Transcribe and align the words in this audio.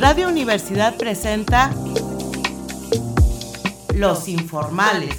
Radio 0.00 0.28
Universidad 0.28 0.96
presenta 0.96 1.72
Los 3.94 4.28
Informales. 4.28 5.16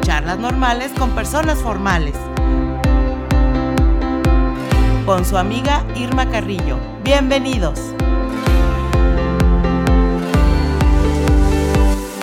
Charlas 0.00 0.38
normales 0.38 0.92
con 0.98 1.10
personas 1.14 1.58
formales. 1.58 2.14
Con 5.04 5.26
su 5.26 5.36
amiga 5.36 5.84
Irma 5.94 6.30
Carrillo. 6.30 6.78
Bienvenidos. 7.02 7.78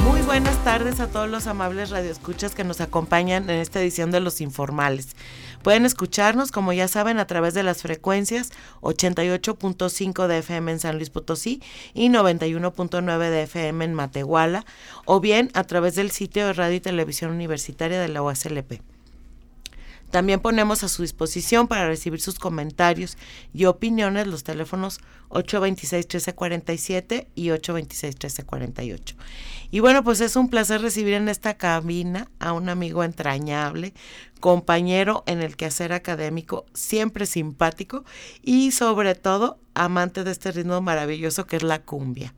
Muy 0.03 0.21
buenas 0.23 0.57
tardes 0.63 0.99
a 0.99 1.07
todos 1.07 1.29
los 1.29 1.45
amables 1.45 1.91
radioescuchas 1.91 2.55
que 2.55 2.63
nos 2.63 2.81
acompañan 2.81 3.47
en 3.47 3.59
esta 3.59 3.79
edición 3.79 4.09
de 4.09 4.21
Los 4.21 4.41
Informales. 4.41 5.15
Pueden 5.63 5.85
escucharnos, 5.85 6.51
como 6.51 6.73
ya 6.73 6.87
saben, 6.87 7.19
a 7.19 7.27
través 7.27 7.53
de 7.53 7.63
las 7.63 7.81
frecuencias 7.81 8.51
88.5 8.81 10.27
de 10.27 10.39
FM 10.39 10.71
en 10.71 10.79
San 10.79 10.95
Luis 10.97 11.09
Potosí 11.09 11.61
y 11.93 12.09
91.9 12.09 13.29
de 13.29 13.43
FM 13.43 13.85
en 13.85 13.93
Matehuala, 13.93 14.65
o 15.05 15.19
bien 15.19 15.51
a 15.53 15.63
través 15.63 15.95
del 15.95 16.11
sitio 16.11 16.47
de 16.47 16.53
Radio 16.53 16.75
y 16.75 16.81
Televisión 16.81 17.31
Universitaria 17.31 17.99
de 17.99 18.07
la 18.07 18.21
USLP. 18.21 18.90
También 20.11 20.41
ponemos 20.41 20.83
a 20.83 20.89
su 20.89 21.01
disposición 21.01 21.67
para 21.67 21.87
recibir 21.87 22.21
sus 22.21 22.37
comentarios 22.37 23.17
y 23.53 23.65
opiniones 23.65 24.27
los 24.27 24.43
teléfonos 24.43 24.99
826-1347 25.29 27.27
y 27.33 27.47
826-1348. 27.47 29.15
Y 29.71 29.79
bueno, 29.79 30.03
pues 30.03 30.19
es 30.19 30.35
un 30.35 30.49
placer 30.49 30.81
recibir 30.81 31.13
en 31.13 31.29
esta 31.29 31.55
cabina 31.55 32.29
a 32.39 32.51
un 32.51 32.67
amigo 32.67 33.03
entrañable, 33.03 33.93
compañero 34.41 35.23
en 35.27 35.41
el 35.41 35.55
quehacer 35.55 35.93
académico, 35.93 36.65
siempre 36.73 37.25
simpático 37.25 38.03
y 38.41 38.71
sobre 38.71 39.15
todo 39.15 39.59
amante 39.73 40.25
de 40.25 40.31
este 40.31 40.51
ritmo 40.51 40.81
maravilloso 40.81 41.47
que 41.47 41.55
es 41.55 41.63
la 41.63 41.81
cumbia. 41.81 42.33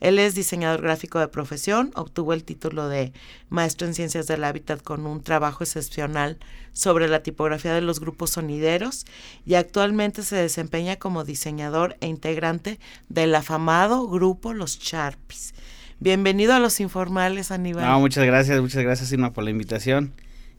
Él 0.00 0.18
es 0.18 0.34
diseñador 0.34 0.82
gráfico 0.82 1.18
de 1.18 1.28
profesión, 1.28 1.90
obtuvo 1.94 2.32
el 2.32 2.44
título 2.44 2.88
de 2.88 3.12
maestro 3.48 3.86
en 3.86 3.94
ciencias 3.94 4.26
del 4.26 4.44
hábitat 4.44 4.82
con 4.82 5.06
un 5.06 5.22
trabajo 5.22 5.64
excepcional 5.64 6.38
sobre 6.72 7.08
la 7.08 7.22
tipografía 7.22 7.74
de 7.74 7.80
los 7.80 8.00
grupos 8.00 8.30
sonideros 8.30 9.06
y 9.44 9.54
actualmente 9.54 10.22
se 10.22 10.36
desempeña 10.36 10.96
como 10.96 11.24
diseñador 11.24 11.96
e 12.00 12.06
integrante 12.06 12.78
del 13.08 13.34
afamado 13.34 14.06
grupo 14.08 14.54
Los 14.54 14.78
Sharpies. 14.78 15.54
Bienvenido 16.00 16.54
a 16.54 16.60
los 16.60 16.78
informales, 16.78 17.50
Aníbal. 17.50 17.84
No, 17.84 17.98
muchas 17.98 18.24
gracias, 18.24 18.60
muchas 18.60 18.84
gracias, 18.84 19.10
Irma, 19.10 19.32
por 19.32 19.42
la 19.42 19.50
invitación. 19.50 20.12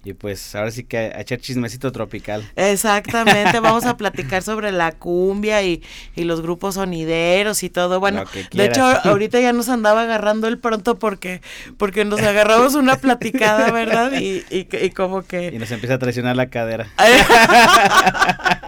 Y 0.05 0.13
pues 0.13 0.55
ahora 0.55 0.71
sí 0.71 0.85
que 0.85 0.97
a 0.97 1.19
echar 1.19 1.39
chismecito 1.39 1.91
tropical. 1.91 2.49
Exactamente, 2.55 3.59
vamos 3.61 3.85
a 3.85 3.97
platicar 3.97 4.41
sobre 4.43 4.71
la 4.71 4.93
cumbia 4.93 5.61
y, 5.61 5.83
y 6.15 6.23
los 6.23 6.41
grupos 6.41 6.75
sonideros 6.75 7.63
y 7.63 7.69
todo. 7.69 7.99
Bueno, 7.99 8.23
de 8.51 8.65
hecho 8.65 8.83
ahorita 9.03 9.41
ya 9.41 9.51
nos 9.51 9.67
andaba 9.67 10.03
agarrando 10.03 10.47
el 10.47 10.57
pronto 10.57 10.97
porque 10.97 11.41
porque 11.77 12.05
nos 12.05 12.21
agarramos 12.21 12.75
una 12.75 12.95
platicada, 12.95 13.71
¿verdad? 13.71 14.13
Y, 14.13 14.45
y, 14.49 14.67
y 14.71 14.89
como 14.91 15.23
que... 15.23 15.51
Y 15.53 15.59
nos 15.59 15.71
empieza 15.71 15.95
a 15.95 15.99
traicionar 15.99 16.35
la 16.35 16.49
cadera. 16.49 16.87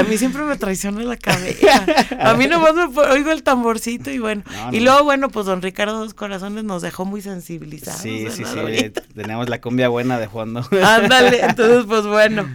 a 0.00 0.02
mí 0.02 0.18
siempre 0.18 0.42
me 0.42 0.56
traiciona 0.56 1.02
la 1.02 1.16
cabeza. 1.16 1.86
A 2.20 2.34
mí 2.34 2.46
nomás 2.46 2.74
me 2.74 3.02
oigo 3.02 3.30
el 3.30 3.42
tamborcito 3.42 4.10
y 4.10 4.18
bueno. 4.18 4.42
Y 4.72 4.80
luego, 4.80 5.04
bueno, 5.04 5.28
pues 5.28 5.46
don 5.46 5.62
Ricardo 5.62 5.98
Dos 5.98 6.14
Corazones 6.14 6.64
nos 6.64 6.82
dejó 6.82 7.04
muy 7.04 7.22
sensibilizados. 7.22 8.00
Sí, 8.00 8.26
sí, 8.30 8.44
sí. 8.44 8.92
Tenemos 9.14 9.48
la 9.48 9.60
cumbia 9.60 9.88
buena 9.88 10.18
de 10.18 10.28
fondo. 10.28 10.66
Ándale, 10.82 11.40
entonces, 11.44 11.84
pues 11.86 12.06
bueno. 12.06 12.48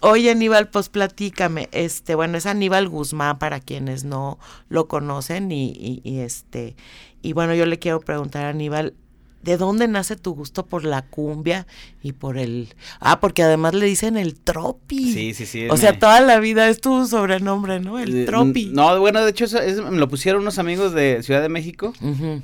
Oye, 0.00 0.30
Aníbal, 0.30 0.68
pues 0.68 0.88
platícame. 0.88 1.68
Este, 1.72 2.14
bueno, 2.14 2.38
es 2.38 2.46
Aníbal 2.46 2.88
Guzmán 2.88 3.38
para 3.38 3.60
quienes 3.60 4.04
no 4.04 4.38
lo 4.70 4.88
conocen 4.88 5.52
y, 5.52 5.70
y, 5.72 6.00
y 6.02 6.20
este, 6.20 6.74
y 7.20 7.34
bueno, 7.34 7.54
yo 7.54 7.66
le 7.66 7.78
quiero 7.78 8.00
preguntar 8.00 8.46
a 8.46 8.48
Aníbal, 8.48 8.94
¿De 9.42 9.56
dónde 9.56 9.88
nace 9.88 10.16
tu 10.16 10.34
gusto 10.34 10.66
por 10.66 10.84
la 10.84 11.02
cumbia 11.02 11.66
y 12.02 12.12
por 12.12 12.36
el... 12.36 12.68
Ah, 13.00 13.20
porque 13.20 13.42
además 13.42 13.74
le 13.74 13.86
dicen 13.86 14.16
el 14.16 14.34
tropi. 14.34 15.12
Sí, 15.12 15.34
sí, 15.34 15.46
sí. 15.46 15.68
O 15.70 15.76
sea, 15.76 15.98
toda 15.98 16.20
la 16.20 16.40
vida 16.40 16.68
es 16.68 16.80
tu 16.80 17.06
sobrenombre, 17.06 17.80
¿no? 17.80 17.98
El 17.98 18.26
tropi. 18.26 18.66
No, 18.66 19.00
bueno, 19.00 19.24
de 19.24 19.30
hecho 19.30 19.44
eso, 19.44 19.90
me 19.90 19.98
lo 19.98 20.08
pusieron 20.08 20.42
unos 20.42 20.58
amigos 20.58 20.92
de 20.92 21.22
Ciudad 21.22 21.40
de 21.40 21.48
México, 21.48 21.94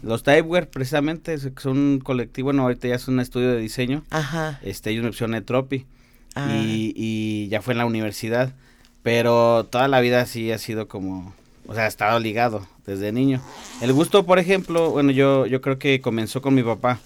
los 0.02 0.22
Typeware 0.22 0.70
precisamente, 0.70 1.36
son 1.38 1.78
un 1.78 1.98
colectivo, 2.00 2.46
bueno, 2.46 2.62
ahorita 2.62 2.88
ya 2.88 2.94
es 2.94 3.08
un 3.08 3.20
estudio 3.20 3.50
de 3.50 3.58
diseño. 3.58 4.02
Ajá. 4.10 4.58
Este, 4.62 4.90
ellos 4.90 5.04
me 5.04 5.10
pusieron 5.10 5.34
el 5.34 5.44
tropi. 5.44 5.86
Ah. 6.34 6.54
Y, 6.54 6.92
y 6.96 7.48
ya 7.48 7.62
fue 7.62 7.72
en 7.72 7.78
la 7.78 7.86
universidad. 7.86 8.54
Pero 9.02 9.68
toda 9.70 9.86
la 9.86 10.00
vida 10.00 10.26
sí 10.26 10.50
ha 10.50 10.58
sido 10.58 10.88
como 10.88 11.32
o 11.66 11.74
sea, 11.74 11.84
ha 11.84 11.88
estado 11.88 12.18
ligado 12.18 12.66
desde 12.86 13.12
niño. 13.12 13.40
El 13.80 13.92
gusto, 13.92 14.24
por 14.24 14.38
ejemplo, 14.38 14.90
bueno, 14.90 15.10
yo, 15.10 15.46
yo 15.46 15.60
creo 15.60 15.78
que 15.78 16.00
comenzó 16.00 16.40
con 16.42 16.54
mi 16.54 16.62
papá. 16.62 16.98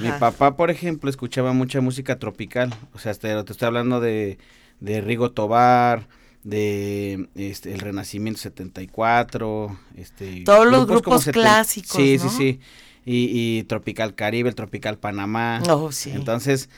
Mi 0.00 0.08
papá, 0.12 0.56
por 0.56 0.70
ejemplo, 0.70 1.10
escuchaba 1.10 1.52
mucha 1.52 1.82
música 1.82 2.18
tropical. 2.18 2.74
O 2.94 2.98
sea, 2.98 3.12
te, 3.12 3.42
te 3.42 3.52
estoy 3.52 3.66
hablando 3.66 4.00
de, 4.00 4.38
de 4.80 5.02
Rigo 5.02 5.30
Tobar, 5.30 6.08
de 6.44 7.28
este, 7.34 7.72
el 7.72 7.80
Renacimiento 7.80 8.40
74, 8.40 9.78
este 9.96 10.44
todos 10.44 10.66
los 10.66 10.86
grupos, 10.86 11.24
clásicos, 11.24 11.96
sí, 11.96 12.18
sí, 12.18 12.28
sí, 12.28 12.60
y, 13.06 13.58
y, 13.58 13.62
Tropical 13.64 14.14
Caribe, 14.14 14.50
el 14.50 14.54
Tropical 14.54 14.98
Panamá, 14.98 15.62
oh, 15.70 15.90
sí. 15.90 16.10
entonces 16.10 16.68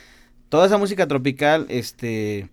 toda 0.49 0.67
esa 0.67 0.79
música 0.79 1.09
tropical, 1.09 1.67
este, 1.69 2.49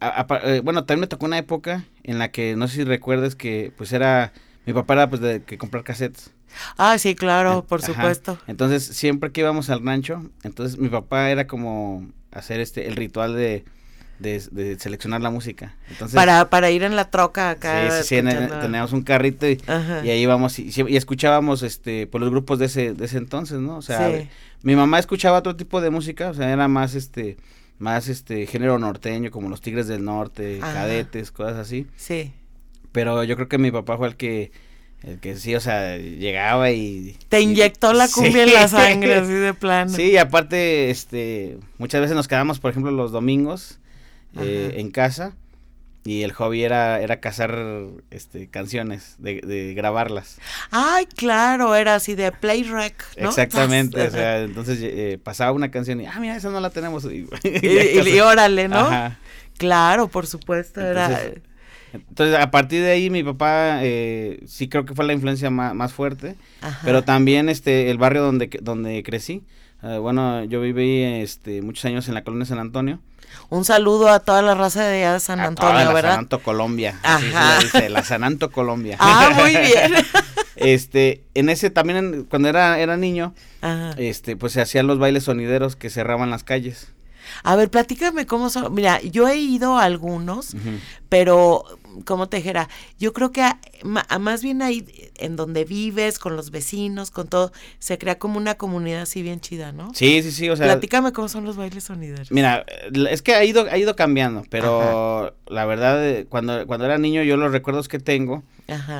eh, 0.00 0.60
bueno, 0.64 0.84
también 0.84 1.02
me 1.02 1.06
tocó 1.06 1.26
una 1.26 1.38
época 1.38 1.84
en 2.04 2.18
la 2.18 2.30
que, 2.30 2.54
no 2.54 2.68
sé 2.68 2.76
si 2.76 2.84
recuerdes 2.84 3.34
que, 3.34 3.72
pues 3.76 3.92
era, 3.92 4.32
mi 4.66 4.72
papá 4.72 4.94
era 4.94 5.10
pues 5.10 5.20
de 5.20 5.42
que 5.42 5.58
comprar 5.58 5.82
cassettes. 5.82 6.30
Ah, 6.76 6.96
sí, 6.98 7.14
claro, 7.14 7.64
por 7.64 7.82
supuesto. 7.82 8.38
Entonces, 8.46 8.84
siempre 8.84 9.32
que 9.32 9.40
íbamos 9.40 9.70
al 9.70 9.84
rancho, 9.84 10.30
entonces 10.44 10.78
mi 10.78 10.88
papá 10.88 11.30
era 11.30 11.46
como 11.46 12.06
hacer 12.30 12.60
este, 12.60 12.86
el 12.86 12.96
ritual 12.96 13.34
de, 13.34 13.64
de, 14.18 14.78
seleccionar 14.78 15.20
la 15.20 15.30
música. 15.30 15.74
Entonces, 15.90 16.14
para, 16.14 16.50
para 16.50 16.70
ir 16.70 16.82
en 16.82 16.96
la 16.96 17.10
troca 17.10 17.50
acá. 17.50 18.02
Sí, 18.02 18.20
sí, 18.20 18.20
sí 18.20 18.28
teníamos 18.60 18.92
un 18.92 19.02
carrito 19.02 19.48
y, 19.48 19.60
ahí 19.68 20.20
íbamos 20.20 20.58
y, 20.58 20.70
y, 20.88 20.96
escuchábamos 20.96 21.62
este 21.62 22.06
por 22.06 22.20
los 22.20 22.30
grupos 22.30 22.58
de 22.58 22.66
ese, 22.66 22.94
de 22.94 23.04
ese 23.04 23.18
entonces, 23.18 23.58
¿no? 23.58 23.76
O 23.76 23.82
sea, 23.82 24.10
mi 24.62 24.76
mamá 24.76 24.98
escuchaba 24.98 25.38
otro 25.38 25.56
tipo 25.56 25.80
de 25.80 25.90
música, 25.90 26.30
o 26.30 26.34
sea, 26.34 26.52
era 26.52 26.68
más 26.68 26.94
este 26.94 27.36
más 27.78 28.08
este 28.08 28.46
género 28.46 28.78
norteño, 28.78 29.30
como 29.30 29.48
los 29.48 29.60
Tigres 29.60 29.88
del 29.88 30.04
Norte, 30.04 30.58
cadetes, 30.60 31.30
cosas 31.30 31.56
así. 31.56 31.86
Sí. 31.96 32.32
Pero 32.92 33.24
yo 33.24 33.36
creo 33.36 33.48
que 33.48 33.58
mi 33.58 33.70
papá 33.70 33.96
fue 33.96 34.08
el 34.08 34.16
que 34.16 34.52
el 35.02 35.20
que 35.20 35.36
sí, 35.36 35.54
o 35.54 35.60
sea, 35.60 35.98
llegaba 35.98 36.70
y... 36.70 37.18
Te 37.28 37.42
inyectó 37.42 37.92
la 37.92 38.08
cumbia 38.08 38.44
en 38.44 38.54
la 38.54 38.68
sangre, 38.68 39.16
así 39.16 39.32
de 39.32 39.52
plano. 39.60 39.94
Sí, 39.94 40.12
y 40.12 40.16
aparte, 40.16 40.88
este, 40.88 41.58
muchas 41.76 42.00
veces 42.00 42.16
nos 42.16 42.26
quedamos, 42.26 42.58
por 42.58 42.70
ejemplo, 42.70 42.90
los 42.90 43.12
domingos 43.12 43.80
eh, 44.40 44.76
en 44.78 44.90
casa 44.90 45.36
y 46.04 46.22
el 46.22 46.32
hobby 46.32 46.62
era, 46.62 47.00
era 47.00 47.20
cazar 47.20 47.58
este, 48.10 48.48
canciones, 48.48 49.16
de, 49.18 49.40
de 49.40 49.72
grabarlas. 49.74 50.38
Ay, 50.70 51.06
claro, 51.06 51.74
era 51.74 51.94
así 51.94 52.14
de 52.14 52.30
play 52.30 52.62
rec, 52.62 53.02
¿no? 53.18 53.30
Exactamente, 53.30 54.06
o 54.06 54.10
sea, 54.10 54.42
entonces 54.42 54.78
eh, 54.82 55.18
pasaba 55.22 55.52
una 55.52 55.70
canción 55.70 56.00
y, 56.02 56.06
ah, 56.06 56.18
mira, 56.20 56.36
esa 56.36 56.50
no 56.50 56.60
la 56.60 56.70
tenemos. 56.70 57.04
Y, 57.06 57.26
y, 57.44 58.20
órale, 58.20 58.68
¿no? 58.68 58.80
Ajá. 58.80 59.18
Claro, 59.56 60.08
por 60.08 60.26
supuesto, 60.26 60.80
entonces, 60.80 61.18
era... 61.18 61.42
Entonces, 61.94 62.36
a 62.38 62.50
partir 62.50 62.82
de 62.82 62.90
ahí, 62.90 63.08
mi 63.08 63.22
papá 63.22 63.78
eh, 63.82 64.42
sí 64.46 64.68
creo 64.68 64.84
que 64.84 64.94
fue 64.94 65.04
la 65.04 65.12
influencia 65.12 65.48
más, 65.50 65.74
más 65.74 65.92
fuerte, 65.92 66.34
pero 66.84 67.02
también 67.02 67.48
este 67.48 67.90
el 67.90 67.98
barrio 67.98 68.22
donde, 68.22 68.50
donde 68.62 69.02
crecí, 69.04 69.44
uh, 69.82 70.00
bueno, 70.00 70.44
yo 70.44 70.60
viví 70.60 71.02
este, 71.02 71.62
muchos 71.62 71.84
años 71.84 72.08
en 72.08 72.14
la 72.14 72.24
colonia 72.24 72.46
San 72.46 72.58
Antonio, 72.58 73.00
un 73.48 73.64
saludo 73.64 74.08
a 74.08 74.20
toda 74.20 74.42
la 74.42 74.54
raza 74.54 74.84
de 74.84 75.20
San 75.20 75.40
Antonio, 75.40 75.78
a 75.78 75.84
la 75.84 75.92
¿verdad? 75.92 76.10
Sananto 76.12 76.40
Colombia. 76.40 76.98
Ajá. 77.02 77.58
dice, 77.60 77.88
la 77.88 78.02
Sananto 78.02 78.50
Colombia. 78.50 78.96
Ah, 79.00 79.30
muy 79.38 79.50
bien. 79.50 79.92
este, 80.56 81.22
en 81.34 81.48
ese 81.48 81.70
también 81.70 82.26
cuando 82.28 82.48
era 82.48 82.78
era 82.78 82.96
niño, 82.96 83.34
este, 83.96 84.36
pues 84.36 84.52
se 84.52 84.60
hacían 84.60 84.86
los 84.86 84.98
bailes 84.98 85.24
sonideros 85.24 85.76
que 85.76 85.90
cerraban 85.90 86.30
las 86.30 86.44
calles. 86.44 86.88
A 87.42 87.56
ver, 87.56 87.70
platícame 87.70 88.26
cómo 88.26 88.50
son. 88.50 88.72
Mira, 88.74 89.00
yo 89.02 89.28
he 89.28 89.36
ido 89.36 89.78
a 89.78 89.84
algunos, 89.84 90.56
pero 91.08 91.64
como 92.04 92.28
te 92.28 92.38
dijera, 92.38 92.68
yo 92.98 93.12
creo 93.12 93.30
que 93.30 93.42
más 93.84 94.42
bien 94.42 94.62
ahí 94.62 94.84
en 95.16 95.36
donde 95.36 95.64
vives, 95.64 96.18
con 96.18 96.36
los 96.36 96.50
vecinos, 96.50 97.10
con 97.10 97.28
todo, 97.28 97.52
se 97.78 97.98
crea 97.98 98.18
como 98.18 98.36
una 98.36 98.56
comunidad 98.56 99.02
así 99.02 99.22
bien 99.22 99.40
chida, 99.40 99.72
¿no? 99.72 99.92
Sí, 99.94 100.22
sí, 100.22 100.32
sí, 100.32 100.48
o 100.48 100.56
sea. 100.56 100.66
Platícame 100.66 101.12
cómo 101.12 101.28
son 101.28 101.44
los 101.44 101.56
bailes 101.56 101.84
sonideros. 101.84 102.30
Mira, 102.32 102.64
es 103.10 103.22
que 103.22 103.34
ha 103.34 103.44
ido, 103.44 103.66
ha 103.70 103.78
ido 103.78 103.94
cambiando, 103.96 104.44
pero 104.50 105.34
la 105.46 105.66
verdad, 105.66 106.24
cuando, 106.28 106.66
cuando 106.66 106.86
era 106.86 106.98
niño, 106.98 107.22
yo 107.22 107.36
los 107.36 107.52
recuerdos 107.52 107.88
que 107.88 107.98
tengo, 107.98 108.42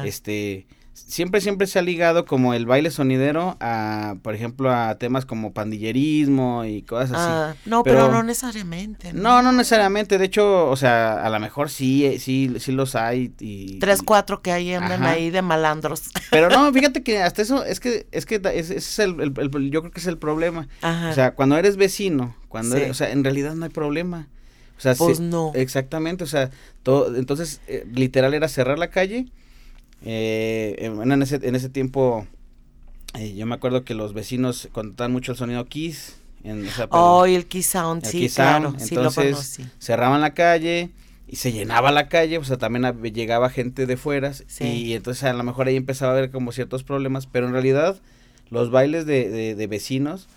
este 0.04 0.66
siempre, 1.06 1.40
siempre 1.40 1.66
se 1.66 1.78
ha 1.78 1.82
ligado 1.82 2.24
como 2.24 2.54
el 2.54 2.66
baile 2.66 2.90
sonidero 2.90 3.56
a, 3.60 4.16
por 4.22 4.34
ejemplo, 4.34 4.72
a 4.72 4.96
temas 4.96 5.26
como 5.26 5.52
pandillerismo 5.52 6.64
y 6.64 6.82
cosas 6.82 7.12
así. 7.12 7.20
Ah, 7.20 7.54
no, 7.66 7.82
pero, 7.82 8.10
no 8.10 8.22
necesariamente. 8.22 9.12
¿no? 9.12 9.42
no, 9.42 9.52
necesariamente. 9.52 10.18
De 10.18 10.24
hecho, 10.24 10.68
o 10.68 10.76
sea, 10.76 11.24
a 11.24 11.30
lo 11.30 11.40
mejor 11.40 11.70
sí, 11.70 12.18
sí, 12.18 12.54
sí 12.58 12.72
los 12.72 12.94
hay. 12.94 13.32
Y, 13.40 13.78
Tres, 13.78 14.02
cuatro 14.02 14.42
que 14.42 14.52
hay 14.52 14.74
andan 14.74 15.04
ahí 15.04 15.30
de 15.30 15.42
malandros. 15.42 16.10
Pero 16.30 16.48
no, 16.48 16.72
fíjate 16.72 17.02
que 17.02 17.22
hasta 17.22 17.42
eso, 17.42 17.64
es 17.64 17.80
que, 17.80 18.06
es 18.12 18.26
que 18.26 18.40
ese 18.54 18.76
es 18.76 18.98
el, 18.98 19.16
yo 19.70 19.80
creo 19.80 19.92
que 19.92 20.00
es 20.00 20.06
el 20.06 20.18
problema. 20.18 20.68
O 20.82 21.12
sea, 21.12 21.34
cuando 21.34 21.56
eres 21.56 21.76
vecino, 21.76 22.34
cuando 22.48 22.76
o 22.90 22.94
sea, 22.94 23.10
en 23.10 23.24
realidad 23.24 23.54
no 23.54 23.64
hay 23.64 23.70
problema. 23.70 24.28
O 24.76 24.80
sea, 24.80 24.94
pues 24.96 25.20
no. 25.20 25.52
Exactamente, 25.54 26.24
o 26.24 26.26
sea, 26.26 26.50
todo, 26.82 27.14
entonces, 27.16 27.60
eh, 27.68 27.86
literal 27.92 28.34
era 28.34 28.48
cerrar 28.48 28.76
la 28.76 28.90
calle 28.90 29.26
eh, 30.04 30.76
en, 30.78 31.22
ese, 31.22 31.40
en 31.42 31.54
ese 31.54 31.68
tiempo, 31.68 32.26
eh, 33.14 33.34
yo 33.34 33.46
me 33.46 33.54
acuerdo 33.54 33.84
que 33.84 33.94
los 33.94 34.12
vecinos 34.12 34.68
contaban 34.72 35.12
mucho 35.12 35.32
el 35.32 35.38
sonido 35.38 35.64
Kiss. 35.66 36.16
En, 36.42 36.66
oh, 36.90 37.26
y 37.26 37.34
el 37.34 37.46
Kiss 37.46 37.66
Sound, 37.66 38.04
sí, 38.04 38.28
claro, 38.28 38.74
entonces, 38.78 39.60
cerraban 39.78 40.20
la 40.20 40.34
calle 40.34 40.90
y 41.26 41.36
se 41.36 41.52
llenaba 41.52 41.90
la 41.90 42.08
calle, 42.08 42.36
o 42.36 42.44
sea, 42.44 42.58
también 42.58 42.84
llegaba 43.14 43.48
gente 43.48 43.86
de 43.86 43.96
fuera 43.96 44.32
y 44.60 44.92
entonces 44.92 45.24
a 45.24 45.32
lo 45.32 45.42
mejor 45.42 45.68
ahí 45.68 45.76
empezaba 45.76 46.12
a 46.12 46.18
haber 46.18 46.30
como 46.30 46.52
ciertos 46.52 46.84
problemas, 46.84 47.26
pero 47.26 47.46
en 47.46 47.52
realidad 47.52 47.96
los 48.54 48.70
bailes 48.70 49.04
de, 49.04 49.54
de, 49.54 49.66
vecinos, 49.66 50.28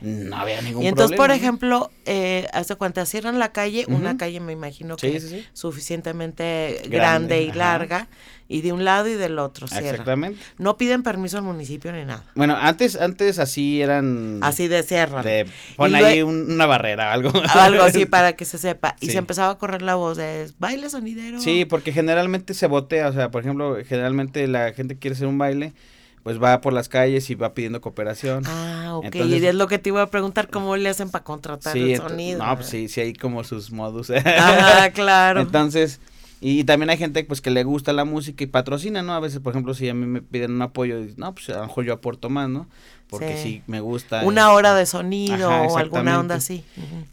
no 0.00 0.36
había 0.36 0.60
ningún 0.62 0.82
problema. 0.82 0.84
Y 0.84 0.86
entonces, 0.88 1.16
por 1.16 1.30
ejemplo, 1.30 1.90
eh, 2.06 2.48
hasta 2.52 2.74
cuando 2.76 3.04
cierran 3.06 3.38
la 3.38 3.52
calle, 3.52 3.84
una 3.88 4.16
calle 4.16 4.40
me 4.40 4.52
imagino 4.52 4.96
que 4.96 5.16
es 5.16 5.34
suficientemente 5.52 6.82
grande, 6.88 7.42
y 7.42 7.52
larga, 7.52 8.08
y 8.48 8.62
de 8.62 8.72
un 8.72 8.84
lado 8.84 9.08
y 9.08 9.14
del 9.14 9.38
otro 9.38 9.66
cierran. 9.66 9.90
Exactamente. 9.90 10.40
No 10.58 10.76
piden 10.76 11.02
permiso 11.02 11.36
al 11.36 11.44
municipio 11.44 11.92
ni 11.92 12.04
nada. 12.04 12.24
Bueno, 12.34 12.56
antes 12.56 12.96
antes 12.96 13.38
así 13.38 13.82
eran... 13.82 14.38
Así 14.42 14.68
de 14.68 14.82
cierran. 14.82 15.24
De, 15.24 15.46
pon 15.76 15.94
ahí 15.94 16.22
una 16.22 16.66
barrera, 16.66 17.12
algo. 17.12 17.32
Algo 17.50 17.82
así 17.82 18.06
para 18.06 18.34
que 18.34 18.44
se 18.44 18.58
sepa. 18.58 18.96
Y 19.00 19.10
se 19.10 19.18
empezaba 19.18 19.50
a 19.50 19.58
correr 19.58 19.82
la 19.82 19.96
voz 19.96 20.16
de 20.16 20.50
baile 20.58 20.88
sonidero. 20.90 21.40
Sí, 21.40 21.64
porque 21.64 21.92
generalmente 21.92 22.54
se 22.54 22.66
botea, 22.66 23.08
o 23.08 23.12
sea, 23.12 23.30
por 23.30 23.42
ejemplo, 23.42 23.76
generalmente 23.86 24.46
la 24.46 24.72
gente 24.72 24.96
quiere 24.96 25.14
hacer 25.14 25.26
un 25.26 25.38
baile 25.38 25.74
pues 26.26 26.42
va 26.42 26.60
por 26.60 26.72
las 26.72 26.88
calles 26.88 27.30
y 27.30 27.36
va 27.36 27.54
pidiendo 27.54 27.80
cooperación. 27.80 28.42
Ah, 28.48 28.96
ok. 28.96 29.14
y 29.14 29.34
es 29.46 29.54
lo 29.54 29.68
que 29.68 29.78
te 29.78 29.90
iba 29.90 30.02
a 30.02 30.08
preguntar, 30.08 30.50
¿cómo 30.50 30.76
le 30.76 30.88
hacen 30.88 31.08
para 31.08 31.22
contratar 31.22 31.76
el 31.76 31.96
sonido? 31.98 32.44
No, 32.44 32.52
pues 32.56 32.66
sí, 32.66 32.88
sí 32.88 33.00
hay 33.00 33.14
como 33.14 33.44
sus 33.44 33.70
modus. 33.70 34.10
Ah, 34.10 34.90
claro. 34.92 35.42
Entonces, 35.42 36.00
y, 36.40 36.64
también 36.64 36.90
hay 36.90 36.96
gente 36.96 37.22
pues 37.22 37.40
que 37.40 37.52
le 37.52 37.62
gusta 37.62 37.92
la 37.92 38.04
música 38.04 38.42
y 38.42 38.48
patrocina, 38.48 39.04
¿no? 39.04 39.14
A 39.14 39.20
veces, 39.20 39.38
por 39.38 39.52
ejemplo, 39.52 39.72
si 39.72 39.88
a 39.88 39.94
mí 39.94 40.04
me 40.04 40.20
piden 40.20 40.50
un 40.50 40.62
apoyo, 40.62 40.96
no, 41.16 41.32
pues 41.32 41.48
a 41.50 41.58
lo 41.58 41.66
mejor 41.68 41.84
yo 41.84 41.92
aporto 41.92 42.28
más, 42.28 42.48
¿no? 42.48 42.66
Porque 43.08 43.40
sí, 43.40 43.62
me 43.68 43.78
gusta. 43.78 44.24
Una 44.24 44.50
hora 44.50 44.74
de 44.74 44.84
sonido 44.84 45.48
o 45.48 45.78
alguna 45.78 46.18
onda 46.18 46.34
así. 46.34 46.64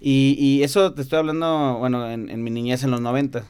y, 0.01 0.35
y 0.39 0.63
eso 0.63 0.91
te 0.91 1.03
estoy 1.03 1.19
hablando, 1.19 1.77
bueno, 1.77 2.09
en, 2.09 2.31
en 2.31 2.43
mi 2.43 2.49
niñez 2.49 2.83
en 2.83 2.89
los 2.89 2.99
90. 2.99 3.43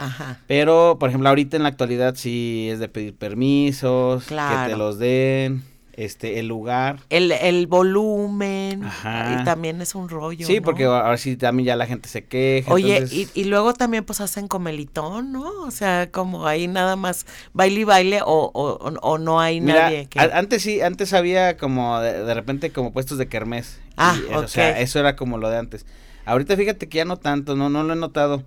Ajá. 0.00 0.38
Pero, 0.46 0.96
por 0.98 1.08
ejemplo, 1.10 1.28
ahorita 1.28 1.56
en 1.56 1.62
la 1.62 1.68
actualidad 1.68 2.14
sí 2.16 2.68
es 2.70 2.78
de 2.78 2.88
pedir 2.88 3.14
permisos, 3.14 4.24
que 4.24 4.36
te 4.68 4.76
los 4.76 4.98
den, 4.98 5.62
este, 5.94 6.38
el 6.38 6.48
lugar. 6.48 7.00
El, 7.10 7.30
el 7.30 7.66
volumen, 7.66 8.84
Ajá. 8.84 9.38
y 9.40 9.44
también 9.44 9.80
es 9.82 9.94
un 9.94 10.08
rollo, 10.08 10.46
Sí, 10.46 10.60
porque 10.60 10.84
ahora 10.84 11.16
sí 11.18 11.36
también 11.36 11.66
ya 11.66 11.76
la 11.76 11.86
gente 11.86 12.08
se 12.08 12.24
queja. 12.24 12.72
Oye, 12.72 13.04
y, 13.10 13.28
y, 13.34 13.44
luego 13.44 13.74
también 13.74 14.04
pues 14.04 14.20
hacen 14.20 14.48
comelitón, 14.48 15.32
¿no? 15.32 15.48
O 15.62 15.70
sea, 15.70 16.10
como 16.10 16.46
ahí 16.46 16.68
nada 16.68 16.96
más 16.96 17.26
baile 17.52 17.80
y 17.80 17.84
baile 17.84 18.20
o, 18.22 18.50
o, 18.54 18.94
o 19.02 19.18
no 19.18 19.40
hay 19.40 19.60
nadie 19.60 20.06
que... 20.06 20.20
antes 20.20 20.62
sí, 20.62 20.80
antes 20.80 21.12
había 21.12 21.56
como 21.56 22.00
de, 22.00 22.32
repente 22.32 22.70
como 22.70 22.92
puestos 22.92 23.18
de 23.18 23.28
kermés. 23.28 23.78
Ah, 23.96 24.16
O 24.34 24.48
sea, 24.48 24.80
eso 24.80 24.98
era 24.98 25.16
como 25.16 25.36
lo 25.36 25.50
de 25.50 25.58
antes. 25.58 25.84
Ahorita 26.24 26.56
fíjate 26.56 26.88
que 26.88 26.98
ya 26.98 27.04
no 27.04 27.16
tanto, 27.18 27.56
no, 27.56 27.68
no 27.68 27.82
lo 27.82 27.92
he 27.92 27.96
notado. 27.96 28.42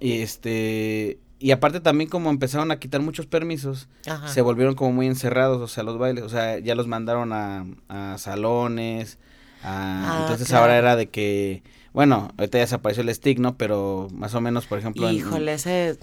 Y 0.00 0.22
este 0.22 1.18
y 1.44 1.50
aparte 1.50 1.80
también 1.80 2.08
como 2.08 2.30
empezaron 2.30 2.70
a 2.70 2.78
quitar 2.78 3.02
muchos 3.02 3.26
permisos, 3.26 3.88
se 4.26 4.40
volvieron 4.40 4.74
como 4.74 4.92
muy 4.92 5.06
encerrados, 5.06 5.60
o 5.60 5.68
sea, 5.68 5.82
los 5.82 5.98
bailes, 5.98 6.24
o 6.24 6.28
sea, 6.30 6.58
ya 6.58 6.74
los 6.74 6.86
mandaron 6.86 7.34
a, 7.34 7.66
a 7.88 8.16
salones, 8.16 9.18
ah, 9.62 10.20
entonces 10.22 10.50
ahora 10.54 10.78
era 10.78 10.96
de 10.96 11.10
que, 11.10 11.62
bueno, 11.92 12.30
ahorita 12.38 12.56
ya 12.56 12.64
desapareció 12.64 13.02
el 13.02 13.14
stick, 13.14 13.38
¿no? 13.40 13.58
Pero 13.58 14.08
más 14.12 14.34
o 14.34 14.40
menos, 14.40 14.64
por 14.64 14.78
ejemplo... 14.78 15.10
Híjole, 15.10 15.52
ese... 15.52 15.98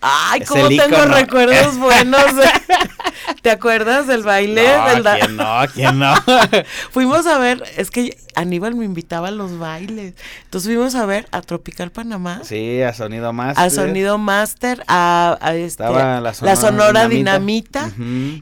Ay, 0.00 0.42
cómo 0.42 0.68
tengo 0.68 1.04
recuerdos 1.06 1.76
buenos. 1.78 2.24
¿Te 3.42 3.50
acuerdas 3.50 4.06
del 4.06 4.22
baile? 4.22 4.64
No, 5.02 5.12
¿quién 5.14 5.36
no? 5.36 5.60
¿Quién 5.74 5.98
no? 5.98 6.14
fuimos 6.92 7.26
a 7.26 7.38
ver, 7.38 7.62
es 7.76 7.90
que 7.90 8.16
Aníbal 8.34 8.76
me 8.76 8.84
invitaba 8.84 9.28
a 9.28 9.30
los 9.32 9.58
bailes. 9.58 10.14
Entonces 10.44 10.72
fuimos 10.72 10.94
a 10.94 11.04
ver 11.06 11.26
a 11.32 11.40
Tropical 11.42 11.90
Panamá. 11.90 12.42
Sí, 12.44 12.80
a 12.82 12.92
Sonido 12.94 13.32
Master. 13.32 13.64
A 13.64 13.70
Sonido 13.70 14.18
Master, 14.18 14.84
a, 14.86 15.36
este, 15.54 15.82
la, 15.82 16.56
Sonora 16.56 17.08
Dinamita. 17.08 17.90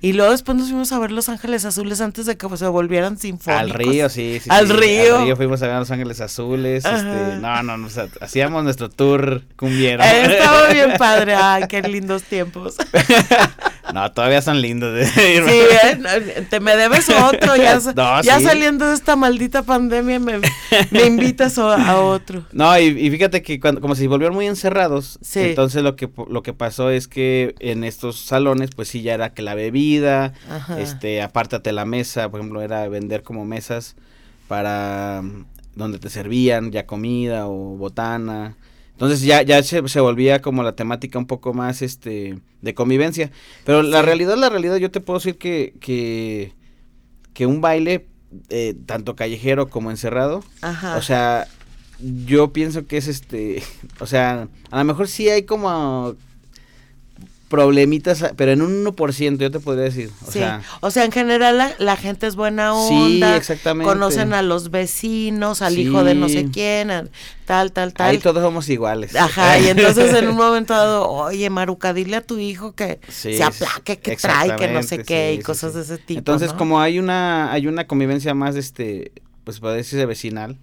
Y 0.03 0.13
luego 0.13 0.33
después 0.33 0.59
nos 0.59 0.69
fuimos 0.69 0.93
a 0.93 0.99
ver 0.99 1.13
Los 1.13 1.31
Ángeles 1.31 1.65
Azules 1.65 2.03
antes 2.03 2.27
de 2.27 2.37
que 2.37 2.57
se 2.57 2.67
volvieran 2.67 3.17
sinfónicos. 3.19 3.63
Al 3.63 3.71
río, 3.71 4.09
sí, 4.11 4.41
sí. 4.43 4.51
Al 4.51 4.69
río. 4.69 5.19
Al 5.19 5.25
río 5.25 5.37
fuimos 5.37 5.63
a 5.63 5.67
ver 5.67 5.77
a 5.77 5.79
Los 5.81 5.91
Ángeles 5.91 6.21
Azules. 6.21 6.85
Este, 6.85 7.39
no, 7.41 7.63
no, 7.63 7.79
no, 7.79 7.89
hacíamos 8.21 8.65
nuestro 8.65 8.91
tour 8.91 9.43
cumbiero. 9.57 10.03
estaba 10.05 10.69
bien 10.69 10.93
padre. 10.99 11.26
Ay, 11.35 11.65
qué 11.69 11.83
lindos 11.83 12.23
tiempos. 12.23 12.77
No, 13.93 14.11
todavía 14.13 14.43
son 14.43 14.61
lindos. 14.61 15.09
sí, 15.15 15.21
¿eh? 15.21 16.47
te 16.51 16.61
me 16.61 16.77
debes 16.77 17.09
otro. 17.09 17.57
Ya, 17.57 17.79
ya 18.23 18.41
saliendo 18.41 18.89
de 18.89 18.95
esta 18.95 19.17
maldita 19.17 19.63
pandemia 19.63 20.19
me, 20.19 20.41
invitas 21.07 21.59
a 21.59 22.01
otro. 22.01 22.45
No, 22.53 22.79
y, 22.79 23.11
fíjate 23.11 23.43
que 23.43 23.61
cuando, 23.61 23.81
como 23.81 23.95
se 23.95 24.09
volvieron 24.09 24.35
muy 24.35 24.47
encerrados, 24.47 25.19
entonces 25.35 25.83
lo 25.83 25.95
que, 25.95 26.11
lo 26.29 26.43
que 26.43 26.53
pasó 26.53 26.91
es 26.91 27.07
que 27.07 27.55
en 27.61 27.85
estos 27.85 28.19
salones, 28.19 28.71
pues 28.75 28.89
sí, 28.89 29.03
ya 29.03 29.15
era 29.15 29.33
que 29.33 29.43
la 29.43 29.55
bebida, 29.55 30.33
este, 30.79 31.23
apártate 31.23 31.73
la 31.73 31.85
mesa, 31.85 32.29
por 32.29 32.41
ejemplo, 32.41 32.63
era 32.63 32.89
vender 32.89 33.23
como 33.23 33.45
mesas 33.45 33.95
para 34.49 35.23
mm, 35.23 35.45
donde 35.75 35.99
te 35.99 36.11
servían 36.11 36.71
ya 36.73 36.87
comida 36.87 37.47
o 37.47 37.77
botana. 37.77 38.57
Entonces 38.97 39.21
ya, 39.21 39.43
ya 39.43 39.63
se, 39.63 40.01
volvía 40.01 40.41
como 40.41 40.63
la 40.63 40.75
temática 40.75 41.19
un 41.19 41.27
poco 41.27 41.53
más 41.53 41.83
este 41.83 42.39
de 42.63 42.75
convivencia. 42.75 43.31
Pero 43.65 43.83
la 43.83 44.01
realidad, 44.01 44.39
la 44.39 44.49
realidad, 44.49 44.77
yo 44.77 44.91
te 44.91 45.01
puedo 45.01 45.19
decir 45.19 45.37
que, 45.37 45.75
que, 45.81 46.55
que 47.35 47.45
un 47.45 47.61
baile, 47.61 48.07
eh, 48.49 48.75
tanto 48.87 49.15
callejero 49.15 49.69
como 49.69 49.91
encerrado, 49.91 50.43
o 50.97 51.03
sea, 51.03 51.47
yo 52.25 52.55
pienso 52.55 52.87
que 52.87 52.97
es 52.97 53.07
este, 53.07 53.63
o 54.01 54.07
sea, 54.07 54.49
a 54.71 54.79
lo 54.79 54.85
mejor 54.85 55.09
sí 55.09 55.29
hay 55.29 55.43
como 55.43 56.17
problemitas, 57.49 58.25
pero 58.37 58.53
en 58.53 58.63
un 58.63 58.85
1% 58.85 59.39
yo 59.39 59.51
te 59.51 59.61
podría 59.61 59.85
decir. 59.85 60.11
O 60.23 60.27
sí, 60.27 60.39
sea, 60.41 60.63
o 60.81 60.91
sea, 60.91 61.05
en 61.05 61.13
general 61.13 61.75
la, 61.79 61.97
gente 61.97 62.27
es 62.27 62.35
buena 62.35 62.75
onda. 62.75 63.31
Sí, 63.31 63.37
exactamente. 63.37 63.93
Conocen 63.93 64.33
a 64.35 64.43
los 64.43 64.71
vecinos, 64.71 65.63
al 65.63 65.79
hijo 65.79 66.03
de 66.03 66.15
no 66.15 66.29
sé 66.29 66.49
quién, 66.51 66.89
tal, 67.45 67.73
tal, 67.73 67.93
tal. 67.93 68.11
Ahí 68.11 68.19
todos 68.19 68.43
somos 68.43 68.69
iguales. 68.69 69.15
Ajá, 69.15 69.59
y 69.61 69.69
entonces 69.69 70.13
en 70.15 70.29
un 70.29 70.37
momento 70.37 70.75
dado, 70.75 71.09
oye, 71.09 71.49
Maruca, 71.49 71.93
dile 71.95 72.17
a 72.17 72.21
tu 72.21 72.39
hijo 72.39 72.75
que 72.75 72.99
se 73.09 73.43
aplaque, 73.43 73.99
que 73.99 74.17
trae, 74.17 74.57
que 74.57 74.69
no 74.69 74.83
sé 74.83 75.05
qué, 75.05 75.35
y 75.35 75.39
cosas 75.43 75.75
de 75.75 75.83
ese 75.83 75.99
tipo. 75.99 76.19
Entonces, 76.19 76.53
como 76.53 76.81
hay 76.81 76.99
una, 76.99 77.53
hay 77.53 77.69
una 77.69 77.87
convivencia 77.87 78.35
más, 78.35 78.57
este, 78.57 79.13
pues 79.45 79.61
puede 79.61 79.77
decirse 79.77 80.05
vecinal, 80.05 80.57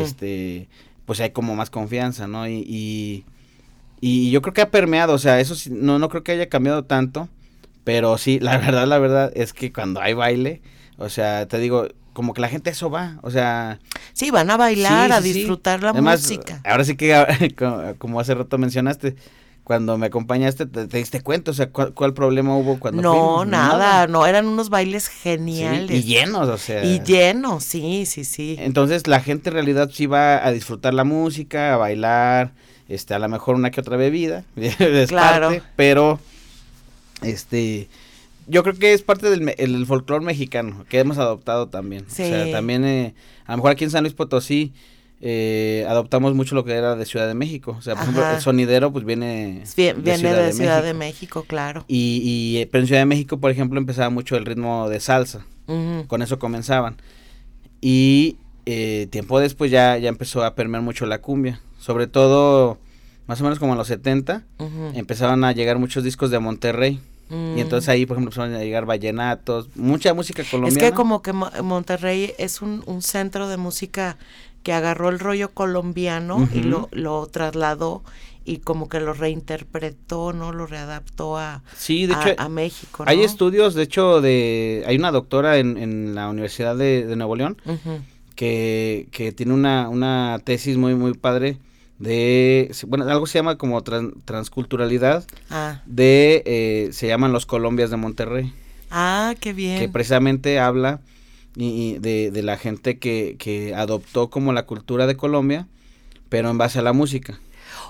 este, 0.00 0.68
pues 1.04 1.20
hay 1.20 1.30
como 1.30 1.56
más 1.56 1.70
confianza, 1.70 2.28
¿no? 2.28 2.46
y 2.46 2.64
y 2.68 3.24
yo 4.02 4.42
creo 4.42 4.52
que 4.52 4.62
ha 4.62 4.70
permeado, 4.70 5.14
o 5.14 5.18
sea, 5.18 5.40
eso 5.40 5.54
sí, 5.54 5.70
no, 5.70 5.98
no 5.98 6.08
creo 6.08 6.24
que 6.24 6.32
haya 6.32 6.48
cambiado 6.48 6.84
tanto, 6.84 7.28
pero 7.84 8.18
sí, 8.18 8.40
la 8.40 8.56
verdad, 8.58 8.86
la 8.86 8.98
verdad 8.98 9.32
es 9.34 9.52
que 9.52 9.72
cuando 9.72 10.00
hay 10.00 10.14
baile, 10.14 10.60
o 10.98 11.08
sea, 11.08 11.46
te 11.46 11.58
digo, 11.58 11.88
como 12.12 12.34
que 12.34 12.40
la 12.40 12.48
gente 12.48 12.70
eso 12.70 12.90
va, 12.90 13.18
o 13.22 13.30
sea... 13.30 13.78
Sí, 14.12 14.30
van 14.30 14.50
a 14.50 14.56
bailar, 14.56 15.12
a 15.12 15.20
disfrutar 15.20 15.82
la 15.82 15.92
música. 15.92 16.60
Ahora 16.64 16.84
sí 16.84 16.96
que, 16.96 17.54
como 17.98 18.20
hace 18.20 18.34
rato 18.34 18.58
mencionaste, 18.58 19.16
cuando 19.64 19.96
me 19.96 20.06
acompañaste, 20.06 20.66
te, 20.66 20.86
diste 20.86 21.20
cuenta, 21.20 21.52
o 21.52 21.54
sea, 21.54 21.70
¿cuál, 21.70 22.14
problema 22.14 22.56
hubo 22.56 22.80
cuando 22.80 23.00
No, 23.00 23.44
nada, 23.44 24.08
no, 24.08 24.26
eran 24.26 24.46
unos 24.46 24.70
bailes 24.70 25.06
geniales. 25.06 25.96
y 25.96 26.02
llenos, 26.02 26.48
o 26.48 26.58
sea. 26.58 26.84
Y 26.84 27.00
llenos, 27.00 27.62
sí, 27.62 28.04
sí, 28.06 28.24
sí. 28.24 28.56
Entonces 28.58 29.06
la 29.06 29.20
gente 29.20 29.50
en 29.50 29.54
realidad 29.54 29.90
sí 29.92 30.06
va 30.06 30.44
a 30.44 30.50
disfrutar 30.50 30.94
la 30.94 31.04
música, 31.04 31.74
a 31.74 31.76
bailar, 31.76 32.52
este, 32.94 33.14
a 33.14 33.18
lo 33.18 33.28
mejor 33.28 33.54
una 33.54 33.70
que 33.70 33.80
otra 33.80 33.96
bebida, 33.96 34.44
es 34.56 35.08
claro. 35.08 35.48
parte, 35.48 35.62
pero, 35.76 36.20
este, 37.22 37.88
yo 38.46 38.62
creo 38.62 38.74
que 38.74 38.92
es 38.92 39.02
parte 39.02 39.30
del 39.30 39.54
el 39.56 39.86
folclore 39.86 40.24
mexicano 40.24 40.84
que 40.88 40.98
hemos 40.98 41.18
adoptado 41.18 41.68
también. 41.68 42.04
Sí. 42.08 42.22
O 42.22 42.26
sea, 42.26 42.50
también, 42.50 42.84
eh, 42.84 43.14
a 43.46 43.52
lo 43.52 43.58
mejor 43.58 43.72
aquí 43.72 43.84
en 43.84 43.90
San 43.90 44.02
Luis 44.02 44.14
Potosí, 44.14 44.72
eh, 45.24 45.86
adoptamos 45.88 46.34
mucho 46.34 46.56
lo 46.56 46.64
que 46.64 46.72
era 46.72 46.96
de 46.96 47.06
Ciudad 47.06 47.28
de 47.28 47.34
México. 47.34 47.76
O 47.78 47.82
sea, 47.82 47.94
por 47.94 48.02
ejemplo, 48.02 48.28
el 48.28 48.40
sonidero 48.40 48.92
pues 48.92 49.04
viene, 49.04 49.62
de, 49.76 49.92
viene 49.94 50.18
Ciudad, 50.18 50.44
de, 50.44 50.52
Ciudad 50.52 50.82
de 50.82 50.94
México, 50.94 51.44
claro. 51.46 51.84
Y, 51.86 52.20
y, 52.24 52.58
eh, 52.60 52.68
pero 52.70 52.82
en 52.82 52.88
Ciudad 52.88 53.02
de 53.02 53.06
México, 53.06 53.38
por 53.38 53.52
ejemplo, 53.52 53.78
empezaba 53.78 54.10
mucho 54.10 54.36
el 54.36 54.44
ritmo 54.44 54.88
de 54.88 55.00
salsa. 55.00 55.46
Con 56.08 56.20
eso 56.20 56.38
comenzaban. 56.38 56.96
Y 57.80 58.36
eh, 58.66 59.08
tiempo 59.10 59.40
después 59.40 59.70
ya, 59.70 59.96
ya 59.98 60.08
empezó 60.08 60.44
a 60.44 60.54
permear 60.54 60.82
mucho 60.82 61.06
la 61.06 61.20
cumbia. 61.20 61.60
Sobre 61.82 62.06
todo, 62.06 62.78
más 63.26 63.40
o 63.40 63.42
menos 63.42 63.58
como 63.58 63.72
en 63.72 63.78
los 63.78 63.88
70, 63.88 64.44
empezaban 64.94 65.42
a 65.42 65.50
llegar 65.50 65.80
muchos 65.80 66.04
discos 66.04 66.30
de 66.30 66.38
Monterrey. 66.38 67.00
Y 67.28 67.34
mm. 67.34 67.58
entonces 67.58 67.88
ahí, 67.88 68.06
por 68.06 68.16
ejemplo, 68.16 68.30
empezaron 68.30 68.54
a 68.54 68.64
llegar 68.64 68.86
vallenatos, 68.86 69.68
mucha 69.74 70.14
música 70.14 70.44
colombiana. 70.48 70.86
Es 70.86 70.92
que 70.92 70.94
como 70.94 71.22
que 71.22 71.32
Monterrey 71.32 72.34
es 72.38 72.62
un, 72.62 72.84
un 72.86 73.02
centro 73.02 73.48
de 73.48 73.56
música 73.56 74.16
que 74.62 74.72
agarró 74.72 75.08
el 75.08 75.18
rollo 75.18 75.50
colombiano 75.50 76.48
y 76.54 76.60
lo, 76.60 76.88
lo 76.92 77.26
trasladó 77.26 78.04
y 78.44 78.58
como 78.58 78.88
que 78.88 79.00
lo 79.00 79.12
reinterpretó, 79.12 80.32
¿no? 80.32 80.52
Lo 80.52 80.66
readaptó 80.66 81.36
a, 81.36 81.64
sí, 81.76 82.06
de 82.06 82.12
hecho, 82.12 82.34
a, 82.38 82.48
México. 82.48 83.02
Hay 83.08 83.24
estudios, 83.24 83.74
de 83.74 83.82
hecho, 83.82 84.20
de 84.20 84.84
hay 84.86 84.96
una 84.96 85.10
doctora 85.10 85.58
en, 85.58 85.78
en 85.78 86.14
la 86.14 86.28
Universidad 86.28 86.76
de, 86.76 87.12
Nuevo 87.16 87.34
León 87.34 87.56
que, 88.36 89.08
que, 89.10 89.32
tiene 89.32 89.52
una, 89.52 89.88
una 89.88 90.40
tesis 90.44 90.76
muy, 90.76 90.94
muy 90.94 91.14
padre 91.14 91.58
de, 92.02 92.74
bueno, 92.88 93.08
algo 93.08 93.26
se 93.26 93.38
llama 93.38 93.56
como 93.56 93.80
transculturalidad 93.82 95.24
ah. 95.50 95.82
de, 95.86 96.42
eh, 96.46 96.88
se 96.92 97.06
llaman 97.06 97.32
los 97.32 97.46
Colombias 97.46 97.90
de 97.90 97.96
Monterrey. 97.96 98.52
Ah, 98.90 99.34
qué 99.38 99.52
bien. 99.52 99.78
Que 99.78 99.88
precisamente 99.88 100.58
habla 100.58 101.00
y, 101.54 101.98
de, 101.98 102.32
de, 102.32 102.42
la 102.42 102.56
gente 102.56 102.98
que, 102.98 103.36
que 103.38 103.72
adoptó 103.76 104.30
como 104.30 104.52
la 104.52 104.66
cultura 104.66 105.06
de 105.06 105.16
Colombia, 105.16 105.68
pero 106.28 106.50
en 106.50 106.58
base 106.58 106.80
a 106.80 106.82
la 106.82 106.92
música. 106.92 107.38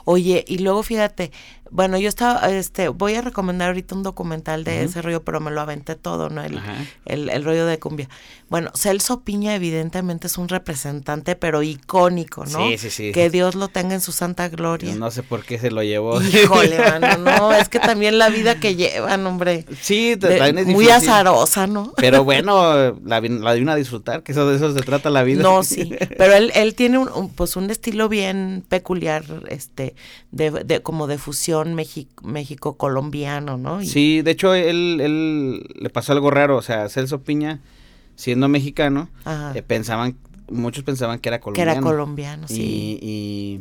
Oye, 0.05 0.45
y 0.47 0.59
luego 0.59 0.83
fíjate, 0.83 1.33
bueno, 1.73 1.97
yo 1.97 2.11
estaba, 2.11 2.51
este, 2.51 2.89
voy 2.89 3.15
a 3.15 3.23
recomendar 3.23 3.69
ahorita 3.69 3.95
un 3.95 4.03
documental 4.03 4.63
de 4.63 4.85
ese 4.85 5.01
rollo, 5.01 5.25
pero 5.25 5.41
me 5.41 5.51
lo 5.51 5.63
aventé 5.63 5.95
todo, 5.95 6.29
¿no? 6.29 6.43
El, 6.45 6.61
el, 7.07 7.45
rollo 7.45 7.65
de 7.65 7.79
cumbia. 7.79 8.11
Bueno, 8.51 8.71
Celso 8.75 9.23
Piña 9.23 9.55
evidentemente 9.55 10.27
es 10.27 10.37
un 10.37 10.49
representante, 10.49 11.35
pero 11.35 11.63
icónico, 11.63 12.45
¿no? 12.45 12.69
Sí, 12.69 12.77
sí, 12.77 12.91
sí. 12.91 13.13
Que 13.13 13.31
Dios 13.31 13.55
lo 13.55 13.69
tenga 13.69 13.95
en 13.95 14.03
su 14.03 14.13
santa 14.13 14.51
gloria. 14.51 14.95
No 14.95 15.11
sé 15.11 15.23
por 15.23 15.47
qué 15.47 15.59
se 15.59 15.71
lo 15.71 15.83
llevó. 15.83 16.21
Híjole, 16.21 16.79
mano, 17.01 17.17
no, 17.17 17.53
es 17.55 17.71
que 17.71 17.81
también 17.81 18.19
la 18.19 18.29
vida 18.29 18.61
que 18.61 18.77
llevan, 18.77 19.27
hombre. 19.27 19.65
Sí, 19.81 20.19
también 20.21 20.59
es 20.59 20.67
Muy 20.67 20.91
azarosa, 20.91 21.67
¿no? 21.67 21.95
Pero 21.97 22.23
bueno, 22.25 22.93
la, 23.03 23.21
la 23.23 23.55
de 23.55 23.63
una 23.63 23.77
disfrutar, 23.77 24.23
que 24.23 24.33
eso 24.33 24.47
de 24.47 24.57
eso 24.57 24.75
se 24.75 24.83
trata 24.83 25.09
la 25.09 25.23
vida. 25.23 25.43
No, 25.43 25.63
sí, 25.63 25.97
pero 26.19 26.35
él, 26.35 26.53
él 26.55 26.75
tiene 26.75 26.99
un, 26.99 27.31
pues 27.31 27.57
un 27.57 27.71
estilo 27.71 28.11
bien 28.11 28.63
peculiar, 28.69 29.25
este, 29.49 29.95
de, 30.33 30.51
de 30.51 30.83
como 30.83 31.07
de 31.07 31.17
fusión 31.17 31.62
México, 31.71 32.77
colombiano, 32.77 33.57
¿no? 33.57 33.83
Sí, 33.83 34.23
de 34.23 34.31
hecho 34.31 34.55
él, 34.55 35.01
él 35.01 35.67
le 35.75 35.91
pasó 35.91 36.13
algo 36.13 36.31
raro, 36.31 36.57
o 36.57 36.63
sea, 36.63 36.89
Celso 36.89 37.23
Piña, 37.23 37.61
siendo 38.17 38.49
mexicano, 38.49 39.09
eh, 39.55 39.63
pensaban, 39.63 40.17
muchos 40.51 40.85
pensaban 40.85 41.19
que 41.19 41.29
era 41.29 41.41
colombiano. 41.41 41.73
Que 41.73 41.79
era 41.79 41.83
colombiano, 41.83 42.49
sí. 42.49 42.99
Y, 43.01 43.61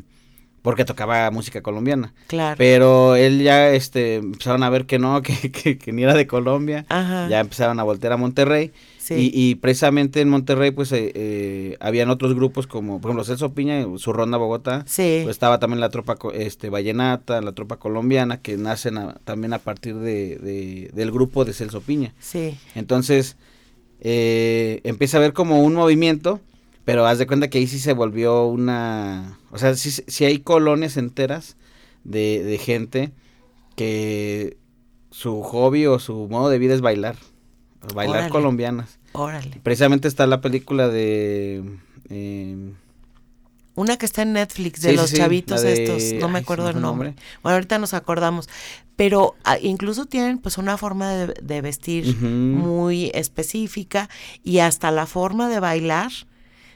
porque 0.61 0.85
tocaba 0.85 1.31
música 1.31 1.61
colombiana. 1.61 2.13
Claro. 2.27 2.55
Pero 2.57 3.15
él 3.15 3.41
ya, 3.41 3.69
este, 3.69 4.15
empezaron 4.15 4.63
a 4.63 4.69
ver 4.69 4.85
que 4.85 4.99
no, 4.99 5.21
que, 5.23 5.51
que, 5.51 5.91
ni 5.91 6.03
era 6.03 6.13
de 6.13 6.27
Colombia. 6.27 6.85
Ya 6.89 7.39
empezaron 7.39 7.79
a 7.79 7.83
voltear 7.83 8.13
a 8.13 8.17
Monterrey. 8.17 8.71
Y, 9.09 9.55
precisamente 9.55 10.21
en 10.21 10.29
Monterrey, 10.29 10.71
pues, 10.71 10.91
eh, 10.91 11.11
eh, 11.15 11.77
habían 11.79 12.09
otros 12.09 12.35
grupos 12.35 12.67
como, 12.67 13.01
por 13.01 13.09
ejemplo, 13.09 13.23
Celso 13.23 13.53
Piña, 13.53 13.85
su 13.97 14.13
ronda 14.13 14.37
Bogotá. 14.37 14.83
Sí. 14.87 15.21
Pues 15.23 15.35
estaba 15.35 15.59
también 15.59 15.79
la 15.79 15.89
tropa 15.89 16.17
este, 16.33 16.69
vallenata, 16.69 17.41
la 17.41 17.53
tropa 17.53 17.77
colombiana, 17.77 18.41
que 18.41 18.57
nacen 18.57 18.99
también 19.23 19.53
a 19.53 19.59
partir 19.59 19.95
de, 19.95 20.89
del 20.93 21.11
grupo 21.11 21.45
de 21.45 21.53
Celso 21.53 21.81
Piña. 21.81 22.13
Sí. 22.19 22.57
Entonces, 22.75 23.37
eh, 24.01 24.81
empieza 24.83 25.17
a 25.17 25.21
ver 25.21 25.33
como 25.33 25.63
un 25.63 25.73
movimiento, 25.73 26.39
pero 26.85 27.05
haz 27.05 27.17
de 27.17 27.27
cuenta 27.27 27.49
que 27.49 27.57
ahí 27.57 27.67
sí 27.67 27.79
se 27.79 27.93
volvió 27.93 28.45
una... 28.45 29.39
O 29.51 29.57
sea, 29.57 29.75
sí, 29.75 29.91
sí 29.91 30.25
hay 30.25 30.39
colonias 30.39 30.97
enteras 30.97 31.57
de, 32.03 32.43
de 32.43 32.57
gente 32.57 33.11
que 33.75 34.57
su 35.11 35.41
hobby 35.41 35.85
o 35.87 35.99
su 35.99 36.27
modo 36.29 36.49
de 36.49 36.59
vida 36.59 36.73
es 36.73 36.81
bailar. 36.81 37.15
Bailar 37.93 38.29
colombianas. 38.29 38.99
Órale. 39.13 39.59
Precisamente 39.63 40.07
está 40.07 40.27
la 40.27 40.41
película 40.41 40.87
de... 40.87 41.63
Eh, 42.09 42.73
una 43.73 43.97
que 43.97 44.05
está 44.05 44.23
en 44.23 44.33
Netflix 44.33 44.81
de 44.81 44.93
los 44.93 45.13
chavitos 45.13 45.63
estos, 45.63 46.19
no 46.19 46.27
me 46.27 46.39
acuerdo 46.39 46.69
el 46.69 46.81
nombre. 46.81 47.15
Bueno, 47.41 47.55
ahorita 47.55 47.79
nos 47.79 47.93
acordamos. 47.93 48.49
Pero 48.95 49.35
ah, 49.45 49.57
incluso 49.59 50.05
tienen 50.05 50.37
pues 50.39 50.57
una 50.57 50.77
forma 50.77 51.09
de, 51.11 51.61
vestir 51.61 52.15
muy 52.17 53.11
específica 53.13 54.09
y 54.43 54.59
hasta 54.59 54.91
la 54.91 55.05
forma 55.05 55.49
de 55.49 55.59
bailar 55.59 56.11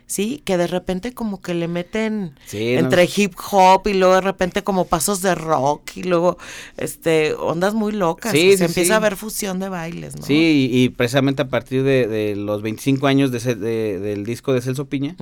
¿sí? 0.08 0.42
Que 0.46 0.58
de 0.58 0.68
repente 0.68 1.14
como 1.14 1.42
que 1.42 1.54
le 1.54 1.68
meten 1.68 2.36
entre 2.52 3.10
hip 3.16 3.34
hop 3.52 3.88
y 3.88 3.94
luego 3.94 4.16
de 4.16 4.22
repente 4.22 4.64
como 4.64 4.86
pasos 4.86 5.22
de 5.22 5.36
rock 5.36 5.98
y 5.98 6.04
luego 6.04 6.38
este 6.78 7.34
ondas 7.34 7.74
muy 7.74 7.92
locas. 7.92 8.32
Sí, 8.32 8.58
se 8.58 8.66
empieza 8.66 8.98
a 8.98 9.00
ver 9.00 9.16
fusión 9.16 9.60
de 9.60 9.70
bailes, 9.70 10.16
¿no? 10.16 10.26
Sí, 10.26 10.70
y, 10.72 10.90
precisamente 10.90 11.42
a 11.42 11.48
partir 11.48 11.84
de, 11.84 12.36
los 12.36 12.62
25 12.62 13.08
años 13.08 13.32
de, 13.32 13.56
del 14.00 14.26
disco 14.26 14.54
de 14.54 14.62
Celso 14.62 14.86
Piña, 14.86 15.16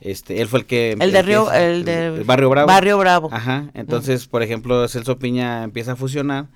este, 0.00 0.40
él 0.40 0.48
fue 0.48 0.60
el 0.60 0.66
que... 0.66 0.96
El 0.98 1.12
de 1.12 1.22
Río, 1.22 1.52
el, 1.52 1.84
de... 1.84 2.22
Barrio 2.24 2.50
Bravo. 2.50 2.66
Barrio 2.66 2.98
Bravo. 2.98 3.28
Ajá, 3.32 3.70
entonces, 3.74 4.26
por 4.26 4.42
ejemplo, 4.42 4.86
Celso 4.88 5.18
Piña 5.18 5.62
empieza 5.62 5.92
a 5.92 5.96
fusionar. 5.96 6.46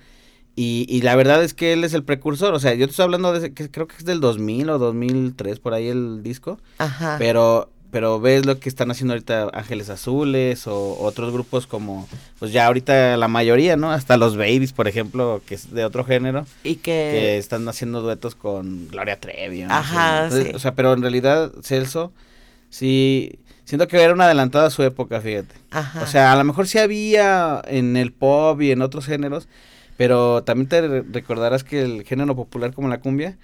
Y, 0.61 0.85
y, 0.89 1.03
la 1.03 1.15
verdad 1.15 1.41
es 1.41 1.53
que 1.53 1.71
él 1.71 1.85
es 1.85 1.93
el 1.93 2.03
precursor, 2.03 2.53
o 2.53 2.59
sea, 2.59 2.73
yo 2.73 2.85
te 2.85 2.91
estoy 2.91 3.05
hablando 3.05 3.31
de, 3.31 3.53
que 3.53 3.71
creo 3.71 3.87
que 3.87 3.95
es 3.95 4.03
del 4.03 4.19
2000 4.19 4.69
o 4.71 4.77
2003, 4.77 5.57
por 5.57 5.73
ahí 5.73 5.87
el 5.87 6.21
disco. 6.21 6.59
Ajá. 6.79 7.15
Pero 7.17 7.69
pero 7.91 8.19
ves 8.19 8.45
lo 8.45 8.59
que 8.59 8.67
están 8.69 8.91
haciendo 8.91 9.13
ahorita 9.13 9.49
Ángeles 9.53 9.89
Azules 9.89 10.67
o 10.67 10.97
otros 10.99 11.31
grupos 11.31 11.65
como, 11.65 12.07
pues 12.39 12.51
ya 12.51 12.67
ahorita 12.67 13.15
la 13.15 13.29
mayoría, 13.29 13.77
¿no? 13.77 13.89
Hasta 13.91 14.17
los 14.17 14.35
Babies, 14.35 14.73
por 14.73 14.89
ejemplo, 14.89 15.41
que 15.45 15.55
es 15.55 15.71
de 15.71 15.85
otro 15.85 16.03
género. 16.03 16.45
Y 16.63 16.75
que... 16.75 16.81
que 16.81 17.37
están 17.37 17.67
haciendo 17.69 18.01
duetos 18.01 18.35
con 18.35 18.89
Gloria 18.89 19.17
Trevi. 19.17 19.63
Ajá, 19.63 20.29
sí. 20.29 20.51
O 20.53 20.59
sea, 20.59 20.75
pero 20.75 20.93
en 20.93 21.01
realidad 21.01 21.51
Celso, 21.63 22.11
sí, 22.69 23.39
siento 23.63 23.87
que 23.87 24.01
era 24.01 24.13
un 24.13 24.21
adelantado 24.21 24.65
a 24.65 24.71
su 24.71 24.83
época, 24.83 25.21
fíjate. 25.21 25.55
Ajá. 25.71 26.03
O 26.03 26.05
sea, 26.07 26.33
a 26.33 26.35
lo 26.35 26.43
mejor 26.43 26.67
sí 26.67 26.77
había 26.79 27.61
en 27.65 27.97
el 27.97 28.11
pop 28.11 28.61
y 28.61 28.71
en 28.71 28.81
otros 28.81 29.05
géneros, 29.05 29.47
pero 29.99 30.45
también 30.45 30.69
te 30.69 31.01
recordarás 31.01 31.65
que 31.65 31.81
el 31.81 32.05
género 32.05 32.33
popular 32.33 32.73
como 32.73 32.87
la 32.87 33.01
cumbia 33.01 33.37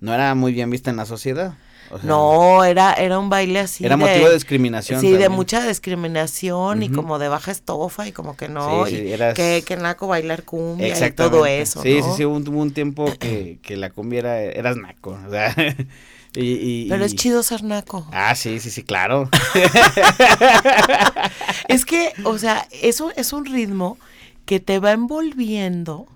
no 0.00 0.12
era 0.12 0.34
muy 0.34 0.52
bien 0.52 0.68
vista 0.68 0.90
en 0.90 0.96
la 0.96 1.06
sociedad 1.06 1.54
no, 2.02 2.64
era, 2.64 2.94
era 2.94 3.18
un 3.18 3.28
baile 3.28 3.60
así. 3.60 3.84
Era 3.84 3.96
motivo 3.96 4.28
de 4.28 4.34
discriminación. 4.34 5.00
Sí, 5.00 5.12
de 5.12 5.28
mucha 5.28 5.66
discriminación 5.66 6.82
y 6.82 6.88
como 6.88 7.18
de 7.18 7.28
baja 7.28 7.50
estofa 7.50 8.06
y 8.06 8.12
como 8.12 8.36
que 8.36 8.48
no. 8.48 8.88
y 8.88 9.16
que, 9.34 9.64
que 9.66 9.76
naco 9.76 10.06
bailar 10.06 10.44
cumbia 10.44 11.06
y 11.06 11.12
todo 11.12 11.46
eso. 11.46 11.82
Sí, 11.82 12.00
sí, 12.02 12.08
sí, 12.16 12.24
hubo 12.24 12.36
un, 12.36 12.70
tiempo 12.72 13.06
que, 13.18 13.58
que, 13.62 13.76
la 13.76 13.90
cumbia 13.90 14.20
era, 14.20 14.42
eras 14.42 14.76
naco. 14.76 15.18
O 15.26 15.30
sea, 15.30 15.54
y, 16.34 16.88
Pero 16.88 17.04
es 17.04 17.14
chido 17.14 17.42
ser 17.42 17.64
naco. 17.64 18.06
Ah, 18.12 18.34
sí, 18.34 18.60
sí, 18.60 18.70
sí, 18.70 18.82
claro. 18.82 19.28
es 21.68 21.84
que, 21.84 22.12
o 22.24 22.38
sea, 22.38 22.66
eso 22.82 23.10
es 23.16 23.32
un 23.32 23.44
ritmo 23.44 23.98
que 24.50 24.58
te 24.58 24.80
va 24.80 24.90
envolviendo 24.90 26.08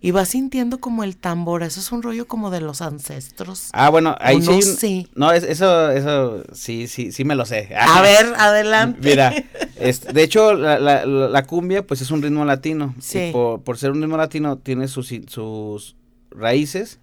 y 0.00 0.10
vas 0.10 0.30
sintiendo 0.30 0.80
como 0.80 1.04
el 1.04 1.18
tambor, 1.18 1.62
eso 1.62 1.80
es 1.80 1.92
un 1.92 2.02
rollo 2.02 2.26
como 2.26 2.50
de 2.50 2.62
los 2.62 2.80
ancestros. 2.80 3.68
Ah, 3.74 3.90
bueno, 3.90 4.16
ahí 4.20 4.40
sí. 4.40 4.62
Sí. 4.62 5.08
No, 5.14 5.30
eso, 5.32 5.90
eso, 5.90 6.44
sí, 6.54 6.88
sí, 6.88 7.12
sí 7.12 7.24
me 7.26 7.34
lo 7.34 7.44
sé. 7.44 7.68
A 7.76 8.00
ver, 8.00 8.32
adelante. 8.38 9.00
Mira, 9.02 9.34
de 10.14 10.22
hecho, 10.22 10.54
la, 10.54 10.78
la, 10.78 11.42
cumbia, 11.42 11.86
pues 11.86 12.00
es 12.00 12.10
un 12.10 12.22
ritmo 12.22 12.46
latino. 12.46 12.94
Sí. 13.02 13.28
Por, 13.32 13.60
por, 13.60 13.76
ser 13.76 13.90
un 13.90 14.00
ritmo 14.00 14.16
latino, 14.16 14.56
tiene 14.56 14.88
sus, 14.88 15.12
sus 15.26 15.94
raíces 16.30 17.00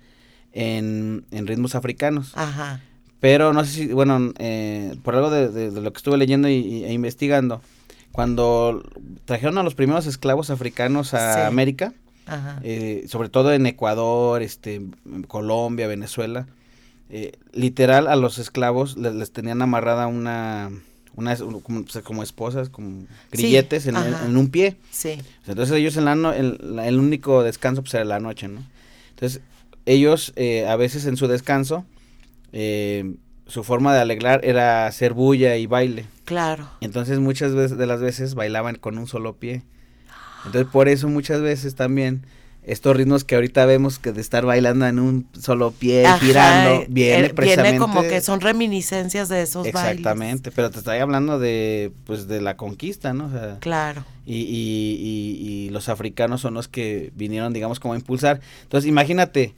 en, 0.51 1.27
en 1.29 1.45
ritmos 1.45 1.75
africanos. 1.75 2.31
Ajá. 2.33 2.81
Pero 3.19 3.53
no 3.53 3.63
sé 3.65 3.71
si, 3.71 3.87
bueno, 3.93 4.33
eh, 4.39 4.95
por 5.03 5.15
algo 5.15 5.29
de, 5.29 5.69
lo 5.69 5.93
que 5.93 5.97
estuve 5.97 6.17
leyendo 6.17 6.49
y, 6.49 6.85
e 6.85 6.91
investigando, 6.91 7.61
cuando 8.11 8.83
trajeron 9.25 9.57
a 9.57 9.63
los 9.63 9.75
primeros 9.75 10.05
esclavos 10.05 10.49
africanos 10.49 11.13
a 11.13 11.47
América, 11.47 11.93
eh, 12.63 13.05
sobre 13.07 13.29
todo 13.29 13.53
en 13.53 13.65
Ecuador, 13.65 14.41
este, 14.41 14.81
Colombia, 15.27 15.87
Venezuela, 15.87 16.47
eh, 17.09 17.33
literal 17.51 18.07
a 18.07 18.15
los 18.15 18.37
esclavos 18.37 18.95
les, 18.97 19.31
tenían 19.31 19.61
amarrada 19.61 20.07
una, 20.07 20.71
una 21.15 21.35
como, 21.35 21.83
como 22.03 22.23
esposas, 22.23 22.69
como 22.69 23.05
grilletes 23.31 23.87
en, 23.87 23.97
un 23.97 24.49
pie. 24.49 24.77
Sí. 24.91 25.17
Entonces 25.45 25.75
ellos 25.75 25.97
en 25.97 26.05
la 26.05 26.13
el, 26.35 26.99
único 26.99 27.43
descanso 27.43 27.81
pues 27.81 27.93
era 27.93 28.05
la 28.05 28.19
noche, 28.19 28.47
¿no? 28.47 28.63
Entonces 29.09 29.41
ellos 29.85 30.31
eh, 30.35 30.67
a 30.67 30.75
veces 30.75 31.05
en 31.05 31.17
su 31.17 31.27
descanso 31.27 31.85
su 33.51 33.63
forma 33.65 33.93
de 33.93 33.99
alegrar 33.99 34.45
era 34.45 34.87
hacer 34.87 35.13
bulla 35.13 35.57
y 35.57 35.65
baile. 35.65 36.05
Claro. 36.23 36.69
Entonces 36.79 37.19
muchas 37.19 37.53
veces 37.53 37.77
de 37.77 37.85
las 37.85 37.99
veces 37.99 38.33
bailaban 38.33 38.77
con 38.77 38.97
un 38.97 39.07
solo 39.07 39.35
pie. 39.35 39.63
Entonces 40.45 40.71
por 40.71 40.87
eso 40.87 41.09
muchas 41.09 41.41
veces 41.41 41.75
también 41.75 42.25
estos 42.63 42.95
ritmos 42.95 43.23
que 43.23 43.35
ahorita 43.35 43.65
vemos 43.65 43.99
que 43.99 44.13
de 44.13 44.21
estar 44.21 44.45
bailando 44.45 44.87
en 44.87 44.99
un 44.99 45.27
solo 45.37 45.71
pie, 45.71 46.05
girando, 46.19 46.85
viene 46.87 47.33
precisamente. 47.33 47.77
Viene 47.77 47.79
como 47.79 48.01
que 48.03 48.21
son 48.21 48.39
reminiscencias 48.39 49.27
de 49.29 49.41
esos 49.41 49.63
bailes. 49.71 49.99
Exactamente, 49.99 50.51
pero 50.51 50.69
te 50.69 50.77
estoy 50.77 50.99
hablando 50.99 51.39
de, 51.39 51.91
pues, 52.05 52.27
de 52.27 52.39
la 52.39 52.55
conquista, 52.57 53.13
¿no? 53.13 53.25
O 53.25 53.31
sea, 53.31 53.57
claro. 53.59 54.05
Y, 54.25 54.35
y, 54.35 54.97
y, 55.01 55.47
y, 55.47 55.69
los 55.71 55.89
africanos 55.89 56.41
son 56.41 56.53
los 56.53 56.67
que 56.67 57.11
vinieron, 57.15 57.51
digamos, 57.51 57.79
como 57.79 57.95
a 57.95 57.97
impulsar. 57.97 58.39
Entonces, 58.61 58.87
imagínate, 58.87 59.55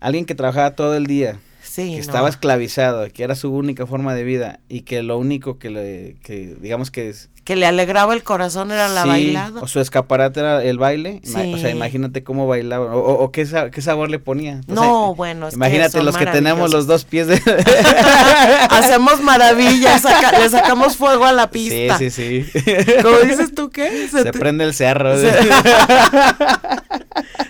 alguien 0.00 0.24
que 0.24 0.34
trabajaba 0.34 0.70
todo 0.74 0.96
el 0.96 1.06
día, 1.06 1.38
que 1.76 1.98
estaba 1.98 2.28
esclavizado, 2.28 3.06
que 3.12 3.22
era 3.22 3.34
su 3.34 3.52
única 3.52 3.86
forma 3.86 4.14
de 4.14 4.24
vida 4.24 4.60
y 4.68 4.82
que 4.82 5.02
lo 5.02 5.18
único 5.18 5.58
que 5.58 5.70
le, 5.70 6.16
que 6.22 6.56
digamos 6.60 6.90
que 6.90 7.08
es... 7.08 7.28
Que 7.44 7.54
le 7.54 7.66
alegraba 7.66 8.12
el 8.12 8.24
corazón 8.24 8.72
era 8.72 8.88
la 8.88 9.04
bailada. 9.04 9.60
O 9.60 9.68
su 9.68 9.78
escaparate 9.78 10.40
era 10.40 10.64
el 10.64 10.78
baile. 10.78 11.20
O 11.24 11.58
sea, 11.58 11.70
imagínate 11.70 12.24
cómo 12.24 12.48
bailaba 12.48 12.96
o, 12.96 13.22
o, 13.22 13.30
qué, 13.30 13.46
qué, 13.70 13.82
sabor 13.82 14.10
le 14.10 14.18
ponía. 14.18 14.62
no, 14.66 15.14
bueno. 15.14 15.48
imagínate 15.52 16.02
los 16.02 16.16
que 16.16 16.26
tenemos 16.26 16.72
los 16.72 16.88
dos 16.88 17.04
pies 17.04 17.28
de... 17.28 17.34
Hacemos 18.70 19.20
maravillas, 19.20 20.02
le 20.40 20.48
sacamos 20.48 20.96
fuego 20.96 21.24
a 21.24 21.32
la 21.32 21.50
pista. 21.50 21.98
Sí, 21.98 22.10
sí, 22.10 22.42
sí. 22.42 22.62
¿Cómo 23.02 23.18
dices 23.18 23.54
tú 23.54 23.70
qué? 23.70 24.08
Se, 24.08 24.32
prende 24.32 24.64
el 24.64 24.74
cerro. 24.74 25.14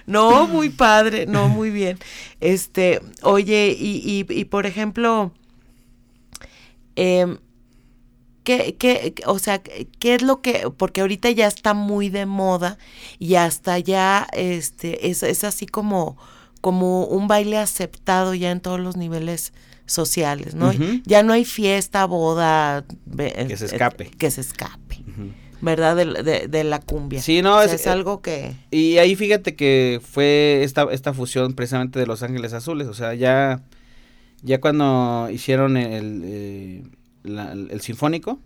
no, 0.06 0.46
muy 0.46 0.70
padre, 0.70 1.26
no, 1.26 1.48
muy 1.48 1.70
bien. 1.70 1.98
Este, 2.40 3.00
oye, 3.22 3.76
y, 3.78 4.24
y, 4.28 4.44
por 4.44 4.66
ejemplo, 4.66 5.32
eh, 6.94 7.36
¿qué, 8.44 8.76
qué, 8.78 9.14
o 9.26 9.38
sea, 9.38 9.60
qué 9.62 10.14
es 10.14 10.22
lo 10.22 10.40
que, 10.40 10.70
porque 10.76 11.00
ahorita 11.00 11.30
ya 11.30 11.48
está 11.48 11.74
muy 11.74 12.08
de 12.08 12.24
moda 12.26 12.78
y 13.18 13.34
hasta 13.34 13.78
ya, 13.78 14.28
este, 14.32 15.10
es, 15.10 15.22
es 15.24 15.42
así 15.42 15.66
como, 15.66 16.16
como 16.60 17.04
un 17.04 17.26
baile 17.26 17.58
aceptado 17.58 18.34
ya 18.34 18.52
en 18.52 18.60
todos 18.60 18.78
los 18.78 18.96
niveles 18.96 19.52
sociales, 19.86 20.54
¿no? 20.54 20.72
Ya 21.04 21.22
no 21.22 21.32
hay 21.32 21.44
fiesta, 21.44 22.04
boda, 22.06 22.84
que 23.16 23.56
se 23.56 23.66
escape. 23.66 24.10
Que 24.10 24.30
se 24.30 24.40
escape. 24.40 24.85
¿Verdad? 25.60 25.96
De, 25.96 26.48
de, 26.48 26.64
la 26.64 26.80
cumbia. 26.80 27.20
Sí, 27.20 27.42
no, 27.42 27.60
es, 27.62 27.86
algo 27.86 28.20
que... 28.20 28.54
Y 28.70 28.98
ahí 28.98 29.16
fíjate 29.16 29.54
que 29.54 30.00
fue 30.02 30.60
esta, 30.62 30.84
esta 30.92 31.12
fusión 31.12 31.54
precisamente 31.54 31.98
de 31.98 32.06
Los 32.06 32.22
Ángeles 32.22 32.52
Azules, 32.52 32.88
o 32.88 32.94
sea, 32.94 33.14
ya, 33.14 33.62
ya 34.42 34.60
cuando 34.60 35.28
hicieron 35.30 35.76
el, 35.76 36.22
eh, 36.24 36.84
el 37.24 37.80
sinfónico, 37.80 38.38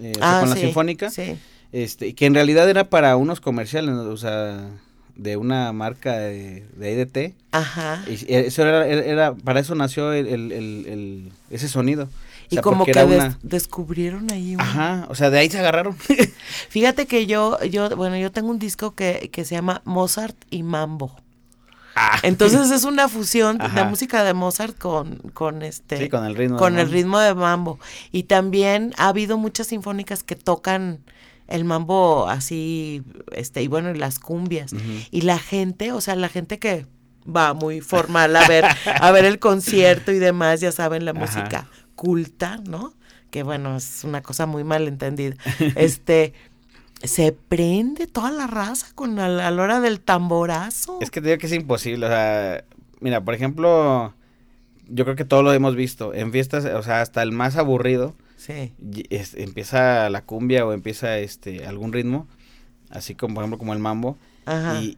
eh, 0.00 0.12
ah, 0.20 0.38
con 0.40 0.50
la 0.50 0.56
sinfónica, 0.56 1.10
sí. 1.10 1.38
este, 1.72 2.14
que 2.14 2.26
en 2.26 2.34
realidad 2.34 2.68
era 2.68 2.90
para 2.90 3.16
unos 3.16 3.40
comerciales, 3.40 3.94
o 3.94 4.16
sea, 4.16 4.68
de 5.16 5.36
una 5.36 5.72
marca 5.72 6.16
de, 6.18 6.66
de 6.76 6.92
IDT. 6.92 7.34
Ajá. 7.52 8.02
Y 8.06 8.32
eso 8.32 8.62
era, 8.62 8.86
era, 8.86 9.34
para 9.34 9.60
eso 9.60 9.74
nació 9.74 10.12
el, 10.12 10.26
el, 10.26 10.52
el 10.52 11.32
ese 11.50 11.68
sonido 11.68 12.08
y 12.50 12.56
como 12.58 12.84
que 12.84 13.32
descubrieron 13.42 14.30
ahí. 14.32 14.56
Ajá, 14.58 15.06
o 15.08 15.14
sea, 15.14 15.30
de 15.30 15.38
ahí 15.38 15.48
se 15.48 15.58
agarraron. 15.58 15.96
Fíjate 16.68 17.06
que 17.06 17.26
yo, 17.26 17.62
yo, 17.64 17.96
bueno, 17.96 18.16
yo 18.16 18.32
tengo 18.32 18.50
un 18.50 18.58
disco 18.58 18.94
que, 18.94 19.30
que 19.32 19.44
se 19.44 19.54
llama 19.54 19.82
Mozart 19.84 20.36
y 20.50 20.62
Mambo. 20.62 21.16
Ah. 21.94 22.18
Entonces 22.22 22.70
es 22.72 22.84
una 22.84 23.08
fusión 23.08 23.58
de 23.58 23.68
la 23.68 23.84
música 23.84 24.24
de 24.24 24.34
Mozart 24.34 24.76
con, 24.78 25.16
con 25.32 25.62
este 25.62 25.98
sí, 25.98 26.08
con 26.08 26.24
el 26.24 26.34
ritmo 26.34 26.56
con 26.56 26.78
el 26.78 26.90
ritmo 26.90 27.18
de 27.18 27.34
mambo 27.34 27.78
y 28.12 28.24
también 28.24 28.94
ha 28.96 29.08
habido 29.08 29.38
muchas 29.38 29.68
sinfónicas 29.68 30.22
que 30.22 30.36
tocan 30.36 31.00
el 31.48 31.64
mambo 31.64 32.28
así 32.28 33.02
este 33.32 33.62
y 33.62 33.68
bueno 33.68 33.90
y 33.90 33.98
las 33.98 34.18
cumbias 34.18 34.72
y 35.10 35.22
la 35.22 35.38
gente 35.38 35.92
o 35.92 36.00
sea 36.00 36.14
la 36.14 36.28
gente 36.28 36.58
que 36.58 36.86
va 37.26 37.54
muy 37.54 37.80
formal 37.80 38.36
a 38.36 38.46
ver 38.46 38.64
a 38.84 39.10
ver 39.10 39.24
el 39.24 39.40
concierto 39.40 40.12
y 40.12 40.18
demás 40.18 40.60
ya 40.60 40.70
saben 40.70 41.04
la 41.04 41.12
música 41.12 41.66
culta, 42.00 42.56
¿no? 42.66 42.94
Que 43.30 43.42
bueno, 43.42 43.76
es 43.76 44.04
una 44.04 44.22
cosa 44.22 44.46
muy 44.46 44.64
mal 44.64 44.88
entendida. 44.88 45.36
Este, 45.76 46.32
se 47.02 47.32
prende 47.32 48.06
toda 48.06 48.30
la 48.30 48.46
raza 48.46 48.86
con 48.94 49.18
a 49.18 49.28
la, 49.28 49.50
hora 49.62 49.80
del 49.80 50.00
tamborazo. 50.00 50.96
Es 51.02 51.10
que 51.10 51.20
te 51.20 51.28
digo 51.28 51.38
que 51.38 51.46
es 51.46 51.52
imposible, 51.52 52.06
o 52.06 52.08
sea, 52.08 52.64
mira, 53.00 53.22
por 53.22 53.34
ejemplo, 53.34 54.14
yo 54.88 55.04
creo 55.04 55.14
que 55.14 55.26
todos 55.26 55.44
lo 55.44 55.52
hemos 55.52 55.76
visto, 55.76 56.14
en 56.14 56.32
fiestas, 56.32 56.64
o 56.64 56.82
sea, 56.82 57.02
hasta 57.02 57.22
el 57.22 57.32
más 57.32 57.56
aburrido, 57.56 58.14
sí. 58.38 58.72
empieza 59.36 60.08
la 60.08 60.22
cumbia 60.22 60.64
o 60.64 60.72
empieza 60.72 61.18
este 61.18 61.66
algún 61.66 61.92
ritmo, 61.92 62.28
así 62.88 63.14
como 63.14 63.34
por 63.34 63.44
ejemplo 63.44 63.58
como 63.58 63.74
el 63.74 63.78
mambo, 63.78 64.16
Ajá. 64.46 64.80
y 64.80 64.96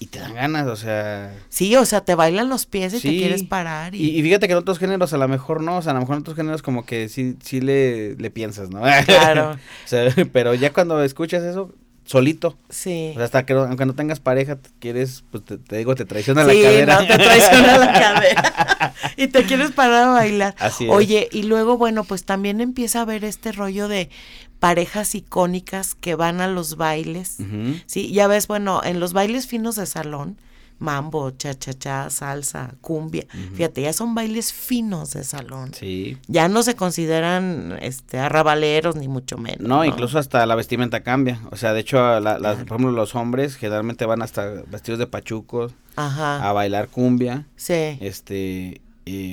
y 0.00 0.06
te 0.06 0.20
dan 0.20 0.34
ganas, 0.34 0.66
o 0.68 0.76
sea. 0.76 1.34
Sí, 1.48 1.74
o 1.74 1.84
sea, 1.84 2.02
te 2.02 2.14
bailan 2.14 2.48
los 2.48 2.66
pies 2.66 2.94
y 2.94 3.00
te 3.00 3.08
quieres 3.08 3.42
parar. 3.42 3.94
Y... 3.94 4.22
fíjate 4.22 4.46
que 4.46 4.52
en 4.52 4.58
otros 4.58 4.78
géneros 4.78 5.12
a 5.12 5.18
lo 5.18 5.26
mejor 5.26 5.62
no, 5.62 5.78
o 5.78 5.82
sea, 5.82 5.90
a 5.90 5.94
lo 5.94 6.00
mejor 6.00 6.16
en 6.16 6.20
otros 6.20 6.36
géneros 6.36 6.62
como 6.62 6.86
que 6.86 7.08
sí, 7.08 7.36
sí 7.42 7.60
le, 7.60 8.14
le 8.14 8.30
piensas, 8.30 8.70
¿no? 8.70 8.82
Claro. 9.04 9.50
o 9.84 9.88
sea, 9.88 10.14
pero 10.32 10.54
ya 10.54 10.72
cuando 10.72 11.02
escuchas 11.02 11.42
eso, 11.42 11.74
solito. 12.08 12.56
Sí. 12.70 13.10
O 13.12 13.16
sea, 13.16 13.24
hasta 13.24 13.44
que 13.44 13.52
aunque 13.52 13.86
no 13.86 13.94
tengas 13.94 14.20
pareja, 14.20 14.58
quieres, 14.78 15.24
pues 15.30 15.44
te, 15.44 15.76
digo, 15.76 15.94
te 15.94 16.04
traiciona 16.04 16.44
la 16.44 16.52
cadera. 16.54 17.00
No, 17.00 17.06
te 17.06 17.18
traiciona 17.18 17.78
la 17.78 17.92
cadera. 18.00 18.94
y 19.16 19.26
te 19.28 19.44
quieres 19.44 19.72
parar 19.72 20.04
a 20.04 20.10
bailar. 20.12 20.54
Así 20.58 20.84
es. 20.84 20.90
Oye, 20.90 21.28
y 21.32 21.42
luego, 21.42 21.76
bueno, 21.76 22.04
pues 22.04 22.24
también 22.24 22.60
empieza 22.60 23.02
a 23.02 23.04
ver 23.04 23.24
este 23.24 23.52
rollo 23.52 23.88
de 23.88 24.10
parejas 24.60 25.14
icónicas 25.14 25.94
que 25.94 26.14
van 26.14 26.40
a 26.40 26.48
los 26.48 26.76
bailes. 26.76 27.38
Sí, 27.86 28.12
ya 28.12 28.26
ves, 28.26 28.48
bueno, 28.48 28.80
en 28.84 29.00
los 29.00 29.12
bailes 29.12 29.46
finos 29.46 29.76
de 29.76 29.86
salón, 29.86 30.36
mambo, 30.78 31.30
cha-cha-cha, 31.30 32.10
salsa, 32.10 32.74
cumbia. 32.80 33.26
Fíjate, 33.54 33.82
ya 33.82 33.92
son 33.92 34.14
bailes 34.14 34.52
finos 34.52 35.10
de 35.10 35.24
salón. 35.24 35.72
Sí. 35.74 36.18
Ya 36.26 36.48
no 36.48 36.62
se 36.62 36.74
consideran 36.76 37.78
este 37.80 38.18
arrabaleros 38.18 38.96
ni 38.96 39.08
mucho 39.08 39.38
menos. 39.38 39.60
No, 39.60 39.84
incluso 39.84 40.18
hasta 40.18 40.44
la 40.46 40.54
vestimenta 40.54 41.02
cambia. 41.02 41.40
O 41.50 41.56
sea, 41.56 41.72
de 41.72 41.80
hecho, 41.80 42.20
la, 42.20 42.38
por 42.38 42.52
ejemplo, 42.52 42.92
los 42.92 43.14
hombres 43.14 43.56
generalmente 43.56 44.06
van 44.06 44.22
hasta 44.22 44.62
vestidos 44.68 44.98
de 44.98 45.06
pachucos 45.06 45.72
a 45.96 46.52
bailar 46.52 46.88
cumbia. 46.88 47.46
Sí. 47.56 47.98
Este, 48.00 48.80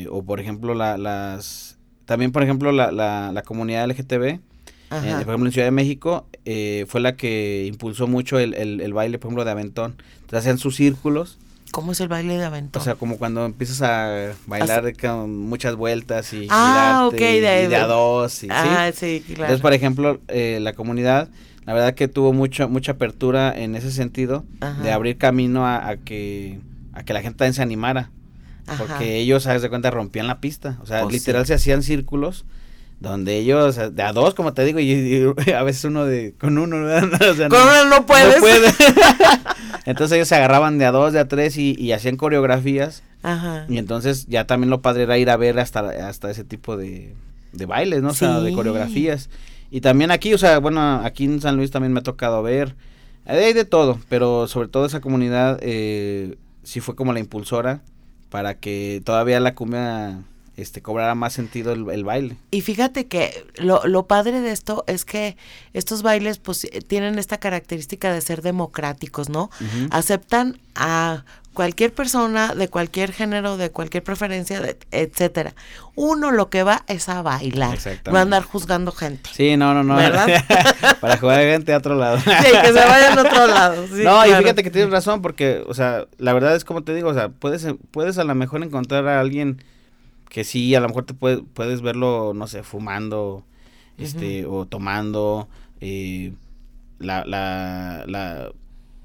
o 0.09 0.23
por 0.23 0.39
ejemplo, 0.39 0.73
la, 0.73 0.97
las... 0.97 1.77
También, 2.05 2.31
por 2.31 2.43
ejemplo, 2.43 2.71
la, 2.71 2.91
la, 2.91 3.31
la 3.31 3.41
comunidad 3.41 3.87
LGTB 3.89 4.39
eh, 5.03 5.11
por 5.11 5.29
ejemplo, 5.29 5.45
en 5.45 5.51
Ciudad 5.51 5.67
de 5.67 5.71
México 5.71 6.25
eh, 6.45 6.85
fue 6.87 7.01
la 7.01 7.15
que 7.15 7.65
impulsó 7.67 8.07
mucho 8.07 8.39
el, 8.39 8.53
el, 8.53 8.93
baile, 8.93 9.19
por 9.19 9.29
ejemplo, 9.29 9.45
de 9.45 9.51
aventón. 9.51 9.95
Entonces 10.15 10.39
hacían 10.39 10.57
sus 10.57 10.75
círculos. 10.75 11.37
¿Cómo 11.71 11.91
es 11.91 11.99
el 11.99 12.07
baile 12.07 12.37
de 12.37 12.45
aventón? 12.45 12.81
O 12.81 12.83
sea, 12.83 12.95
como 12.95 13.17
cuando 13.17 13.45
empiezas 13.45 13.81
a 13.81 14.33
bailar 14.47 14.95
con 14.97 15.37
muchas 15.37 15.75
vueltas 15.75 16.31
y 16.33 16.47
ah, 16.49 17.09
girarte, 17.11 17.37
y, 17.37 17.67
de, 17.67 17.75
a 17.75 17.87
dos. 17.87 18.43
Y, 18.43 18.47
ah, 18.49 18.91
sí, 18.93 19.23
claro. 19.25 19.43
Entonces, 19.43 19.61
por 19.61 19.73
ejemplo, 19.73 20.19
eh, 20.27 20.59
la 20.61 20.73
comunidad, 20.73 21.29
la 21.65 21.73
verdad 21.73 21.93
que 21.93 22.07
tuvo 22.07 22.31
mucho, 22.31 22.69
mucha 22.69 22.93
apertura 22.93 23.53
en 23.55 23.75
ese 23.75 23.91
sentido, 23.91 24.45
de 24.83 24.91
abrir 24.91 25.17
camino 25.17 25.67
a, 25.67 25.97
que, 25.97 26.59
a 26.93 27.03
que 27.03 27.13
la 27.13 27.21
gente 27.21 27.39
también 27.39 27.53
se 27.53 27.61
animara. 27.61 28.11
Porque 28.77 29.17
ellos, 29.17 29.43
sabes 29.43 29.61
de 29.61 29.69
cuenta, 29.69 29.91
rompían 29.91 30.27
la 30.27 30.39
pista. 30.39 30.77
O 30.81 30.85
sea, 30.85 31.03
pues 31.03 31.13
literal 31.13 31.45
se 31.45 31.53
hacían 31.53 31.83
círculos 31.83 32.45
donde 33.09 33.37
ellos, 33.37 33.75
de 33.75 34.03
a 34.03 34.13
dos, 34.13 34.33
como 34.33 34.53
te 34.53 34.65
digo, 34.65 34.79
y, 34.79 35.23
a 35.53 35.63
veces 35.63 35.85
uno 35.85 36.05
de, 36.05 36.33
con 36.39 36.57
uno, 36.57 36.77
con 37.49 37.61
uno 37.61 37.85
no 37.89 38.05
puedes. 38.05 38.39
puede. 38.39 38.67
entonces 39.85 40.15
ellos 40.15 40.27
se 40.27 40.35
agarraban 40.35 40.77
de 40.77 40.85
a 40.85 40.91
dos, 40.91 41.13
de 41.13 41.19
a 41.19 41.27
tres 41.27 41.57
y, 41.57 41.91
hacían 41.91 42.17
coreografías. 42.17 43.03
Ajá. 43.23 43.65
Y 43.69 43.77
entonces 43.77 44.27
ya 44.27 44.45
también 44.45 44.69
lo 44.69 44.81
padre 44.81 45.03
era 45.03 45.17
ir 45.17 45.29
a 45.29 45.37
ver 45.37 45.59
hasta, 45.59 46.07
hasta 46.07 46.29
ese 46.29 46.43
tipo 46.43 46.77
de, 46.77 47.13
de 47.53 47.65
bailes, 47.65 48.01
¿no? 48.01 48.09
O 48.09 48.13
sea, 48.13 48.39
de 48.39 48.53
coreografías. 48.53 49.29
Y 49.71 49.81
también 49.81 50.11
aquí, 50.11 50.33
o 50.33 50.37
sea, 50.37 50.59
bueno, 50.59 51.01
aquí 51.03 51.25
en 51.25 51.41
San 51.41 51.57
Luis 51.57 51.71
también 51.71 51.93
me 51.93 51.99
ha 51.99 52.03
tocado 52.03 52.43
ver. 52.43 52.75
Hay 53.25 53.53
de 53.53 53.65
todo, 53.65 53.99
pero 54.09 54.47
sobre 54.47 54.67
todo 54.67 54.85
esa 54.85 55.01
comunidad 55.01 55.57
eh, 55.61 56.37
sí 56.63 56.79
fue 56.79 56.95
como 56.95 57.11
la 57.13 57.19
impulsora 57.19 57.81
para 58.29 58.55
que 58.59 59.01
todavía 59.03 59.39
la 59.39 59.55
cumbia 59.55 60.19
este 60.57 60.81
cobrara 60.81 61.15
más 61.15 61.33
sentido 61.33 61.73
el, 61.73 62.03
baile. 62.03 62.37
Y 62.51 62.61
fíjate 62.61 63.07
que 63.07 63.45
lo, 63.57 63.85
lo, 63.85 64.07
padre 64.07 64.41
de 64.41 64.51
esto 64.51 64.83
es 64.87 65.05
que 65.05 65.37
estos 65.73 66.01
bailes 66.01 66.39
pues 66.39 66.65
eh, 66.65 66.81
tienen 66.81 67.19
esta 67.19 67.39
característica 67.39 68.13
de 68.13 68.21
ser 68.21 68.41
democráticos, 68.41 69.29
¿no? 69.29 69.49
Aceptan 69.91 70.59
a 70.75 71.23
cualquier 71.55 71.93
persona 71.93 72.53
de 72.53 72.67
cualquier 72.67 73.11
género, 73.11 73.57
de 73.57 73.71
cualquier 73.71 74.03
preferencia, 74.03 74.61
etcétera. 74.91 75.55
Uno 75.95 76.31
lo 76.31 76.49
que 76.49 76.61
va 76.61 76.83
es 76.87 77.09
a 77.09 77.21
bailar, 77.23 77.79
no 78.11 78.17
a 78.17 78.21
andar 78.21 78.43
juzgando 78.43 78.91
gente. 78.91 79.29
Sí, 79.33 79.57
no, 79.57 79.73
no, 79.73 79.83
no. 79.83 79.95
¿Verdad? 79.95 80.27
Para 81.01 81.17
jugar 81.17 81.39
gente 81.39 81.73
a 81.73 81.77
otro 81.77 81.95
lado. 81.95 82.17
Sí, 82.25 82.51
que 82.61 82.67
se 82.67 82.73
vayan 82.73 83.17
a 83.17 83.21
otro 83.21 83.47
lado. 83.47 83.87
no, 83.87 84.25
y 84.27 84.33
fíjate 84.33 84.61
que 84.61 84.69
tienes 84.69 84.91
razón 84.91 85.21
porque, 85.21 85.63
o 85.67 85.73
sea, 85.73 86.05
la 86.17 86.33
verdad 86.33 86.55
es 86.55 86.65
como 86.65 86.83
te 86.83 86.93
digo, 86.93 87.09
o 87.09 87.13
sea, 87.13 87.29
puedes, 87.29 87.65
puedes 87.91 88.17
a 88.17 88.23
lo 88.25 88.35
mejor 88.35 88.61
encontrar 88.61 89.07
a 89.07 89.19
alguien 89.19 89.63
que 90.35 90.43
sí, 90.43 90.75
a 90.75 90.81
lo 90.81 90.89
mejor 90.89 91.05
te 91.05 91.13
puedes 91.13 91.81
verlo, 91.81 92.33
no 92.35 92.47
sé, 92.47 92.61
fumando, 92.61 93.45
este, 93.97 94.45
o 94.45 94.65
tomando, 94.65 95.47
eh, 95.79 96.33
la, 96.99 97.23
la, 97.23 98.03
la, 98.05 98.51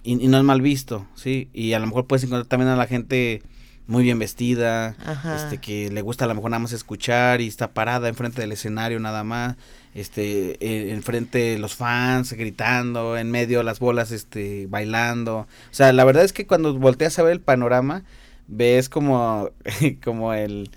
y, 0.03 0.17
no 0.27 0.39
es 0.39 0.43
mal 0.43 0.61
visto, 0.61 1.07
sí, 1.15 1.49
y 1.53 1.75
a 1.75 1.79
lo 1.79 1.87
mejor 1.87 2.09
puedes 2.09 2.25
encontrar 2.25 2.49
también 2.49 2.69
a 2.69 2.75
la 2.75 2.89
gente 2.89 3.45
muy 3.87 4.03
bien 4.03 4.19
vestida, 4.19 4.97
este, 5.37 5.59
que 5.59 5.89
le 5.89 6.03
gusta 6.03 6.25
a 6.25 6.29
lo 6.29 6.35
mejor 6.35 6.51
nada 6.51 6.63
más 6.63 6.73
escuchar 6.73 7.41
y 7.41 7.47
está 7.47 7.69
parada 7.69 8.09
enfrente 8.09 8.41
del 8.41 8.51
escenario 8.51 8.99
nada 8.99 9.23
más, 9.23 9.55
este, 9.95 10.57
eh, 10.59 10.93
enfrente 10.93 11.39
de 11.39 11.59
los 11.61 11.77
fans 11.77 12.33
gritando, 12.33 13.17
en 13.17 13.31
medio 13.31 13.63
las 13.63 13.79
bolas, 13.79 14.11
este, 14.11 14.67
bailando, 14.69 15.37
o 15.39 15.47
sea, 15.71 15.93
la 15.93 16.03
verdad 16.03 16.25
es 16.25 16.33
que 16.33 16.49
cuando 16.49 16.77
volteas 16.77 17.17
a 17.21 17.23
ver 17.23 17.35
el 17.35 17.41
panorama, 17.41 18.03
ves 18.49 18.89
como, 18.89 19.51
como 20.03 20.35
el, 20.35 20.71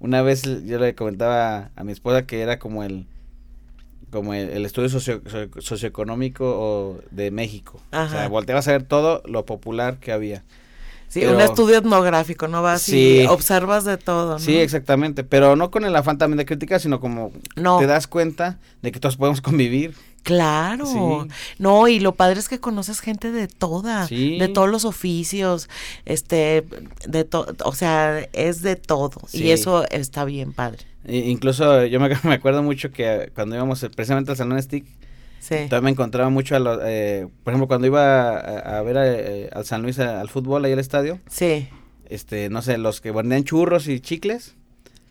una 0.00 0.22
vez 0.22 0.42
yo 0.64 0.78
le 0.78 0.94
comentaba 0.94 1.70
a 1.76 1.84
mi 1.84 1.92
esposa 1.92 2.26
que 2.26 2.40
era 2.40 2.58
como 2.58 2.82
el 2.82 3.06
como 4.10 4.32
el, 4.32 4.64
estudio 4.64 4.88
socio, 4.88 5.20
socioeconómico 5.58 6.98
de 7.10 7.30
México. 7.30 7.80
O 7.92 8.08
sea, 8.08 8.26
volteabas 8.28 8.66
a 8.68 8.72
ver 8.72 8.82
todo 8.82 9.22
lo 9.26 9.44
popular 9.44 9.98
que 9.98 10.12
había. 10.12 10.44
Sí, 11.08 11.24
un 11.24 11.40
estudio 11.40 11.78
etnográfico, 11.78 12.48
no 12.48 12.62
vas 12.62 12.86
y 12.90 13.26
observas 13.26 13.84
de 13.84 13.96
todo, 13.96 14.32
¿no? 14.32 14.38
Sí, 14.38 14.56
exactamente, 14.58 15.24
pero 15.24 15.56
no 15.56 15.70
con 15.70 15.84
el 15.84 15.96
afán 15.96 16.18
también 16.18 16.36
de 16.36 16.44
crítica, 16.44 16.78
sino 16.78 17.00
como 17.00 17.32
te 17.54 17.86
das 17.86 18.06
cuenta 18.06 18.58
de 18.82 18.92
que 18.92 19.00
todos 19.00 19.16
podemos 19.16 19.40
convivir. 19.40 19.94
Claro, 20.22 21.26
no, 21.58 21.88
y 21.88 22.00
lo 22.00 22.14
padre 22.14 22.40
es 22.40 22.48
que 22.48 22.60
conoces 22.60 23.00
gente 23.00 23.30
de 23.32 23.48
toda, 23.48 24.06
de 24.06 24.50
todos 24.52 24.68
los 24.68 24.84
oficios, 24.84 25.70
este, 26.04 26.64
de 27.06 27.24
todo, 27.24 27.54
o 27.64 27.72
sea, 27.72 28.20
es 28.32 28.60
de 28.60 28.76
todo, 28.76 29.20
y 29.32 29.50
eso 29.50 29.88
está 29.90 30.24
bien 30.24 30.52
padre. 30.52 30.80
incluso 31.06 31.86
yo 31.86 31.98
me, 31.98 32.10
me, 32.24 32.34
acuerdo 32.34 32.62
mucho 32.62 32.90
que 32.90 33.30
cuando 33.34 33.56
íbamos 33.56 33.80
precisamente 33.94 34.32
al 34.32 34.36
Salón 34.36 34.62
Stick, 34.62 34.84
también 35.48 35.84
me 35.84 35.90
encontraba 35.90 36.28
mucho, 36.30 36.56
a 36.56 36.58
los, 36.58 36.78
eh, 36.84 37.26
por 37.42 37.52
ejemplo, 37.52 37.68
cuando 37.68 37.86
iba 37.86 38.38
a, 38.38 38.82
ver 38.82 38.96
eh, 38.98 39.50
al 39.52 39.64
San 39.64 39.82
Luis 39.82 39.98
al 39.98 40.28
fútbol 40.28 40.64
ahí 40.64 40.72
al 40.72 40.78
estadio, 40.78 41.20
sí. 41.28 41.68
este, 42.08 42.50
no 42.50 42.60
sé, 42.60 42.76
los 42.76 43.00
que 43.00 43.12
vendían 43.12 43.44
churros 43.44 43.88
y 43.88 44.00
chicles, 44.00 44.56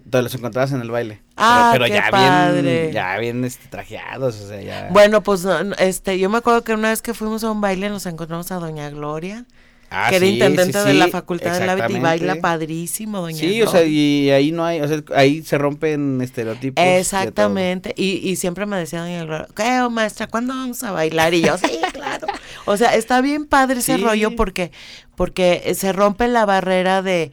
entonces 0.07 0.23
los 0.31 0.35
encontrabas 0.39 0.71
en 0.71 0.79
el 0.79 0.89
baile. 0.89 1.21
Ah, 1.35 1.71
pero, 1.73 1.85
ya 1.85 2.09
bien, 2.09 2.93
ya 2.93 3.17
bien 3.17 3.43
este, 3.43 3.67
trajeados, 3.67 4.39
o 4.39 4.47
sea, 4.47 4.61
ya. 4.61 4.87
Bueno, 4.89 5.21
pues 5.21 5.45
este, 5.79 6.17
yo 6.17 6.29
me 6.29 6.37
acuerdo 6.37 6.63
que 6.63 6.73
una 6.73 6.91
vez 6.91 7.01
que 7.01 7.13
fuimos 7.13 7.43
a 7.43 7.51
un 7.51 7.59
baile 7.59 7.89
nos 7.89 8.05
encontramos 8.05 8.49
a 8.53 8.55
Doña 8.55 8.89
Gloria. 8.89 9.45
Ah, 9.89 10.07
que 10.09 10.17
era 10.17 10.25
intendente 10.25 10.77
de 10.83 10.93
la 10.93 11.07
Facultad 11.07 11.59
de 11.59 11.65
la 11.65 11.89
y 11.89 11.99
baila 11.99 12.35
padrísimo, 12.41 13.21
doña 13.21 13.37
Sí, 13.37 13.61
o 13.61 13.67
sea, 13.69 13.85
y 13.85 14.29
ahí 14.31 14.51
no 14.51 14.65
hay, 14.65 14.81
o 14.81 14.87
sea, 14.87 15.01
ahí 15.15 15.41
se 15.43 15.57
rompen 15.57 16.21
estereotipos. 16.21 16.83
Exactamente, 16.83 17.93
y, 17.95 18.29
y 18.29 18.35
siempre 18.35 18.65
me 18.65 18.77
decía 18.77 19.01
doña 19.01 19.23
Gloria, 19.23 19.47
¿qué, 19.55 19.87
maestra, 19.89 20.27
cuándo 20.27 20.53
vamos 20.53 20.83
a 20.83 20.91
bailar? 20.91 21.33
Y 21.33 21.41
yo, 21.41 21.57
sí, 21.57 21.79
claro. 21.93 22.27
O 22.65 22.75
sea, 22.75 22.95
está 22.95 23.21
bien 23.21 23.45
padre 23.45 23.79
ese 23.79 23.95
rollo 23.95 24.35
porque, 24.35 24.71
porque 25.15 25.73
se 25.73 25.93
rompe 25.93 26.27
la 26.27 26.45
barrera 26.45 27.01
de, 27.01 27.31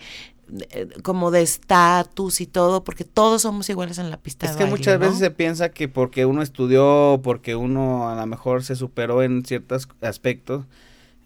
como 1.02 1.30
de 1.30 1.42
estatus 1.42 2.40
y 2.40 2.46
todo, 2.46 2.84
porque 2.84 3.04
todos 3.04 3.42
somos 3.42 3.68
iguales 3.68 3.98
en 3.98 4.10
la 4.10 4.16
pista. 4.16 4.46
Es 4.46 4.56
que 4.56 4.66
muchas 4.66 4.98
veces 4.98 5.18
se 5.18 5.30
piensa 5.30 5.70
que 5.70 5.88
porque 5.88 6.26
uno 6.26 6.42
estudió, 6.42 7.20
porque 7.22 7.56
uno 7.56 8.08
a 8.08 8.14
lo 8.16 8.26
mejor 8.26 8.64
se 8.64 8.76
superó 8.76 9.22
en 9.22 9.44
ciertos 9.44 9.88
aspectos, 10.00 10.64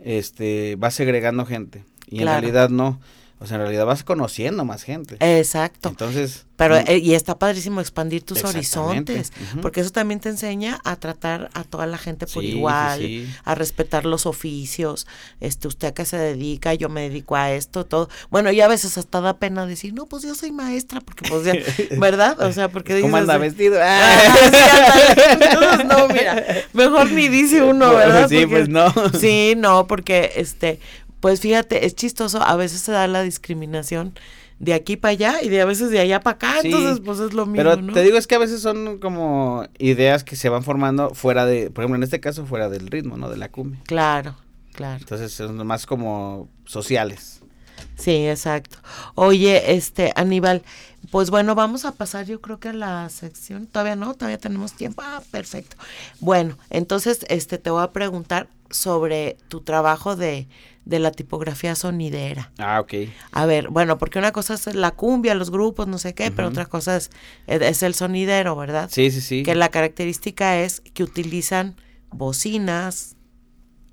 este, 0.01 0.77
va 0.77 0.91
segregando 0.91 1.47
gente. 1.47 1.85
Y 2.07 2.21
en 2.21 2.27
realidad 2.27 2.71
no. 2.71 3.01
O 3.41 3.47
sea, 3.47 3.57
en 3.57 3.63
realidad 3.63 3.87
vas 3.87 4.03
conociendo 4.03 4.65
más 4.65 4.83
gente. 4.83 5.17
Exacto. 5.21 5.91
Entonces. 5.91 6.45
Pero, 6.57 6.75
mm, 6.75 6.85
eh, 6.89 6.99
y 6.99 7.15
está 7.15 7.39
padrísimo 7.39 7.81
expandir 7.81 8.25
tus 8.25 8.43
horizontes, 8.43 9.33
porque 9.63 9.81
eso 9.81 9.91
también 9.91 10.19
te 10.19 10.29
enseña 10.29 10.81
a 10.83 10.97
tratar 10.97 11.51
a 11.55 11.63
toda 11.63 11.87
la 11.87 11.99
gente 11.99 12.27
por 12.27 12.43
igual, 12.43 13.29
a 13.45 13.55
respetar 13.55 14.05
los 14.05 14.27
oficios, 14.27 15.07
este, 15.39 15.69
usted 15.69 15.89
a 15.89 15.95
qué 15.95 16.05
se 16.05 16.17
dedica, 16.17 16.75
yo 16.75 16.89
me 16.89 17.03
dedico 17.03 17.37
a 17.37 17.53
esto, 17.53 17.87
todo. 17.87 18.09
Bueno, 18.31 18.51
y 18.51 18.61
a 18.61 18.67
veces 18.67 18.99
hasta 18.99 19.21
da 19.21 19.37
pena 19.37 19.67
decir, 19.67 19.95
no, 19.95 20.07
pues 20.07 20.25
yo 20.25 20.35
soy 20.35 20.51
maestra, 20.51 21.01
porque 21.01 21.29
pues 21.29 21.45
ya, 21.45 21.55
¿verdad? 22.01 22.41
O 22.41 22.53
sea, 22.53 22.69
porque 22.69 23.01
¿Cómo 23.01 23.17
anda 23.17 23.39
vestido? 23.39 23.79
Ah, 23.91 25.85
no, 25.89 26.09
mira, 26.09 26.45
mejor 26.73 27.11
ni 27.13 27.29
dice 27.29 27.63
uno, 27.63 27.95
¿verdad? 27.95 28.29
Sí, 28.29 28.47
pues 28.47 28.69
no. 28.69 28.93
Sí, 29.19 29.55
no, 29.57 29.87
porque, 29.87 30.33
este, 30.37 30.81
pues 31.21 31.41
fíjate, 31.41 31.87
es 31.87 31.95
chistoso, 31.95 32.43
a 32.43 32.57
veces 32.57 32.81
se 32.81 32.93
da 32.93 33.07
la 33.07 33.23
discriminación 33.23 34.15
de 34.59 34.75
aquí 34.75 34.97
para 34.97 35.13
allá 35.13 35.43
y 35.43 35.49
de 35.49 35.61
a 35.61 35.65
veces 35.65 35.91
de 35.91 36.01
allá 36.01 36.21
para 36.21 36.35
acá, 36.35 36.55
entonces 36.63 37.01
pues 37.05 37.21
es 37.21 37.33
lo 37.33 37.47
mismo. 37.47 37.71
Pero 37.71 37.93
te 37.93 38.03
digo, 38.03 38.19
es 38.19 38.27
que 38.27 38.35
a 38.35 38.39
veces 38.39 38.61
son 38.61 38.99
como 38.99 39.65
ideas 39.79 40.25
que 40.25 40.37
se 40.37 40.49
van 40.49 40.63
formando 40.63 41.15
fuera 41.15 41.47
de, 41.47 41.71
por 41.71 41.85
ejemplo, 41.85 41.97
en 41.97 42.03
este 42.03 42.21
caso 42.21 42.45
fuera 42.47 42.69
del 42.69 42.89
ritmo, 42.89 43.17
¿no? 43.17 43.29
De 43.29 43.37
la 43.37 43.51
cumbia. 43.51 43.81
Claro, 43.87 44.35
claro. 44.73 44.99
Entonces 45.01 45.33
son 45.33 45.65
más 45.67 45.87
como 45.87 46.49
sociales. 46.65 47.41
Sí, 47.97 48.29
exacto. 48.29 48.79
Oye, 49.15 49.75
este, 49.75 50.13
Aníbal, 50.17 50.63
pues 51.11 51.31
bueno, 51.31 51.55
vamos 51.55 51.85
a 51.85 51.93
pasar 51.93 52.27
yo 52.27 52.41
creo 52.41 52.59
que 52.59 52.69
a 52.69 52.73
la 52.73 53.09
sección, 53.09 53.67
todavía 53.67 53.97
no, 53.97 54.15
todavía 54.15 54.39
tenemos 54.39 54.73
tiempo. 54.73 55.03
Ah, 55.05 55.23
perfecto. 55.31 55.77
Bueno, 56.21 56.57
entonces, 56.71 57.25
este, 57.29 57.59
te 57.59 57.71
voy 57.71 57.83
a 57.83 57.93
preguntar 57.93 58.49
sobre 58.71 59.37
tu 59.49 59.61
trabajo 59.63 60.17
de 60.17 60.49
de 60.89 60.99
la 60.99 61.13
tipografía 61.13 61.75
sonidera. 61.75 62.51
Ah, 62.57 62.81
ok. 62.81 62.95
A 63.31 63.45
ver, 63.45 63.69
bueno, 63.69 63.99
porque 63.99 64.19
una 64.19 64.33
cosa 64.33 64.55
es 64.55 64.75
la 64.75 64.93
cumbia, 64.93 65.35
los 65.35 65.51
grupos, 65.51 65.87
no 65.87 65.99
sé 65.99 66.15
qué, 66.15 66.31
pero 66.31 66.49
otra 66.49 66.65
cosa 66.65 66.97
es, 66.97 67.11
es 67.47 67.83
el 67.83 67.93
sonidero, 67.93 68.57
¿verdad? 68.57 68.89
Sí, 68.91 69.11
sí, 69.11 69.21
sí. 69.21 69.43
Que 69.43 69.55
la 69.55 69.69
característica 69.69 70.59
es 70.61 70.81
que 70.81 71.03
utilizan 71.03 71.77
bocinas, 72.11 73.17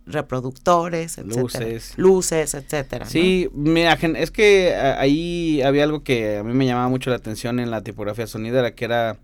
reproductores, 0.05 1.17
etcétera. 1.17 1.41
Luces. 1.41 1.93
Luces, 1.97 2.53
etcétera. 2.53 3.05
Sí, 3.07 3.49
mira, 3.51 3.93
es 3.93 4.31
que 4.31 4.73
ahí 4.73 5.61
había 5.63 5.83
algo 5.83 6.01
que 6.01 6.37
a 6.37 6.43
mí 6.43 6.53
me 6.53 6.65
llamaba 6.65 6.87
mucho 6.87 7.09
la 7.09 7.17
atención 7.17 7.59
en 7.59 7.71
la 7.71 7.81
tipografía 7.81 8.25
sonidera, 8.25 8.73
que 8.73 8.85
era 8.85 9.17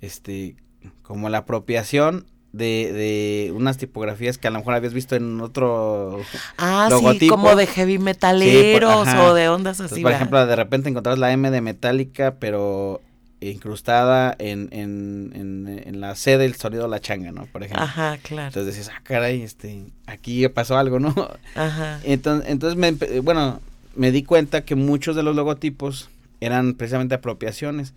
este 0.00 0.56
como 1.00 1.30
la 1.30 1.38
apropiación 1.38 2.26
de, 2.52 2.92
de 2.92 3.52
unas 3.52 3.78
tipografías 3.78 4.36
que 4.38 4.48
a 4.48 4.50
lo 4.50 4.58
mejor 4.58 4.74
habías 4.74 4.92
visto 4.92 5.16
en 5.16 5.40
otro 5.40 6.20
ah, 6.58 6.90
sí, 7.18 7.26
como 7.26 7.56
de 7.56 7.66
heavy 7.66 7.98
metaleros 7.98 9.08
o 9.08 9.34
de 9.34 9.48
ondas 9.48 9.80
así. 9.80 10.02
por 10.02 10.12
ejemplo, 10.12 10.44
de 10.46 10.56
repente 10.56 10.90
encontrabas 10.90 11.18
la 11.18 11.32
M 11.32 11.50
de 11.50 11.60
metálica, 11.60 12.34
pero 12.38 13.00
incrustada 13.40 14.36
en, 14.38 14.68
en, 14.70 15.32
en, 15.34 15.82
en, 15.84 16.00
la 16.00 16.14
C 16.14 16.38
del 16.38 16.54
sonido 16.54 16.84
de 16.84 16.90
la 16.90 17.00
changa, 17.00 17.32
¿no? 17.32 17.46
Por 17.46 17.64
ejemplo. 17.64 17.82
Ajá, 17.82 18.18
claro. 18.22 18.48
Entonces 18.48 18.76
decías, 18.76 18.94
ah, 18.96 19.00
caray, 19.02 19.42
este, 19.42 19.86
aquí 20.06 20.46
pasó 20.48 20.78
algo, 20.78 21.00
¿no? 21.00 21.12
Ajá. 21.56 22.00
Entonces, 22.04 22.48
entonces 22.48 22.78
me, 22.78 23.20
bueno, 23.20 23.60
me 23.96 24.12
di 24.12 24.22
cuenta 24.22 24.64
que 24.64 24.76
muchos 24.76 25.16
de 25.16 25.24
los 25.24 25.34
logotipos 25.34 26.08
eran 26.40 26.74
precisamente 26.74 27.16
apropiaciones. 27.16 27.94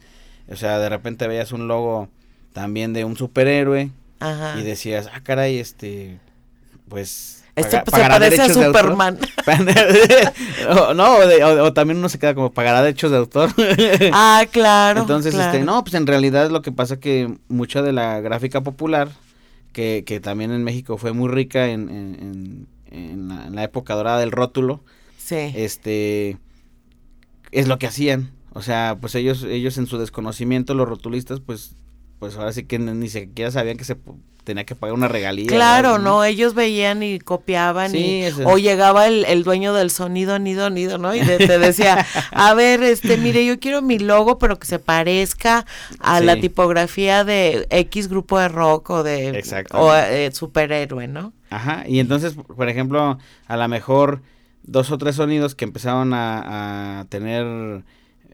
O 0.50 0.56
sea, 0.56 0.80
de 0.80 0.90
repente 0.90 1.28
veías 1.28 1.52
un 1.52 1.68
logo 1.68 2.10
también 2.54 2.94
de 2.94 3.06
un 3.06 3.18
superhéroe 3.18 3.92
y 4.58 4.62
decías, 4.64 5.10
ah, 5.14 5.22
caray, 5.22 5.60
este, 5.60 6.20
pues... 6.88 7.44
Este 7.56 7.80
pues, 7.86 8.02
se 8.02 8.10
parece 8.10 8.42
a 8.42 8.50
Superman. 8.54 9.18
no, 10.96 11.16
o, 11.64 11.74
también 11.74 12.00
uno 12.00 12.10
se 12.10 12.20
queda 12.20 12.36
como 12.36 12.52
pagará 12.52 12.82
derechos 12.82 13.12
de 13.12 13.18
autor. 13.18 13.50
ah, 14.12 14.44
claro. 14.52 15.02
Entonces, 15.02 15.34
este, 15.36 15.60
no, 15.64 15.82
pues 15.86 15.94
en 15.94 16.06
realidad 16.06 16.50
lo 16.50 16.62
que 16.62 16.74
pasa 16.74 17.00
que 17.00 17.34
mucha 17.48 17.82
de 17.82 17.94
la 17.94 18.20
gráfica 18.20 18.60
popular, 18.60 19.08
que, 19.72 20.04
que 20.06 20.20
también 20.20 20.52
en 20.52 20.66
México 20.66 20.98
fue 20.98 21.14
muy 21.14 21.30
rica 21.30 21.68
en, 21.68 21.90
en, 21.90 22.68
en, 22.92 23.56
la, 23.56 23.64
época 23.64 23.96
dorada 23.96 24.20
del 24.20 24.32
rótulo, 24.32 24.84
sí. 25.18 25.54
este, 25.56 26.38
es 27.52 27.70
lo 27.70 27.80
que 27.80 27.88
hacían. 27.88 28.32
O 28.52 28.62
sea, 28.62 28.98
pues 29.00 29.16
ellos, 29.16 29.44
ellos 29.44 29.78
en 29.78 29.88
su 29.88 29.98
desconocimiento, 29.98 30.74
los 30.74 30.90
rotulistas, 30.90 31.40
pues 31.40 31.76
pues 32.26 32.38
ahora 32.38 32.52
sí 32.52 32.64
que 32.64 32.80
ni 32.80 33.08
siquiera 33.08 33.52
sabían 33.52 33.78
que 33.78 33.84
se 33.84 33.96
tenía 34.44 34.64
que 34.64 34.74
pagar 34.74 34.96
una 34.96 35.08
regalía. 35.08 35.46
Claro, 35.46 36.00
¿no? 36.00 36.24
Ellos 36.24 36.56
veían 36.56 37.04
y 37.04 37.20
copiaban 37.20 37.96
y, 37.96 38.24
o 38.46 38.58
llegaba 38.58 39.06
el, 39.06 39.44
dueño 39.44 39.76
del 39.76 39.92
sonido, 39.92 40.40
nido, 40.40 40.72
nido, 40.72 40.98
¿no? 40.98 41.14
Y 41.14 41.20
te 41.22 41.60
decía, 41.60 42.04
a 42.32 42.54
ver, 42.56 42.82
este, 42.82 43.18
mire, 43.18 43.46
yo 43.46 43.60
quiero 43.60 43.84
mi 43.84 44.00
logo, 44.00 44.40
pero 44.40 44.58
que 44.58 44.66
se 44.66 44.80
parezca 44.80 45.68
a 46.00 46.20
la 46.20 46.40
tipografía 46.40 47.24
de 47.24 47.68
X 47.70 48.08
grupo 48.08 48.40
de 48.40 48.48
rock 48.48 48.90
o 48.90 49.04
de 49.04 49.44
o, 49.72 49.94
eh, 49.94 50.32
superhéroe, 50.32 51.08
¿no? 51.08 51.32
Ajá, 51.52 51.84
y 51.88 52.00
entonces, 52.00 52.34
por 52.34 52.70
ejemplo, 52.70 53.20
a 53.46 53.58
lo 53.58 53.68
mejor 53.68 54.24
dos 54.64 54.90
o 54.90 54.98
tres 54.98 55.18
sonidos 55.18 55.54
que 55.54 55.66
empezaban 55.66 56.12
a, 56.16 57.02
a 57.02 57.06
tener 57.06 57.84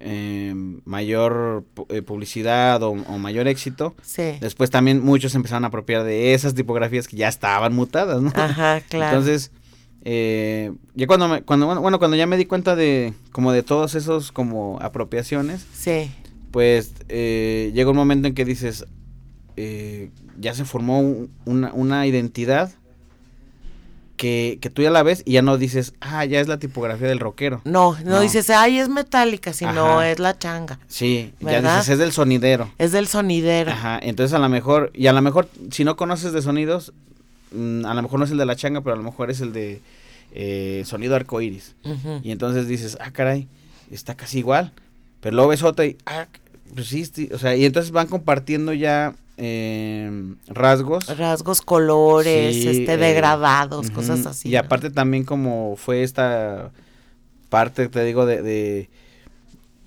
eh, 0.03 0.53
mayor 0.85 1.65
eh, 1.89 2.01
publicidad 2.01 2.81
o, 2.83 2.95
mayor 2.95 3.47
éxito, 3.47 3.95
después 4.39 4.69
también 4.69 5.03
muchos 5.03 5.35
empezaron 5.35 5.63
a 5.63 5.67
apropiar 5.67 6.03
de 6.03 6.33
esas 6.33 6.53
tipografías 6.53 7.07
que 7.07 7.17
ya 7.17 7.27
estaban 7.27 7.73
mutadas, 7.73 8.21
¿no? 8.21 8.31
Ajá, 8.35 8.81
claro. 8.89 9.17
Entonces, 9.17 9.51
eh, 10.03 10.73
ya 10.95 11.07
cuando, 11.07 11.27
me, 11.27 11.43
cuando 11.43 11.79
bueno, 11.79 11.99
cuando 11.99 12.17
ya 12.17 12.25
me 12.25 12.37
di 12.37 12.45
cuenta 12.45 12.75
de 12.75 13.13
como 13.31 13.51
de 13.51 13.63
todos 13.63 13.95
esos 13.95 14.31
como 14.31 14.79
apropiaciones, 14.81 15.65
sí. 15.73 16.11
pues 16.51 16.93
eh, 17.09 17.71
llega 17.73 17.91
un 17.91 17.97
momento 17.97 18.27
en 18.27 18.33
que 18.33 18.45
dices, 18.45 18.85
ya 20.39 20.55
se 20.55 20.65
formó 20.65 21.27
una, 21.45 21.71
una 21.73 22.07
identidad 22.07 22.71
que, 24.21 24.59
que, 24.61 24.69
tú 24.69 24.83
ya 24.83 24.91
la 24.91 25.01
ves 25.01 25.23
y 25.25 25.31
ya 25.31 25.41
no 25.41 25.57
dices, 25.57 25.95
ah, 25.99 26.23
ya 26.25 26.39
es 26.39 26.47
la 26.47 26.59
tipografía 26.59 27.07
del 27.07 27.19
rockero. 27.19 27.59
No, 27.63 27.97
no, 28.05 28.21
dices, 28.21 28.51
ay, 28.51 28.77
es 28.77 28.87
metálica, 28.87 29.51
sino 29.51 30.03
es 30.03 30.19
la 30.19 30.37
changa. 30.37 30.77
Sí, 30.87 31.33
ya 31.39 31.59
dices, 31.59 31.89
es 31.89 31.97
del 31.97 32.11
sonidero. 32.11 32.71
Es 32.77 32.91
del 32.91 33.07
sonidero. 33.07 33.71
Ajá, 33.71 33.97
entonces 33.99 34.35
a 34.35 34.37
lo 34.37 34.47
mejor, 34.47 34.91
y 34.93 35.07
a 35.07 35.13
lo 35.13 35.23
mejor, 35.23 35.49
si 35.71 35.83
no 35.83 35.95
conoces 35.95 36.33
de 36.33 36.43
sonidos, 36.43 36.93
mm, 37.51 37.83
a 37.83 37.95
lo 37.95 38.03
mejor 38.03 38.19
no 38.19 38.25
es 38.25 38.31
el 38.31 38.37
de 38.37 38.45
la 38.45 38.55
changa, 38.55 38.81
pero 38.81 38.93
a 38.93 38.97
lo 38.97 39.03
mejor 39.03 39.31
es 39.31 39.41
el 39.41 39.53
de 39.53 39.81
eh, 40.33 40.83
sonido 40.85 41.15
arcoíris. 41.15 41.73
Y 42.21 42.29
entonces 42.29 42.67
dices, 42.67 42.99
ah, 43.01 43.09
caray, 43.09 43.47
está 43.89 44.13
casi 44.13 44.37
igual. 44.37 44.71
Pero 45.19 45.35
luego 45.35 45.49
ves 45.49 45.63
otra 45.63 45.87
y, 45.87 45.97
ah, 46.05 46.27
pues 46.75 46.89
sí, 46.89 47.05
sí, 47.05 47.27
o 47.33 47.39
sea, 47.39 47.55
y 47.55 47.65
entonces 47.65 47.91
van 47.91 48.05
compartiendo 48.05 48.71
ya 48.71 49.15
eh, 49.37 50.35
rasgos. 50.47 51.17
Rasgos, 51.17 51.61
colores, 51.61 52.55
este, 52.55 52.93
eh, 52.93 52.97
degradados, 52.97 53.89
cosas 53.91 54.25
así. 54.25 54.49
Y 54.49 54.55
aparte 54.55 54.89
también 54.89 55.23
como 55.23 55.75
fue 55.77 56.03
esta 56.03 56.71
parte, 57.49 57.89
te 57.89 58.03
digo, 58.03 58.25
de, 58.25 58.89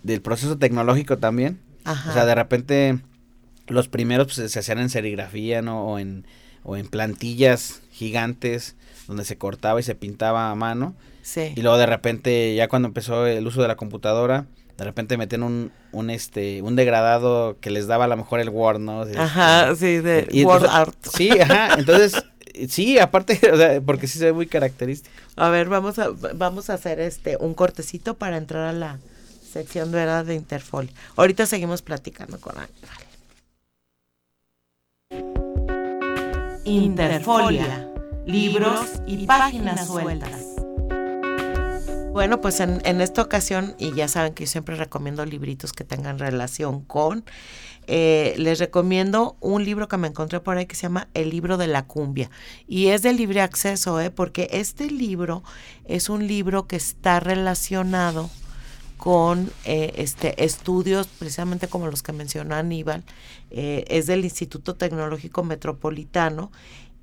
del 0.02 0.22
proceso 0.22 0.59
tecnológico 0.59 1.18
también. 1.18 1.61
O 1.87 2.12
sea, 2.12 2.24
de 2.24 2.35
repente 2.35 2.98
los 3.66 3.88
primeros 3.88 4.35
pues, 4.35 4.50
se 4.50 4.59
hacían 4.59 4.78
en 4.78 4.90
serigrafía, 4.90 5.62
¿no? 5.62 5.87
O 5.87 5.98
en, 5.98 6.26
o 6.62 6.76
en 6.76 6.87
plantillas 6.87 7.83
gigantes 7.90 8.76
donde 9.07 9.24
se 9.24 9.37
cortaba 9.37 9.80
y 9.80 9.83
se 9.83 9.94
pintaba 9.94 10.50
a 10.50 10.54
mano. 10.54 10.94
Sí. 11.22 11.52
Y 11.57 11.62
luego 11.62 11.78
de 11.78 11.87
repente, 11.87 12.54
ya 12.54 12.68
cuando 12.68 12.88
empezó 12.88 13.26
el 13.26 13.46
uso 13.46 13.62
de 13.62 13.68
la 13.68 13.76
computadora, 13.76 14.46
de 14.76 14.84
repente 14.84 15.16
metían 15.16 15.42
un, 15.42 15.72
un 15.92 16.10
este 16.10 16.62
un 16.62 16.76
degradado 16.76 17.56
que 17.60 17.70
les 17.70 17.87
daba 17.87 18.04
a 18.06 18.08
lo 18.08 18.16
mejor 18.16 18.40
el 18.40 18.48
Word, 18.48 18.80
¿no? 18.80 19.02
ajá, 19.16 19.74
sí, 19.76 19.98
de 19.98 20.28
Word 20.44 20.66
Art. 20.66 20.96
Sí, 21.14 21.30
ajá, 21.30 21.74
entonces 21.78 22.14
sí, 22.68 22.98
aparte, 22.98 23.38
o 23.52 23.56
sea, 23.56 23.80
porque 23.80 24.06
sí 24.06 24.18
se 24.18 24.26
ve 24.26 24.32
muy 24.32 24.46
característico. 24.46 25.14
A 25.37 25.48
ver, 25.48 25.68
vamos 25.68 25.98
a 25.98 26.08
vamos 26.34 26.70
a 26.70 26.74
hacer 26.74 27.00
este 27.00 27.37
un 27.37 27.54
cortecito 27.54 28.14
para 28.14 28.37
entrar 28.37 28.66
a 28.66 28.72
la 28.72 28.98
sección 29.52 29.90
de 29.92 29.98
verdad 29.98 30.24
de 30.24 30.34
Interfolia. 30.34 30.92
Ahorita 31.16 31.46
seguimos 31.46 31.82
platicando 31.82 32.40
con 32.40 32.54
Ángel. 32.58 32.74
Interfolia, 36.64 37.88
libros 38.26 38.87
y 39.06 39.26
páginas 39.26 39.87
sueltas. 39.87 40.43
Bueno, 42.14 42.40
pues 42.40 42.61
en, 42.61 43.00
esta 43.00 43.22
ocasión, 43.22 43.74
y 43.77 43.92
ya 43.92 44.07
saben 44.07 44.35
que 44.35 44.44
yo 44.44 44.50
siempre 44.53 44.77
recomiendo 44.77 45.27
libritos 45.27 45.72
que 45.72 45.83
tengan 45.83 46.20
relación 46.20 46.85
con, 46.85 47.24
eh, 47.88 48.35
les 48.38 48.61
recomiendo 48.61 49.37
un 49.40 49.64
libro 49.64 49.88
que 49.88 49.96
me 49.96 50.07
encontré 50.07 50.38
por 50.38 50.57
ahí 50.57 50.66
que 50.66 50.77
se 50.77 50.83
llama 50.83 51.09
El 51.12 51.31
libro 51.31 51.57
de 51.57 51.66
la 51.66 51.88
cumbia. 51.88 52.31
Y 52.68 52.87
es 52.87 53.03
de 53.03 53.14
libre 53.14 53.40
acceso, 53.40 54.00
¿eh? 54.00 54.12
porque 54.12 54.48
este 54.53 54.92
libro 54.92 55.42
es 55.87 56.09
un 56.09 56.29
libro 56.29 56.68
que 56.68 56.77
está 56.77 57.18
relacionado 57.18 58.31
con 58.96 59.50
eh, 59.64 59.94
este, 59.96 60.44
estudios 60.44 61.09
precisamente 61.09 61.66
como 61.66 61.88
los 61.88 62.05
que 62.05 62.12
mencionó 62.12 62.55
Aníbal, 62.55 63.03
eh, 63.50 63.85
es 63.88 64.07
del 64.07 64.24
Instituto 64.24 64.77
Tecnológico 64.77 65.42
Metropolitano 65.42 66.53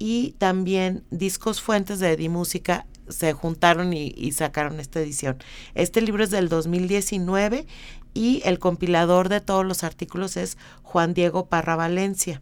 y 0.02 0.32
también 0.40 1.04
Discos 1.12 1.62
Fuentes 1.62 2.00
de 2.00 2.14
Edimúsica 2.14 2.88
se 3.08 3.34
juntaron 3.34 3.94
y, 3.94 4.32
sacaron 4.32 4.80
esta 4.80 5.00
edición. 5.00 5.38
Este 5.76 6.02
libro 6.02 6.24
es 6.24 6.32
del 6.32 6.50
2019 6.50 7.68
y 8.16 8.42
el 8.44 8.58
compilador 8.58 9.30
de 9.30 9.42
todos 9.42 9.64
los 9.64 9.84
artículos 9.84 10.38
es 10.38 10.58
Juan 10.82 11.14
Diego 11.14 11.46
Parra 11.46 11.76
Valencia. 11.76 12.42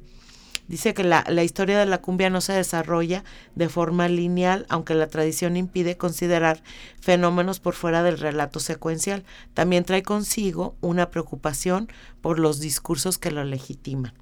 Dice 0.69 0.93
que 0.93 1.03
la, 1.03 1.25
la, 1.27 1.43
historia 1.43 1.77
de 1.77 1.85
la 1.85 1.97
cumbia 1.97 2.29
no 2.29 2.39
se 2.39 2.53
desarrolla 2.53 3.25
de 3.55 3.67
forma 3.67 4.07
lineal, 4.07 4.65
aunque 4.69 4.95
la 4.95 5.07
tradición 5.07 5.57
impide 5.57 5.97
considerar 5.97 6.63
fenómenos 7.01 7.59
por 7.59 7.73
fuera 7.73 8.03
del 8.03 8.19
relato 8.19 8.61
secuencial. 8.61 9.25
También 9.53 9.83
trae 9.83 10.03
consigo 10.03 10.77
una 10.79 11.11
preocupación 11.11 11.91
por 12.21 12.39
los 12.39 12.61
discursos 12.61 13.17
que 13.17 13.31
lo 13.31 13.43
legitiman. 13.43 14.13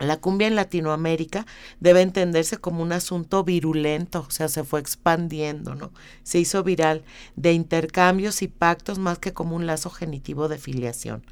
La 0.00 0.16
cumbia 0.16 0.48
en 0.48 0.56
Latinoamérica 0.56 1.44
debe 1.78 2.00
entenderse 2.00 2.56
como 2.56 2.82
un 2.82 2.90
asunto 2.92 3.44
virulento, 3.44 4.24
o 4.26 4.30
sea, 4.30 4.48
se 4.48 4.64
fue 4.64 4.80
expandiendo, 4.80 5.74
¿no? 5.74 5.92
Se 6.22 6.38
hizo 6.38 6.64
viral 6.64 7.04
de 7.36 7.52
intercambios 7.52 8.40
y 8.40 8.48
pactos 8.48 8.98
más 8.98 9.18
que 9.18 9.34
como 9.34 9.56
un 9.56 9.66
lazo 9.66 9.90
genitivo 9.90 10.48
de 10.48 10.56
filiación. 10.56 11.22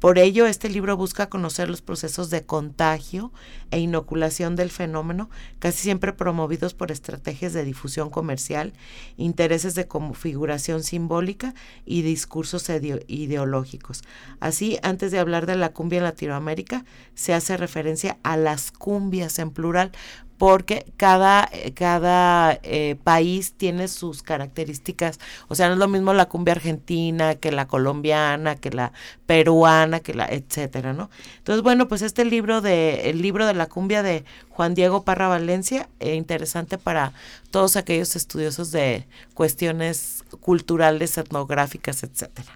Por 0.00 0.18
ello, 0.18 0.46
este 0.46 0.68
libro 0.68 0.96
busca 0.96 1.28
conocer 1.28 1.70
los 1.70 1.82
procesos 1.82 2.28
de 2.28 2.44
contagio 2.44 3.32
e 3.70 3.78
inoculación 3.78 4.56
del 4.56 4.70
fenómeno, 4.70 5.30
casi 5.60 5.82
siempre 5.82 6.12
promovidos 6.12 6.74
por 6.74 6.90
estrategias 6.90 7.52
de 7.52 7.64
difusión 7.64 8.10
comercial, 8.10 8.72
intereses 9.16 9.76
de 9.76 9.86
configuración 9.86 10.82
simbólica 10.82 11.54
y 11.84 12.02
discursos 12.02 12.68
ideológicos. 13.06 14.02
Así, 14.40 14.78
antes 14.82 15.12
de 15.12 15.20
hablar 15.20 15.46
de 15.46 15.54
la 15.54 15.68
cumbia 15.68 15.98
en 15.98 16.04
Latinoamérica, 16.04 16.84
se 17.14 17.32
hace 17.32 17.56
referencia 17.56 18.15
a 18.22 18.36
las 18.36 18.72
cumbias 18.72 19.38
en 19.38 19.50
plural, 19.50 19.92
porque 20.38 20.92
cada, 20.96 21.50
cada 21.74 22.58
eh, 22.62 22.96
país 23.02 23.54
tiene 23.56 23.88
sus 23.88 24.22
características. 24.22 25.18
O 25.48 25.54
sea, 25.54 25.68
no 25.68 25.74
es 25.74 25.78
lo 25.78 25.88
mismo 25.88 26.12
la 26.12 26.26
cumbia 26.26 26.52
argentina 26.52 27.36
que 27.36 27.52
la 27.52 27.66
colombiana, 27.66 28.56
que 28.56 28.70
la 28.70 28.92
peruana, 29.24 30.00
que 30.00 30.14
la, 30.14 30.26
etcétera, 30.26 30.92
¿no? 30.92 31.10
Entonces, 31.38 31.62
bueno, 31.62 31.88
pues 31.88 32.02
este 32.02 32.24
libro 32.24 32.60
de, 32.60 33.08
el 33.10 33.22
libro 33.22 33.46
de 33.46 33.54
la 33.54 33.66
cumbia 33.66 34.02
de 34.02 34.24
Juan 34.50 34.74
Diego 34.74 35.04
Parra 35.04 35.28
Valencia, 35.28 35.88
eh, 36.00 36.14
interesante 36.14 36.76
para 36.76 37.12
todos 37.50 37.76
aquellos 37.76 38.14
estudiosos 38.16 38.70
de 38.72 39.06
cuestiones 39.34 40.22
culturales, 40.40 41.16
etnográficas, 41.16 42.02
etcétera. 42.02 42.52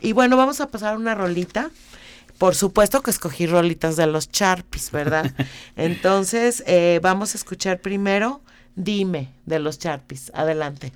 Y 0.00 0.12
bueno, 0.12 0.36
vamos 0.36 0.60
a 0.60 0.68
pasar 0.68 0.96
una 0.96 1.14
rolita. 1.14 1.70
Por 2.38 2.54
supuesto 2.54 3.02
que 3.02 3.10
escogí 3.10 3.46
rolitas 3.46 3.96
de 3.96 4.06
los 4.06 4.30
Charpis, 4.30 4.90
¿verdad? 4.92 5.32
Entonces, 5.76 6.62
eh, 6.66 7.00
vamos 7.02 7.34
a 7.34 7.38
escuchar 7.38 7.80
primero 7.80 8.40
Dime 8.76 9.34
de 9.44 9.58
los 9.58 9.78
Charpis. 9.78 10.30
Adelante. 10.34 10.92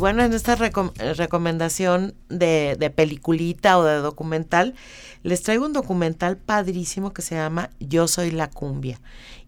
Bueno, 0.00 0.24
en 0.24 0.32
esta 0.32 0.56
recomendación 0.56 2.14
de, 2.28 2.92
peliculita 2.94 3.78
o 3.78 3.84
de 3.84 3.96
documental, 3.96 4.74
les 5.22 5.42
traigo 5.42 5.66
un 5.66 5.72
documental 5.72 6.36
padrísimo 6.36 7.12
que 7.12 7.22
se 7.22 7.36
llama 7.36 7.70
Yo 7.78 8.08
Soy 8.08 8.30
la 8.30 8.48
Cumbia. 8.48 8.98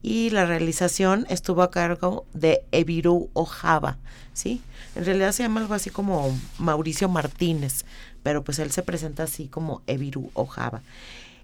Y 0.02 0.30
la 0.30 0.46
realización 0.46 1.26
estuvo 1.28 1.62
a 1.62 1.70
cargo 1.70 2.26
de 2.34 2.64
Eviru 2.70 3.30
Ojaba, 3.32 3.98
¿sí? 4.32 4.60
En 4.94 5.04
realidad 5.04 5.32
se 5.32 5.42
llama 5.42 5.60
algo 5.60 5.74
así 5.74 5.90
como 5.90 6.38
Mauricio 6.58 7.08
Martínez, 7.08 7.84
pero 8.22 8.44
pues 8.44 8.58
él 8.58 8.70
se 8.70 8.82
presenta 8.82 9.24
así 9.24 9.48
como 9.48 9.82
Eviru 9.86 10.30
Ojaba. 10.34 10.82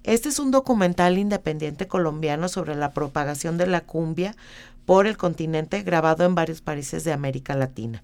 Este 0.05 0.29
es 0.29 0.38
un 0.38 0.51
documental 0.51 1.18
independiente 1.18 1.88
colombiano 1.88 2.49
sobre 2.49 2.75
la 2.75 2.92
propagación 2.92 3.59
de 3.59 3.66
la 3.66 3.81
cumbia 3.81 4.37
por 4.87 5.07
el 5.07 5.16
continente 5.16 5.83
grabado 5.83 6.25
en 6.25 6.35
varios 6.35 6.61
países 6.61 7.05
de 7.05 7.12
América 7.12 7.55
Latina. 7.55 8.03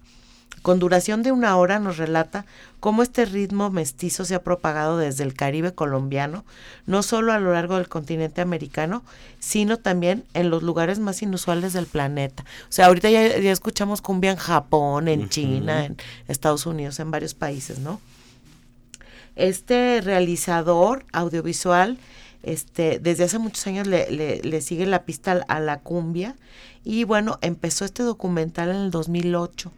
Con 0.65 0.79
duración 0.79 1.21
de 1.21 1.31
una 1.31 1.57
hora 1.57 1.77
nos 1.77 1.97
relata 1.97 2.43
cómo 2.79 3.03
este 3.03 3.25
ritmo 3.25 3.69
mestizo 3.69 4.25
se 4.25 4.33
ha 4.33 4.41
propagado 4.41 4.97
desde 4.97 5.23
el 5.23 5.35
Caribe 5.35 5.75
colombiano, 5.75 6.43
no 6.87 7.03
solo 7.03 7.33
a 7.33 7.39
lo 7.39 7.53
largo 7.53 7.75
del 7.75 7.87
continente 7.87 8.41
americano, 8.41 9.03
sino 9.39 9.77
también 9.77 10.23
en 10.33 10.49
los 10.49 10.63
lugares 10.63 10.97
más 10.97 11.21
inusuales 11.21 11.73
del 11.73 11.85
planeta. 11.85 12.45
O 12.63 12.71
sea, 12.71 12.87
ahorita 12.87 13.11
ya, 13.11 13.27
escuchamos 13.27 14.01
cumbia 14.01 14.31
en 14.31 14.37
Japón, 14.37 15.07
en 15.07 15.29
China, 15.29 15.85
en 15.85 15.97
Estados 16.27 16.65
Unidos, 16.65 16.99
en 16.99 17.11
varios 17.11 17.35
países, 17.35 17.77
¿no? 17.77 18.01
Este 19.35 20.01
realizador 20.01 21.05
audiovisual, 21.13 21.99
este, 22.41 22.97
desde 22.97 23.25
hace 23.25 23.37
muchos 23.37 23.67
años 23.67 23.85
le, 23.85 24.09
le, 24.09 24.61
sigue 24.61 24.87
la 24.87 25.03
pista 25.03 25.45
a 25.47 25.59
la 25.59 25.81
cumbia 25.81 26.35
y 26.83 27.03
bueno, 27.03 27.37
empezó 27.43 27.85
este 27.85 28.01
documental 28.01 28.71
en 28.71 28.77
el 28.77 28.89
2008. 28.89 29.71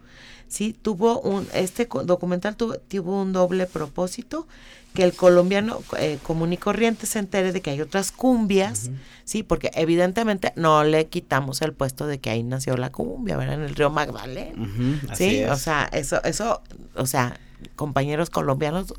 Sí, 0.48 0.74
tuvo 0.80 1.20
un, 1.20 1.46
este 1.52 1.86
documental 2.04 2.56
tuvo, 2.56 2.78
tuvo 2.78 3.22
un 3.22 3.32
doble 3.32 3.66
propósito, 3.66 4.46
que 4.94 5.04
el 5.04 5.12
colombiano 5.12 5.82
eh, 5.98 6.18
común 6.22 6.52
y 6.52 6.56
corriente 6.56 7.06
se 7.06 7.18
entere 7.18 7.52
de 7.52 7.60
que 7.60 7.70
hay 7.70 7.80
otras 7.80 8.10
cumbias, 8.10 8.90
sí, 9.24 9.42
porque 9.42 9.70
evidentemente 9.74 10.52
no 10.56 10.82
le 10.84 11.06
quitamos 11.06 11.62
el 11.62 11.72
puesto 11.72 12.06
de 12.06 12.18
que 12.18 12.30
ahí 12.30 12.42
nació 12.42 12.76
la 12.76 12.90
cumbia, 12.90 13.36
¿verdad? 13.36 13.56
En 13.56 13.62
el 13.62 13.74
río 13.74 13.90
Magdalena, 13.90 14.68
sí, 15.14 15.44
o 15.44 15.56
sea, 15.56 15.88
eso, 15.92 16.22
eso, 16.24 16.62
o 16.96 17.06
sea, 17.06 17.38
compañeros 17.76 18.30
colombianos, 18.30 18.94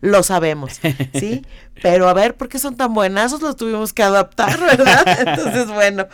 lo 0.00 0.22
sabemos, 0.22 0.80
¿sí? 1.14 1.44
Pero 1.82 2.08
a 2.08 2.14
ver, 2.14 2.34
¿por 2.36 2.48
qué 2.48 2.58
son 2.58 2.76
tan 2.76 2.94
buenazos? 2.94 3.40
Los 3.42 3.56
tuvimos 3.56 3.92
que 3.92 4.02
adaptar, 4.02 4.58
¿verdad? 4.58 5.04
Entonces, 5.28 5.68
bueno, 5.68 6.08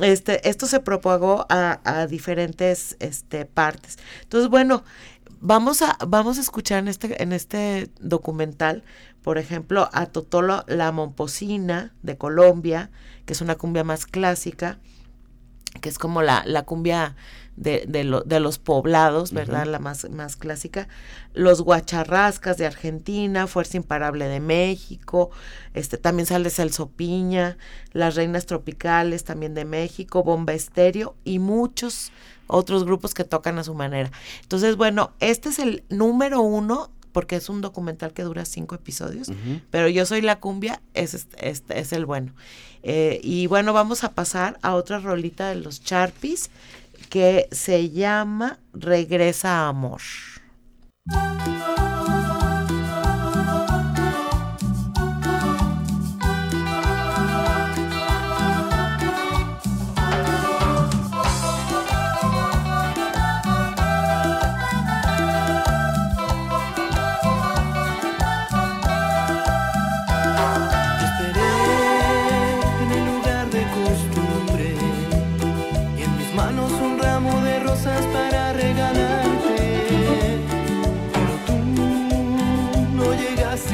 este, 0.00 0.48
esto 0.48 0.66
se 0.66 0.80
propagó 0.80 1.46
a, 1.48 2.06
diferentes 2.08 2.96
este, 3.00 3.44
partes. 3.44 3.98
Entonces, 4.22 4.50
bueno, 4.50 4.84
vamos 5.40 5.82
a, 5.82 5.96
vamos 6.06 6.38
a 6.38 6.40
escuchar 6.40 6.78
en 6.80 6.88
este, 6.88 7.22
en 7.22 7.32
este 7.32 7.90
documental, 8.00 8.82
por 9.22 9.38
ejemplo, 9.38 9.88
a 9.92 10.06
Totolo 10.06 10.64
La 10.66 10.92
Momposina 10.92 11.94
de 12.02 12.18
Colombia, 12.18 12.90
que 13.24 13.32
es 13.32 13.40
una 13.40 13.54
cumbia 13.54 13.84
más 13.84 14.06
clásica, 14.06 14.78
que 15.80 15.88
es 15.88 15.98
como 15.98 16.22
la, 16.22 16.42
la 16.46 16.62
cumbia 16.64 17.16
de, 17.56 17.84
de, 17.86 18.22
de 18.24 18.40
los 18.40 18.58
poblados, 18.58 19.32
¿verdad? 19.32 19.66
La 19.66 19.78
más, 19.78 20.08
más 20.10 20.36
clásica. 20.36 20.88
Los 21.32 21.62
Guacharrascas 21.62 22.56
de 22.56 22.66
Argentina, 22.66 23.46
Fuerza 23.46 23.76
Imparable 23.76 24.26
de 24.28 24.40
México, 24.40 25.30
este 25.72 25.98
también 25.98 26.26
sale 26.26 26.50
Celso 26.50 26.88
Piña, 26.88 27.56
Las 27.92 28.14
Reinas 28.14 28.46
Tropicales 28.46 29.24
también 29.24 29.54
de 29.54 29.64
México, 29.64 30.22
Bomba 30.22 30.52
Estéreo 30.52 31.14
y 31.24 31.38
muchos 31.38 32.12
otros 32.46 32.84
grupos 32.84 33.14
que 33.14 33.24
tocan 33.24 33.58
a 33.58 33.64
su 33.64 33.74
manera. 33.74 34.10
Entonces, 34.42 34.76
bueno, 34.76 35.12
este 35.20 35.48
es 35.48 35.58
el 35.58 35.84
número 35.88 36.40
uno 36.42 36.90
porque 37.12 37.36
es 37.36 37.48
un 37.48 37.60
documental 37.60 38.12
que 38.12 38.24
dura 38.24 38.44
cinco 38.44 38.74
episodios, 38.74 39.30
pero 39.70 39.88
yo 39.88 40.04
soy 40.04 40.20
la 40.20 40.40
cumbia, 40.40 40.82
es, 40.94 41.28
es, 41.38 41.62
es 41.68 41.92
el 41.92 42.06
bueno. 42.06 42.34
Eh, 42.82 43.20
y 43.22 43.46
bueno, 43.46 43.72
vamos 43.72 44.02
a 44.02 44.12
pasar 44.12 44.58
a 44.62 44.74
otra 44.74 44.98
rolita 44.98 45.48
de 45.48 45.54
los 45.54 45.80
Charpies 45.80 46.50
que 47.14 47.48
se 47.52 47.90
llama 47.90 48.58
Regresa 48.72 49.68
Amor. 49.68 50.00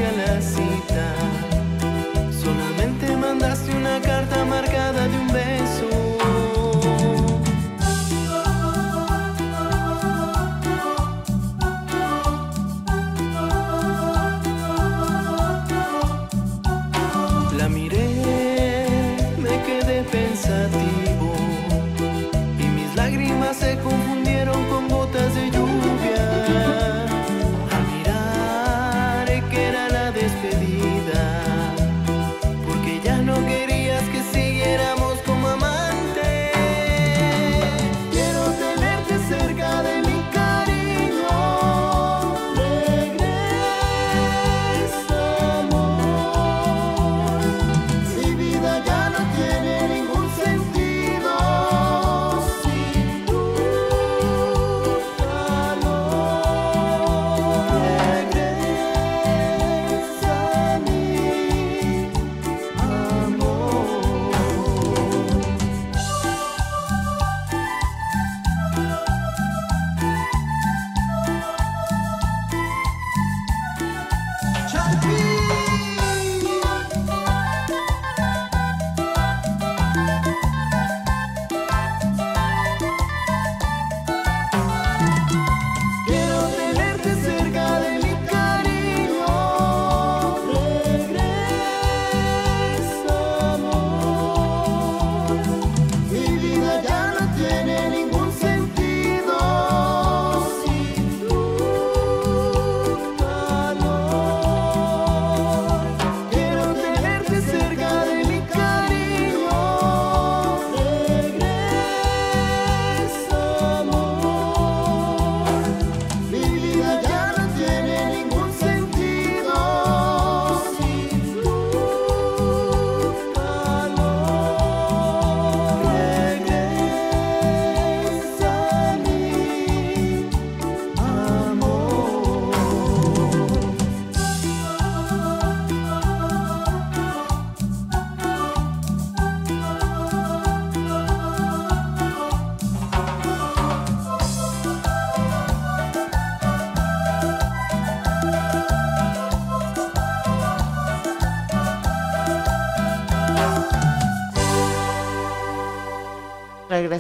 No 0.01 0.15
quería 0.15 0.70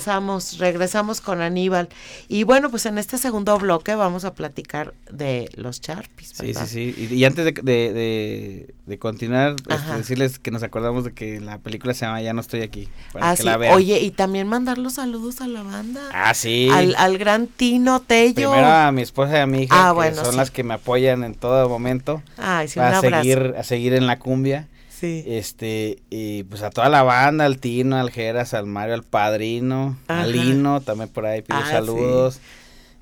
regresamos, 0.00 0.58
regresamos 0.58 1.20
con 1.20 1.40
Aníbal. 1.40 1.88
Y 2.28 2.44
bueno, 2.44 2.70
pues 2.70 2.86
en 2.86 2.98
este 2.98 3.18
segundo 3.18 3.58
bloque 3.58 3.94
vamos 3.94 4.24
a 4.24 4.34
platicar 4.34 4.94
de 5.10 5.50
los 5.54 5.80
Sharpies. 5.80 6.32
Sí, 6.34 6.54
sí, 6.54 6.94
sí. 6.94 7.08
Y, 7.10 7.24
antes 7.24 7.44
de, 7.44 8.66
de, 8.86 8.98
continuar, 8.98 9.56
este, 9.68 9.96
decirles 9.96 10.38
que 10.38 10.50
nos 10.50 10.62
acordamos 10.62 11.04
de 11.04 11.12
que 11.12 11.40
la 11.40 11.58
película 11.58 11.94
se 11.94 12.06
llama 12.06 12.22
Ya 12.22 12.32
no 12.32 12.40
estoy 12.40 12.62
aquí. 12.62 12.88
Para 13.12 13.36
que 13.36 13.42
la 13.42 13.56
vean. 13.56 13.74
Oye, 13.74 14.00
y 14.00 14.10
también 14.10 14.48
mandar 14.48 14.78
los 14.78 14.94
saludos 14.94 15.40
a 15.40 15.46
la 15.46 15.62
banda. 15.62 16.00
Ah, 16.12 16.34
sí. 16.34 16.68
Al, 16.72 16.94
al 16.96 17.18
gran 17.18 17.46
Tino 17.46 18.00
Tello. 18.00 18.50
Primero 18.50 18.66
a 18.66 18.92
mi 18.92 19.02
esposa 19.02 19.38
y 19.38 19.40
a 19.40 19.46
mi 19.46 19.62
hija, 19.62 19.90
ah, 19.90 20.08
que 20.08 20.14
son 20.14 20.36
las 20.36 20.50
que 20.50 20.64
me 20.64 20.74
apoyan 20.74 21.24
en 21.24 21.34
todo 21.34 21.68
momento. 21.68 22.22
Ay, 22.36 22.68
sí, 22.68 22.80
un 22.80 23.00
seguir, 23.00 23.54
a 23.58 23.62
seguir 23.62 23.94
en 23.94 24.06
la 24.06 24.18
cumbia. 24.18 24.68
Este, 25.02 25.98
y 26.10 26.44
pues 26.44 26.62
a 26.62 26.70
toda 26.70 26.88
la 26.88 27.02
banda, 27.02 27.44
al 27.44 27.58
Tino, 27.58 27.96
al 27.96 28.10
Geras, 28.10 28.54
al 28.54 28.66
Mario, 28.66 28.94
al 28.94 29.02
Padrino, 29.02 29.96
al 30.08 30.32
Lino, 30.32 30.80
también 30.80 31.08
por 31.08 31.26
ahí 31.26 31.42
pido 31.42 31.58
ah, 31.58 31.70
saludos. 31.70 32.40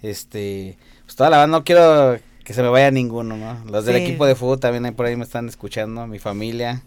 Este, 0.03 0.79
pues 1.05 1.17
toda 1.17 1.31
la 1.31 1.39
banda, 1.39 1.59
no 1.59 1.65
quiero 1.65 2.19
que 2.45 2.55
se 2.55 2.63
me 2.63 2.69
vaya 2.69 2.91
ninguno, 2.91 3.37
¿no? 3.37 3.65
Los 3.71 3.85
del 3.85 3.97
equipo 3.97 4.27
de 4.27 4.35
fútbol 4.35 4.61
también 4.61 4.85
ahí 4.87 4.93
por 4.93 5.07
ahí 5.07 5.17
me 5.17 5.25
están 5.25 5.49
escuchando, 5.49 6.07
mi 6.07 6.19
familia, 6.19 6.83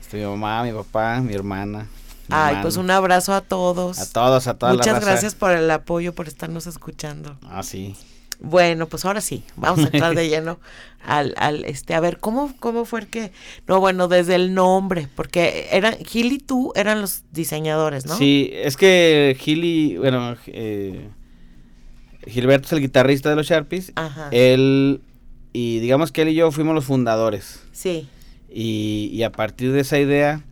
este, 0.00 0.18
mi 0.18 0.24
mamá, 0.24 0.62
mi 0.62 0.72
papá, 0.72 1.20
mi 1.20 1.34
hermana. 1.34 1.88
Ay, 2.28 2.56
pues 2.62 2.76
un 2.76 2.90
abrazo 2.90 3.34
a 3.34 3.40
todos. 3.40 3.98
A 3.98 4.06
todos, 4.10 4.46
a 4.46 4.54
todas 4.54 4.76
Muchas 4.76 5.04
gracias 5.04 5.34
por 5.34 5.52
el 5.52 5.70
apoyo, 5.70 6.14
por 6.14 6.28
estarnos 6.28 6.66
escuchando. 6.66 7.36
Ah, 7.48 7.62
sí. 7.62 7.96
Bueno, 8.40 8.86
pues 8.86 9.04
ahora 9.04 9.20
sí, 9.20 9.44
vamos 9.56 9.80
a 9.80 9.88
entrar 9.88 10.14
de 10.14 10.28
lleno 10.30 10.58
al, 11.04 11.34
al, 11.36 11.64
este, 11.64 11.94
a 11.94 12.00
ver, 12.00 12.18
¿cómo, 12.18 12.52
cómo 12.60 12.84
fue 12.84 13.00
el 13.00 13.06
que, 13.08 13.32
no, 13.66 13.80
bueno, 13.80 14.08
desde 14.08 14.34
el 14.34 14.54
nombre, 14.54 15.08
porque 15.14 15.68
eran, 15.72 15.96
Gil 16.04 16.32
y 16.32 16.38
tú 16.38 16.72
eran 16.76 17.00
los 17.00 17.22
diseñadores, 17.32 18.06
¿no? 18.06 18.16
Sí, 18.16 18.50
es 18.52 18.76
que 18.76 19.36
Gil 19.38 19.64
y, 19.64 19.96
bueno, 19.96 20.36
eh, 20.46 21.08
Gilberto 22.26 22.66
es 22.66 22.72
el 22.72 22.80
guitarrista 22.80 23.30
de 23.30 23.36
los 23.36 23.46
Sharpies, 23.46 23.92
Ajá. 23.96 24.28
él, 24.30 25.00
y 25.52 25.80
digamos 25.80 26.12
que 26.12 26.22
él 26.22 26.28
y 26.28 26.34
yo 26.34 26.50
fuimos 26.50 26.74
los 26.74 26.84
fundadores. 26.84 27.62
Sí. 27.72 28.08
Y, 28.48 29.10
y 29.12 29.22
a 29.22 29.32
partir 29.32 29.72
de 29.72 29.80
esa 29.80 29.98
idea, 29.98 30.44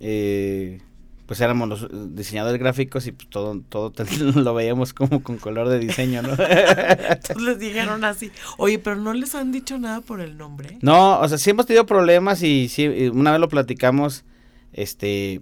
eh, 0.00 0.80
pues 1.26 1.40
éramos 1.40 1.68
los 1.68 2.14
diseñadores 2.14 2.58
gráficos 2.58 3.06
y 3.06 3.12
pues 3.12 3.28
todo, 3.28 3.60
todo 3.68 3.92
lo 4.34 4.54
veíamos 4.54 4.92
como 4.92 5.22
con 5.22 5.38
color 5.38 5.68
de 5.68 5.78
diseño, 5.78 6.22
¿no? 6.22 6.30
Entonces 6.38 7.42
les 7.42 7.58
dijeron 7.58 8.04
así, 8.04 8.30
oye, 8.58 8.78
pero 8.78 8.96
no 8.96 9.12
les 9.14 9.34
han 9.34 9.52
dicho 9.52 9.78
nada 9.78 10.00
por 10.00 10.20
el 10.20 10.36
nombre. 10.36 10.78
No, 10.82 11.20
o 11.20 11.28
sea, 11.28 11.38
sí 11.38 11.50
hemos 11.50 11.66
tenido 11.66 11.86
problemas 11.86 12.42
y 12.42 12.68
sí, 12.68 12.86
una 13.12 13.30
vez 13.32 13.40
lo 13.40 13.48
platicamos, 13.48 14.24
este, 14.72 15.40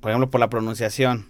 por 0.00 0.10
ejemplo, 0.10 0.30
por 0.30 0.40
la 0.40 0.50
pronunciación. 0.50 1.26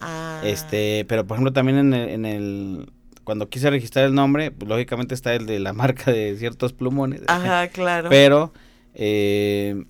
Ah. 0.00 0.40
Este, 0.44 1.06
pero 1.08 1.26
por 1.26 1.36
ejemplo 1.36 1.52
también 1.52 1.78
en 1.78 1.94
el, 1.94 2.08
en 2.10 2.24
el 2.26 2.92
cuando 3.26 3.48
quise 3.48 3.70
registrar 3.70 4.04
el 4.04 4.14
nombre, 4.14 4.52
pues, 4.52 4.68
lógicamente 4.68 5.12
está 5.12 5.34
el 5.34 5.46
de 5.46 5.58
la 5.58 5.72
marca 5.72 6.12
de 6.12 6.36
ciertos 6.38 6.72
plumones. 6.72 7.22
Ajá, 7.26 7.66
claro. 7.68 8.08
Pero 8.08 8.52
eh, 8.94 9.84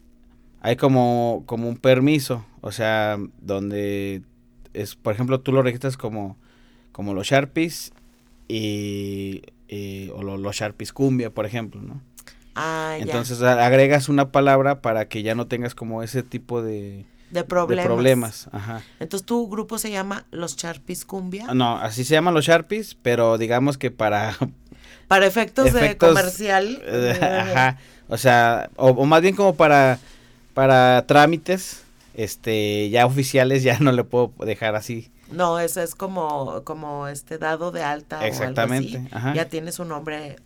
hay 0.63 0.77
como, 0.77 1.43
como 1.45 1.69
un 1.69 1.77
permiso, 1.77 2.47
o 2.67 2.73
sea, 2.73 3.17
donde 3.41 4.23
es, 4.75 4.97
por 4.97 5.15
ejemplo, 5.15 5.39
tú 5.39 5.53
lo 5.53 5.63
registras 5.63 5.97
como, 5.97 6.37
como 6.91 7.15
los 7.15 7.29
Sharpies 7.29 7.93
y, 8.49 9.43
o 10.13 10.23
los 10.25 10.57
Sharpies 10.57 10.93
cumbia, 10.93 11.31
por 11.31 11.47
ejemplo, 11.47 11.81
¿no? 11.81 12.03
Ah, 12.57 12.97
Entonces 12.99 13.41
agregas 13.41 14.09
una 14.09 14.33
palabra 14.33 14.83
para 14.83 15.07
que 15.07 15.23
ya 15.23 15.37
no 15.37 15.47
tengas 15.47 15.77
como 15.77 16.03
ese 16.03 16.25
tipo 16.25 16.61
de, 16.61 17.07
de 17.31 17.45
problemas. 17.45 17.85
De 17.85 17.89
problemas, 17.89 18.49
ajá. 18.51 18.83
Entonces 18.99 19.25
tu 19.25 19.49
grupo 19.49 19.79
se 19.79 19.93
llama 19.93 20.27
los 20.33 20.57
Sharpies 20.57 21.05
cumbia. 21.05 21.55
No, 21.55 21.77
así 21.77 22.03
se 22.03 22.15
llaman 22.15 22.35
los 22.35 22.47
Sharpies, 22.47 22.97
pero 23.01 23.39
digamos 23.39 23.79
que 23.79 23.93
para... 23.93 24.37
Para 25.07 25.25
efectos, 25.25 25.73
de 25.73 25.97
comercial. 25.97 26.83
ajá, 27.23 27.79
o 28.09 28.17
sea, 28.17 28.71
o 28.75 29.07
más 29.07 29.23
bien 29.23 29.37
como 29.37 29.55
para 29.55 30.01
para 30.53 31.07
trámites 31.07 31.86
este 32.17 32.89
ya 32.91 33.07
oficiales 33.07 33.63
ya 33.63 33.79
no 33.79 33.93
le 33.93 34.03
puedo 34.03 34.33
dejar 34.45 34.75
así. 34.75 35.11
No, 35.31 35.59
eso 35.59 35.83
es 35.83 35.95
como 35.95 36.63
como 36.65 37.09
este 37.09 37.39
dado 37.39 37.71
de 37.71 37.83
alta 37.83 38.27
Exactamente, 38.27 38.97
o 38.97 39.17
algo 39.17 39.29
así. 39.29 39.37
Ya 39.37 39.49
tiene 39.49 39.71
su 39.71 39.85
nombre 39.85 40.37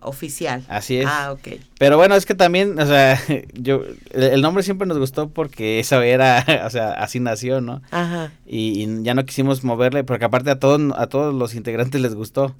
oficial. 0.00 0.64
Así 0.68 0.98
es. 0.98 1.06
Ah, 1.06 1.32
ok. 1.32 1.60
Pero 1.78 1.96
bueno, 1.96 2.14
es 2.14 2.26
que 2.26 2.34
también, 2.34 2.78
o 2.78 2.86
sea, 2.86 3.20
yo, 3.54 3.82
el 4.10 4.42
nombre 4.42 4.62
siempre 4.62 4.86
nos 4.86 4.98
gustó 4.98 5.28
porque 5.30 5.78
eso 5.80 6.00
era, 6.02 6.44
o 6.66 6.70
sea, 6.70 6.92
así 6.92 7.20
nació, 7.20 7.60
¿no? 7.60 7.82
Ajá. 7.90 8.32
Y, 8.46 9.02
ya 9.02 9.14
no 9.14 9.24
quisimos 9.24 9.64
moverle, 9.64 10.04
porque 10.04 10.24
aparte 10.24 10.50
a 10.50 10.58
todos, 10.58 10.80
a 10.96 11.06
todos 11.06 11.34
los 11.34 11.54
integrantes 11.54 12.00
les 12.00 12.14
gustó. 12.14 12.54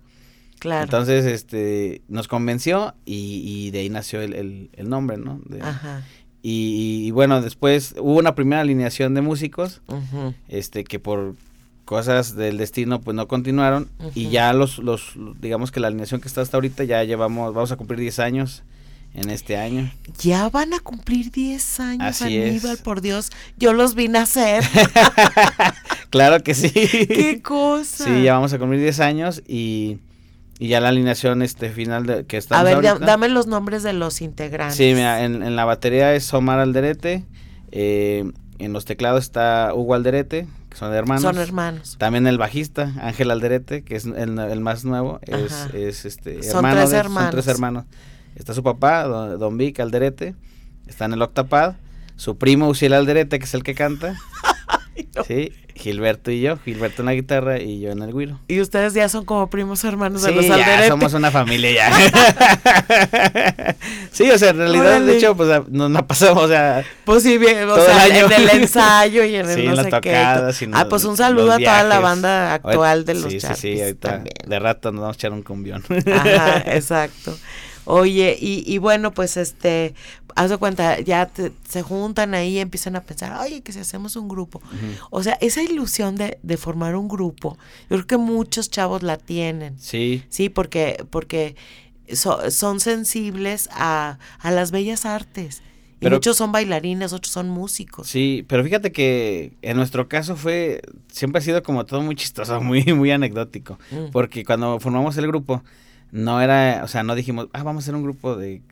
Claro. 0.59 0.85
Entonces, 0.85 1.25
este, 1.25 2.03
nos 2.07 2.29
convenció 2.29 2.95
y, 3.05 3.71
de 3.73 3.81
ahí 3.81 3.91
nació 3.91 4.21
el, 4.21 4.71
el, 4.73 4.89
nombre, 4.89 5.17
¿no? 5.17 5.41
Ajá. 5.61 6.03
Y, 6.45 7.11
bueno, 7.13 7.41
después 7.41 7.95
hubo 7.99 8.19
una 8.19 8.35
primera 8.35 8.63
alineación 8.63 9.15
de 9.15 9.21
músicos, 9.21 9.81
este, 10.49 10.85
que 10.85 10.99
por 10.99 11.37
cosas 11.85 12.37
del 12.37 12.59
destino 12.59 13.01
pues 13.01 13.15
no 13.15 13.29
continuaron 13.29 13.89
y 14.15 14.31
ya 14.31 14.53
los, 14.53 14.79
los, 14.79 15.13
digamos 15.41 15.73
que 15.73 15.81
la 15.81 15.89
alineación 15.89 16.21
que 16.21 16.29
está 16.29 16.41
hasta 16.41 16.57
ahorita 16.57 16.85
ya 16.85 17.03
llevamos, 17.05 17.53
vamos 17.53 17.73
a 17.73 17.77
cumplir 17.77 18.01
10 18.01 18.19
años 18.21 18.63
en 19.15 19.31
este 19.31 19.57
año. 19.57 19.91
Ya 20.19 20.49
van 20.49 20.73
a 20.75 20.81
cumplir 20.81 21.31
10 21.31 21.81
años, 21.81 22.23
Aníbal, 22.23 22.79
por 22.79 23.01
Dios, 23.03 23.31
yo 23.59 23.73
los 23.73 23.95
vine 23.95 24.19
a 24.19 24.23
hacer. 24.23 24.65
claro 26.11 26.43
que 26.43 26.55
sí. 26.55 26.71
Qué 26.71 27.41
cosa. 27.43 28.05
Sí, 28.05 28.23
ya 28.23 28.35
vamos 28.35 28.53
a 28.53 28.59
cumplir 28.59 28.81
10 28.81 29.01
años 29.01 29.43
y 29.47 29.99
y 30.63 30.69
ya 30.69 30.81
la 30.81 30.91
alineación 30.91 31.43
este 31.43 31.71
final 31.71 32.07
de, 32.07 32.25
que 32.25 32.37
está 32.37 32.61
A 32.61 32.63
ver, 32.63 32.81
dame 33.01 33.29
los 33.29 33.49
nombres 33.49 33.83
de 33.83 33.93
los 33.95 34.23
integrantes. 34.23 34.77
Sí, 34.77 34.93
mira, 34.95 35.25
en, 35.25 35.57
la 35.57 35.65
batería 35.65 36.15
es 36.15 36.33
Omar 36.33 36.61
Alderete, 36.61 37.25
eh, 37.73 38.31
en 38.61 38.73
los 38.73 38.85
teclados 38.85 39.25
está 39.25 39.73
Hugo 39.75 39.95
Alderete, 39.95 40.47
que 40.71 40.77
son 40.77 40.95
hermanos. 40.95 41.23
Son 41.23 41.39
hermanos. 41.39 41.97
También 41.99 42.29
el 42.29 42.39
bajista, 42.39 42.93
Ángel 43.01 43.33
Alderete, 43.33 43.83
que 43.83 43.97
es 43.97 44.07
el, 44.07 44.61
más 44.61 44.85
nuevo, 44.85 45.19
es, 45.23 45.53
es 45.75 46.05
este 46.05 46.45
son 46.45 46.65
tres 46.71 46.93
hermanos. 46.93 47.23
Son 47.23 47.31
tres 47.33 47.49
hermanos. 47.49 47.85
Está 48.37 48.55
su 48.55 48.63
papá, 48.63 49.03
don, 49.03 49.59
Vic 49.59 49.81
Alderete, 49.81 50.37
está 50.87 51.07
en 51.07 51.15
el 51.15 51.23
octapad, 51.23 51.75
su 52.15 52.39
primo 52.39 52.69
Uciel 52.69 52.93
Alderete, 52.93 53.41
que 53.41 53.47
es 53.47 53.55
el 53.55 53.65
que 53.65 53.75
canta. 53.75 54.15
Sí, 55.27 55.53
Gilberto 55.75 56.31
y 56.31 56.41
yo, 56.41 56.59
Gilberto 56.59 57.03
en 57.03 57.07
la 57.07 57.15
guitarra 57.15 57.61
y 57.61 57.81
yo 57.81 57.91
en 57.91 58.03
el 58.03 58.13
güiro. 58.13 58.39
Y 58.49 58.61
ustedes 58.61 58.95
ya 58.95 59.09
son 59.09 59.25
como 59.25 59.49
primos 59.49 59.83
hermanos 59.85 60.23
de 60.23 60.33
los 60.33 60.47
ya 60.47 60.87
somos 60.89 61.15
una 61.15 61.31
familia 61.31 61.71
ya. 61.73 61.91
sí, 64.13 64.31
o 64.31 64.39
sea, 64.39 64.51
en 64.51 64.59
realidad, 64.59 65.01
de 65.01 65.17
hecho, 65.17 65.37
pues 65.37 65.49
nos 65.69 65.95
ha 65.97 66.07
pasado, 66.07 66.37
o 66.37 66.49
sea... 66.49 66.85
Pues 67.05 67.23
sí, 67.23 67.39
bien, 67.39 67.69
o 67.69 67.77
sea, 67.77 68.07
en 68.07 68.33
el 68.33 68.51
ensayo 68.63 69.25
y 69.25 69.37
en 69.37 69.49
el 69.49 69.65
no 69.67 69.77
sé 69.77 69.91
tocadas, 69.91 70.59
qué. 70.59 70.71
ah, 70.73 70.89
pues 70.89 71.05
un 71.05 71.17
saludo 71.17 71.53
a 71.53 71.59
toda 71.59 71.85
la 71.85 72.01
banda 72.01 72.55
actual 72.55 73.05
de 73.05 73.15
los 73.15 73.33
Sí, 73.33 73.41
sí, 73.41 73.55
sí, 73.57 73.81
ahorita 73.81 74.25
de 74.47 74.59
rato 74.59 74.93
nos 74.93 75.01
vamos 75.03 75.17
a 75.17 75.19
echar 75.19 75.33
un 75.33 75.43
cumbión. 75.43 75.83
Ajá, 76.13 76.63
exacto. 76.67 77.37
Oye, 77.85 78.37
y, 78.41 78.65
y 78.67 78.79
bueno, 78.79 79.13
pues 79.13 79.37
este, 79.37 79.95
haz 80.35 80.51
de 80.51 80.57
cuenta, 80.57 81.01
ya 81.01 81.31
se 81.69 81.83
juntan 81.83 82.35
ahí 82.35 82.57
y 82.57 82.59
empiezan 82.59 82.97
a 82.97 83.03
pensar, 83.03 83.39
oye, 83.41 83.63
que 83.63 83.73
si 83.73 83.81
hacemos 83.81 84.17
un 84.17 84.29
grupo. 84.29 84.61
O 85.11 85.23
sea, 85.23 85.35
esa 85.41 85.63
ilusión 85.63 86.17
de, 86.17 86.39
de, 86.43 86.57
formar 86.57 86.97
un 86.97 87.09
grupo, 87.09 87.59
yo 87.91 87.97
creo 87.97 88.07
que 88.07 88.17
muchos 88.17 88.71
chavos 88.71 89.03
la 89.03 89.17
tienen. 89.17 89.79
Sí. 89.79 90.23
Sí, 90.29 90.49
porque, 90.49 91.05
porque 91.11 91.57
son 92.15 92.81
sensibles 92.81 93.69
a, 93.73 94.19
a 94.39 94.51
las 94.51 94.71
bellas 94.71 95.07
artes. 95.07 95.63
Y 96.01 96.11
muchos 96.11 96.37
son 96.37 96.51
bailarines, 96.51 97.13
otros 97.13 97.33
son 97.33 97.49
músicos. 97.49 98.09
Sí, 98.09 98.45
pero 98.49 98.65
fíjate 98.65 98.91
que 98.91 99.53
en 99.63 99.77
nuestro 99.77 100.09
caso 100.09 100.35
fue, 100.35 100.83
siempre 101.07 101.39
ha 101.39 101.43
sido 101.43 101.63
como 101.63 101.87
todo 101.87 102.03
muy 102.03 102.17
chistoso, 102.17 102.61
muy, 102.61 102.83
muy 102.93 103.13
anecdótico. 103.13 103.79
Mm. 103.93 104.11
Porque 104.11 104.45
cuando 104.45 104.81
formamos 104.81 105.17
el 105.17 105.29
grupo, 105.29 105.63
no 106.13 106.41
era, 106.41 106.83
o 106.85 106.89
sea, 106.89 107.03
no 107.03 107.15
dijimos, 107.17 107.49
ah, 107.53 107.65
vamos 107.65 107.83
a 107.83 107.85
hacer 107.85 107.97
un 107.97 108.05
grupo 108.05 108.37
de... 108.37 108.63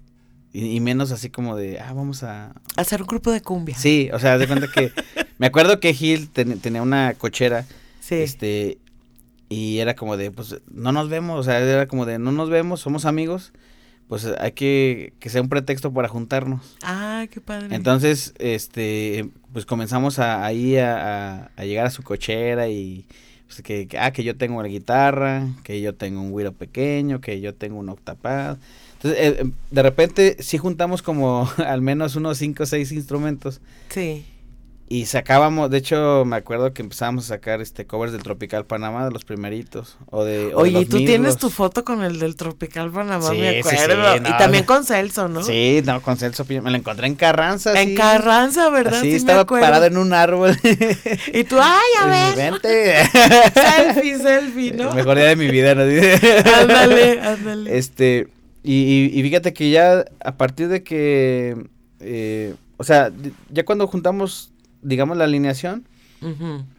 Y, 0.53 0.81
menos 0.81 1.11
así 1.13 1.31
como 1.31 1.57
de, 1.57 1.81
ah, 1.81 1.93
vamos 1.93 2.23
a... 2.23 2.53
Hacer 2.77 3.01
un 3.03 3.07
grupo 3.07 3.31
de 3.31 3.41
cumbia. 3.41 3.77
Sí, 3.77 4.11
o 4.13 4.19
sea, 4.19 4.37
de 4.37 4.47
cuenta 4.47 4.69
que... 4.69 4.93
me 5.39 5.47
acuerdo 5.47 5.81
que 5.81 5.95
Gil 5.95 6.29
tenía 6.29 6.83
una 6.83 7.15
cochera. 7.15 7.65
Sí. 8.01 8.17
Este, 8.17 8.79
y 9.49 9.79
era 9.79 9.95
como 9.95 10.17
de, 10.17 10.31
pues, 10.31 10.61
no 10.71 10.93
nos 10.93 11.09
vemos, 11.09 11.39
o 11.39 11.43
sea, 11.43 11.59
era 11.61 11.87
como 11.87 12.05
de, 12.05 12.19
no 12.19 12.31
nos 12.31 12.51
vemos, 12.51 12.81
somos 12.81 13.05
amigos, 13.05 13.53
pues 14.09 14.27
hay 14.39 14.53
que 14.53 15.13
que 15.21 15.31
sea 15.31 15.41
un 15.41 15.49
pretexto 15.49 15.93
para 15.93 16.09
juntarnos. 16.09 16.77
Ah, 16.83 17.27
qué 17.31 17.41
padre. 17.41 17.75
Entonces, 17.75 18.35
este, 18.39 19.31
pues 19.53 19.67
comenzamos 19.67 20.19
a, 20.19 20.45
ahí 20.45 20.77
a, 20.77 21.53
a 21.57 21.65
llegar 21.65 21.87
a 21.87 21.91
su 21.91 22.03
cochera 22.03 22.69
y 22.69 23.07
pues, 23.51 23.63
que, 23.63 23.89
ah, 23.99 24.13
que 24.13 24.23
yo 24.23 24.37
tengo 24.37 24.63
la 24.63 24.69
guitarra, 24.69 25.49
que 25.65 25.81
yo 25.81 25.93
tengo 25.93 26.21
un 26.21 26.31
güiro 26.31 26.53
pequeño, 26.53 27.21
que 27.21 27.41
yo 27.41 27.53
tengo 27.53 27.81
un 27.81 27.89
octapad. 27.89 28.59
Entonces, 28.93 29.21
eh, 29.21 29.37
em, 29.41 29.53
de 29.73 29.83
repente 29.83 30.37
sí 30.39 30.57
juntamos 30.57 31.03
como 31.03 31.51
al 31.67 31.83
menos 31.83 32.15
unos 32.15 32.39
cinco 32.39 32.63
o 32.63 32.67
seis 32.67 32.93
instrumentos. 32.93 33.61
Sí. 33.89 34.25
Y 34.93 35.07
sacábamos, 35.07 35.71
de 35.71 35.79
hecho, 35.79 36.25
me 36.25 36.35
acuerdo 36.35 36.75
que 36.75 36.83
empezábamos 36.83 37.27
a 37.27 37.37
sacar 37.37 37.61
este 37.61 37.87
covers 37.87 38.11
del 38.11 38.25
Tropical 38.25 38.67
Panamá, 38.67 39.05
de 39.05 39.13
los 39.13 39.25
primeritos. 39.25 39.97
O 40.07 40.25
de, 40.25 40.53
Oye, 40.53 40.81
y 40.81 40.85
tú 40.85 40.97
tienes 40.97 41.37
tu 41.37 41.49
foto 41.49 41.85
con 41.85 42.03
el 42.03 42.19
del 42.19 42.35
Tropical 42.35 42.91
Panamá, 42.91 43.31
me 43.31 43.61
acuerdo. 43.61 44.17
y 44.17 44.37
también 44.37 44.65
con 44.65 44.85
Celso, 44.85 45.29
¿no? 45.29 45.45
Sí, 45.45 45.81
no, 45.85 46.03
con 46.03 46.17
Celso, 46.17 46.45
me 46.45 46.73
lo 46.73 46.77
encontré 46.77 47.07
en 47.07 47.15
Carranza. 47.15 47.81
En 47.81 47.95
Carranza, 47.95 48.69
¿verdad? 48.71 49.01
Sí, 49.01 49.15
estaba 49.15 49.47
parado 49.47 49.85
en 49.85 49.97
un 49.97 50.13
árbol. 50.13 50.59
y 51.33 51.45
tú, 51.45 51.57
ay, 51.61 51.91
a 52.03 52.07
ver. 52.35 52.51
Vente. 52.51 52.95
selfie, 53.55 54.19
selfie, 54.19 54.73
¿no? 54.73 54.93
Mejor 54.95 55.17
día 55.19 55.27
de 55.27 55.37
mi 55.37 55.47
vida, 55.53 55.77
¿no? 55.77 55.83
ándale, 55.83 57.21
ándale. 57.21 57.79
Este, 57.79 58.27
y, 58.65 59.09
y, 59.15 59.23
fíjate 59.23 59.53
que 59.53 59.71
ya 59.71 60.05
a 60.25 60.33
partir 60.33 60.67
de 60.67 60.83
que, 60.83 61.57
eh, 62.01 62.57
o 62.77 62.83
sea, 62.83 63.13
ya 63.51 63.65
cuando 63.65 63.87
juntamos 63.87 64.51
digamos, 64.83 65.17
la 65.17 65.25
alineación, 65.25 65.87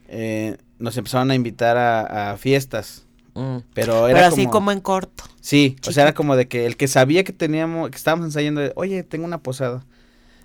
eh, 0.08 0.58
nos 0.80 0.98
empezaron 0.98 1.32
a 1.32 1.36
invitar 1.36 1.78
a, 1.78 2.38
fiestas. 2.38 3.06
Mm. 3.34 3.58
Pero 3.74 4.08
era 4.08 4.28
así 4.28 4.48
como, 4.48 4.72
en 4.72 4.82
corto. 4.82 5.24
Sí, 5.40 5.78
o 5.88 5.92
sea, 5.92 6.04
era 6.04 6.14
como 6.14 6.36
de 6.36 6.48
que 6.48 6.66
el 6.66 6.76
que 6.76 6.88
sabía 6.88 7.24
que 7.24 7.34
teníamos, 7.34 7.90
que 7.90 7.98
estábamos 7.98 8.26
ensayando, 8.26 8.62
oye, 8.76 9.04
tengo 9.04 9.26
una 9.26 9.40
posada. 9.40 9.86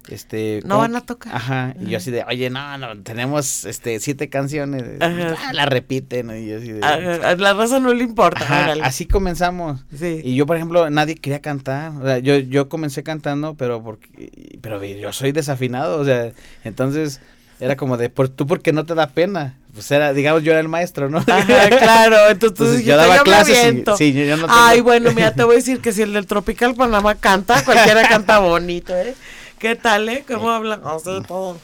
Este, 0.09 0.61
no 0.65 0.79
van 0.79 0.95
a 0.95 1.01
tocar. 1.01 1.35
Ajá, 1.35 1.75
y 1.81 1.91
yo 1.91 1.99
así 1.99 2.13
de, 2.13 2.23
oye, 2.25 2.49
no, 2.49 2.79
no, 2.79 3.03
tenemos 3.03 3.65
este 3.65 3.99
siete 3.99 4.29
canciones, 4.29 4.85
ah, 5.01 5.53
la 5.53 5.67
repiten, 5.67 6.31
y 6.31 6.47
yo 6.47 6.59
así 6.59 6.73
de, 6.73 6.85
a 6.85 7.35
la 7.35 7.55
raza 7.55 7.81
no 7.81 7.93
le 7.93 8.05
importa. 8.05 8.73
así 8.85 9.07
comenzamos. 9.07 9.85
Sí. 9.97 10.21
Y 10.23 10.37
yo, 10.37 10.47
por 10.47 10.57
ejemplo, 10.57 10.89
nadie 10.91 11.17
quería 11.17 11.41
cantar, 11.41 11.93
o 12.01 12.05
sea, 12.05 12.19
yo, 12.19 12.37
yo 12.37 12.69
comencé 12.69 13.03
cantando, 13.03 13.57
pero 13.57 13.83
porque, 13.83 14.59
pero 14.61 14.83
yo 14.85 15.13
soy 15.13 15.33
desafinado, 15.33 15.99
o 15.99 16.05
sea, 16.05 16.33
entonces 16.63 17.21
era 17.61 17.77
como 17.77 17.97
de, 17.97 18.11
por, 18.11 18.29
tú 18.29 18.47
porque 18.47 18.73
no 18.73 18.85
te 18.85 18.95
da 18.95 19.09
pena. 19.09 19.57
Pues 19.73 19.91
era, 19.91 20.13
digamos, 20.13 20.43
yo 20.43 20.53
era 20.53 20.61
el 20.61 20.69
maestro, 20.69 21.11
¿no? 21.11 21.19
Ajá, 21.19 21.69
claro, 21.69 22.31
entonces, 22.31 22.85
yo 22.85 22.97
daba 22.97 23.19
clases. 23.19 23.85
sí, 23.99 24.13
yo, 24.13 24.37
no 24.37 24.47
Ay, 24.49 24.81
bueno, 24.81 25.13
mira, 25.13 25.33
te 25.35 25.45
voy 25.45 25.55
a 25.55 25.57
decir 25.57 25.81
que 25.81 25.93
si 25.93 26.03
el 26.03 26.13
del 26.13 26.27
Tropical 26.27 26.75
Panamá 26.75 27.15
canta, 27.15 27.63
cualquiera 27.65 28.09
canta 28.09 28.39
bonito, 28.39 28.95
¿eh? 28.95 29.15
¿Qué 29.59 29.75
tal, 29.75 30.09
eh? 30.09 30.25
¿Cómo 30.27 30.51
hablan? 30.51 30.81
Así 30.85 31.11
todo. 31.27 31.59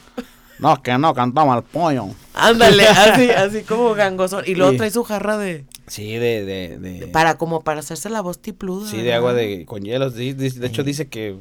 No, 0.59 0.81
que 0.81 0.97
no, 0.97 1.13
cantaba 1.13 1.57
el 1.57 1.63
pollo. 1.63 2.07
Ándale, 2.33 2.87
así, 2.87 3.29
así 3.29 3.63
como 3.63 3.93
gangoso. 3.93 4.41
Y 4.45 4.55
luego 4.55 4.77
trae 4.77 4.91
su 4.91 5.03
jarra 5.03 5.37
de... 5.37 5.65
Sí, 5.87 6.13
de, 6.13 6.45
de, 6.45 6.77
de... 6.77 7.07
Para, 7.07 7.37
como 7.37 7.61
para 7.61 7.81
hacerse 7.81 8.09
la 8.09 8.21
voz 8.21 8.39
tipluda. 8.39 8.89
Sí, 8.89 9.01
de 9.01 9.13
agua 9.13 9.33
de, 9.33 9.65
con 9.65 9.83
hielos. 9.83 10.15
De, 10.15 10.33
de 10.33 10.67
hecho, 10.67 10.83
dice 10.83 11.07
que 11.07 11.35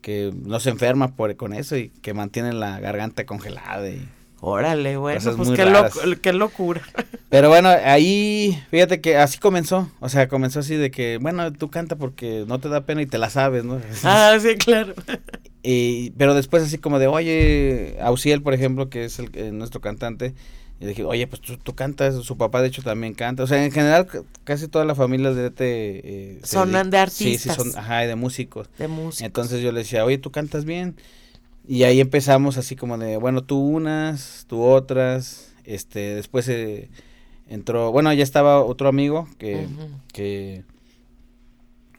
que 0.00 0.32
no 0.34 0.60
se 0.60 0.70
enferma 0.70 1.14
por, 1.16 1.34
con 1.36 1.52
eso 1.52 1.76
y 1.76 1.88
que 1.88 2.14
mantiene 2.14 2.52
la 2.52 2.80
garganta 2.80 3.26
congelada 3.26 3.88
y 3.88 4.08
Órale, 4.42 4.96
bueno, 4.96 5.20
pues 5.36 5.50
qué, 6.22 6.32
locura. 6.32 6.80
Pero 7.28 7.50
bueno, 7.50 7.68
ahí, 7.68 8.58
fíjate 8.70 9.02
que 9.02 9.18
así 9.18 9.38
comenzó, 9.38 9.90
o 10.00 10.08
sea, 10.08 10.28
comenzó 10.28 10.60
así 10.60 10.76
de 10.76 10.90
que, 10.90 11.18
bueno, 11.20 11.52
tú 11.52 11.68
canta 11.68 11.96
porque 11.96 12.46
no 12.48 12.58
te 12.58 12.70
da 12.70 12.86
pena 12.86 13.02
y 13.02 13.06
te 13.06 13.18
la 13.18 13.28
sabes, 13.28 13.64
¿no? 13.64 13.80
Ah, 14.02 14.38
sí, 14.40 14.56
claro. 14.56 14.94
Y, 15.62 16.12
pero 16.12 16.34
después 16.34 16.62
así 16.62 16.78
como 16.78 16.98
de, 16.98 17.06
oye, 17.06 17.98
Auxiel, 18.00 18.40
por 18.40 18.54
ejemplo, 18.54 18.88
que 18.88 19.04
es 19.04 19.18
el, 19.18 19.58
nuestro 19.58 19.82
cantante, 19.82 20.34
y 20.80 20.86
dije, 20.86 21.04
oye, 21.04 21.26
pues 21.26 21.42
tú, 21.42 21.74
cantas, 21.74 22.14
su 22.24 22.38
papá 22.38 22.62
de 22.62 22.68
hecho 22.68 22.82
también 22.82 23.12
canta. 23.12 23.42
O 23.42 23.46
sea, 23.46 23.62
en 23.62 23.70
general 23.70 24.08
casi 24.44 24.66
todas 24.66 24.88
las 24.88 24.96
familias 24.96 25.36
de 25.36 25.48
este... 25.48 26.32
Eh, 26.32 26.40
son 26.42 26.72
de 26.72 26.98
artistas. 26.98 27.16
Sí, 27.16 27.36
sí, 27.36 27.50
son, 27.50 27.78
ajá, 27.78 27.98
de 27.98 28.16
músicos. 28.16 28.70
De 28.78 28.88
músicos. 28.88 29.20
Entonces 29.20 29.60
yo 29.60 29.72
le 29.72 29.80
decía, 29.80 30.06
oye, 30.06 30.16
tú 30.16 30.30
cantas 30.30 30.64
bien. 30.64 30.96
Y 31.68 31.82
ahí 31.82 32.00
empezamos 32.00 32.56
así 32.56 32.76
como 32.76 32.96
de, 32.96 33.18
bueno, 33.18 33.44
tú 33.44 33.60
unas, 33.60 34.46
tú 34.48 34.62
otras. 34.62 35.52
Este, 35.64 36.14
después 36.14 36.48
eh, 36.48 36.88
entró, 37.46 37.92
bueno, 37.92 38.10
ya 38.14 38.22
estaba 38.22 38.64
otro 38.64 38.88
amigo 38.88 39.28
que, 39.36 39.68
que, 40.14 40.64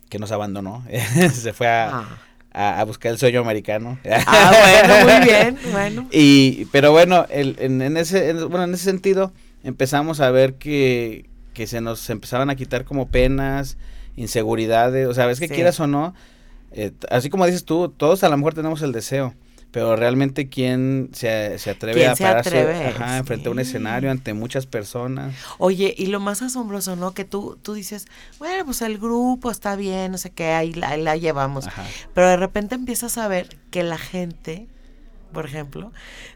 que 0.10 0.18
nos 0.18 0.32
abandonó. 0.32 0.84
Se 1.34 1.54
fue 1.54 1.68
a... 1.68 2.00
Ah 2.00 2.20
a, 2.54 2.84
buscar 2.84 3.12
el 3.12 3.18
sueño 3.18 3.42
americano. 3.42 3.98
Ah, 4.06 4.54
bueno, 4.84 5.14
muy 5.14 5.26
bien, 5.28 5.58
bueno. 5.72 6.08
Y, 6.12 6.66
pero 6.66 6.92
bueno, 6.92 7.26
el, 7.30 7.56
en, 7.60 7.98
ese, 7.98 8.34
bueno, 8.34 8.64
en 8.64 8.74
ese 8.74 8.86
sentido 8.86 9.32
empezamos 9.64 10.20
a 10.20 10.32
ver 10.32 10.56
que, 10.56 11.30
que 11.54 11.68
se 11.68 11.82
nos 11.82 12.10
empezaban 12.10 12.50
a 12.50 12.56
quitar 12.56 12.86
como 12.86 13.08
penas, 13.08 13.78
inseguridades, 14.16 15.08
o 15.08 15.14
sea, 15.14 15.26
ves 15.26 15.40
que 15.40 15.50
quieras 15.50 15.80
o 15.80 15.88
no, 15.88 16.14
eh, 16.72 16.92
así 17.10 17.30
como 17.30 17.46
dices 17.46 17.66
tú, 17.66 17.90
todos 17.90 18.24
a 18.24 18.30
lo 18.30 18.38
mejor 18.38 18.54
tenemos 18.54 18.82
el 18.82 18.92
deseo, 18.92 19.34
pero 19.72 19.96
realmente 19.96 20.50
quién 20.50 21.10
se, 21.14 21.58
se 21.58 21.70
atreve 21.70 22.06
a 22.06 22.16
pararse 22.16 22.86
ajá, 22.88 23.24
frente 23.24 23.48
a 23.48 23.52
un 23.52 23.60
escenario 23.60 24.12
ante 24.12 24.34
muchas 24.34 24.66
personas. 24.66 25.34
Oye, 25.58 25.96
y 25.98 26.08
lo 26.08 26.20
más 26.20 26.42
asombroso, 26.42 26.98
¿no? 26.98 27.14
Que 27.14 27.24
tú, 27.24 27.58
tú 27.62 27.74
dices, 27.74 28.08
bueno, 28.38 28.66
pues 28.66 28.82
el 28.82 28.98
grupo 28.98 29.50
está 29.50 29.78
bien, 29.78 30.12
no 30.12 30.18
sé 30.18 30.30
qué, 30.32 30.52
ahí 30.52 30.74
la, 30.74 30.98
la 30.98 31.16
llevamos. 31.16 31.68
Pero 32.14 32.28
de 32.28 32.38
repente 32.38 32.76
empiezas 32.76 33.18
a 33.18 33.30
ver 33.30 33.58
que 33.70 33.84
la 33.84 33.98
gente, 33.98 34.68
por 35.32 35.46
ejemplo, 35.46 35.94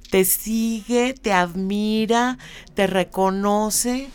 te 0.09 0.23
sigue, 0.23 1.13
te 1.13 1.33
admira, 1.33 2.37
te 2.73 2.87
reconoce 2.87 4.07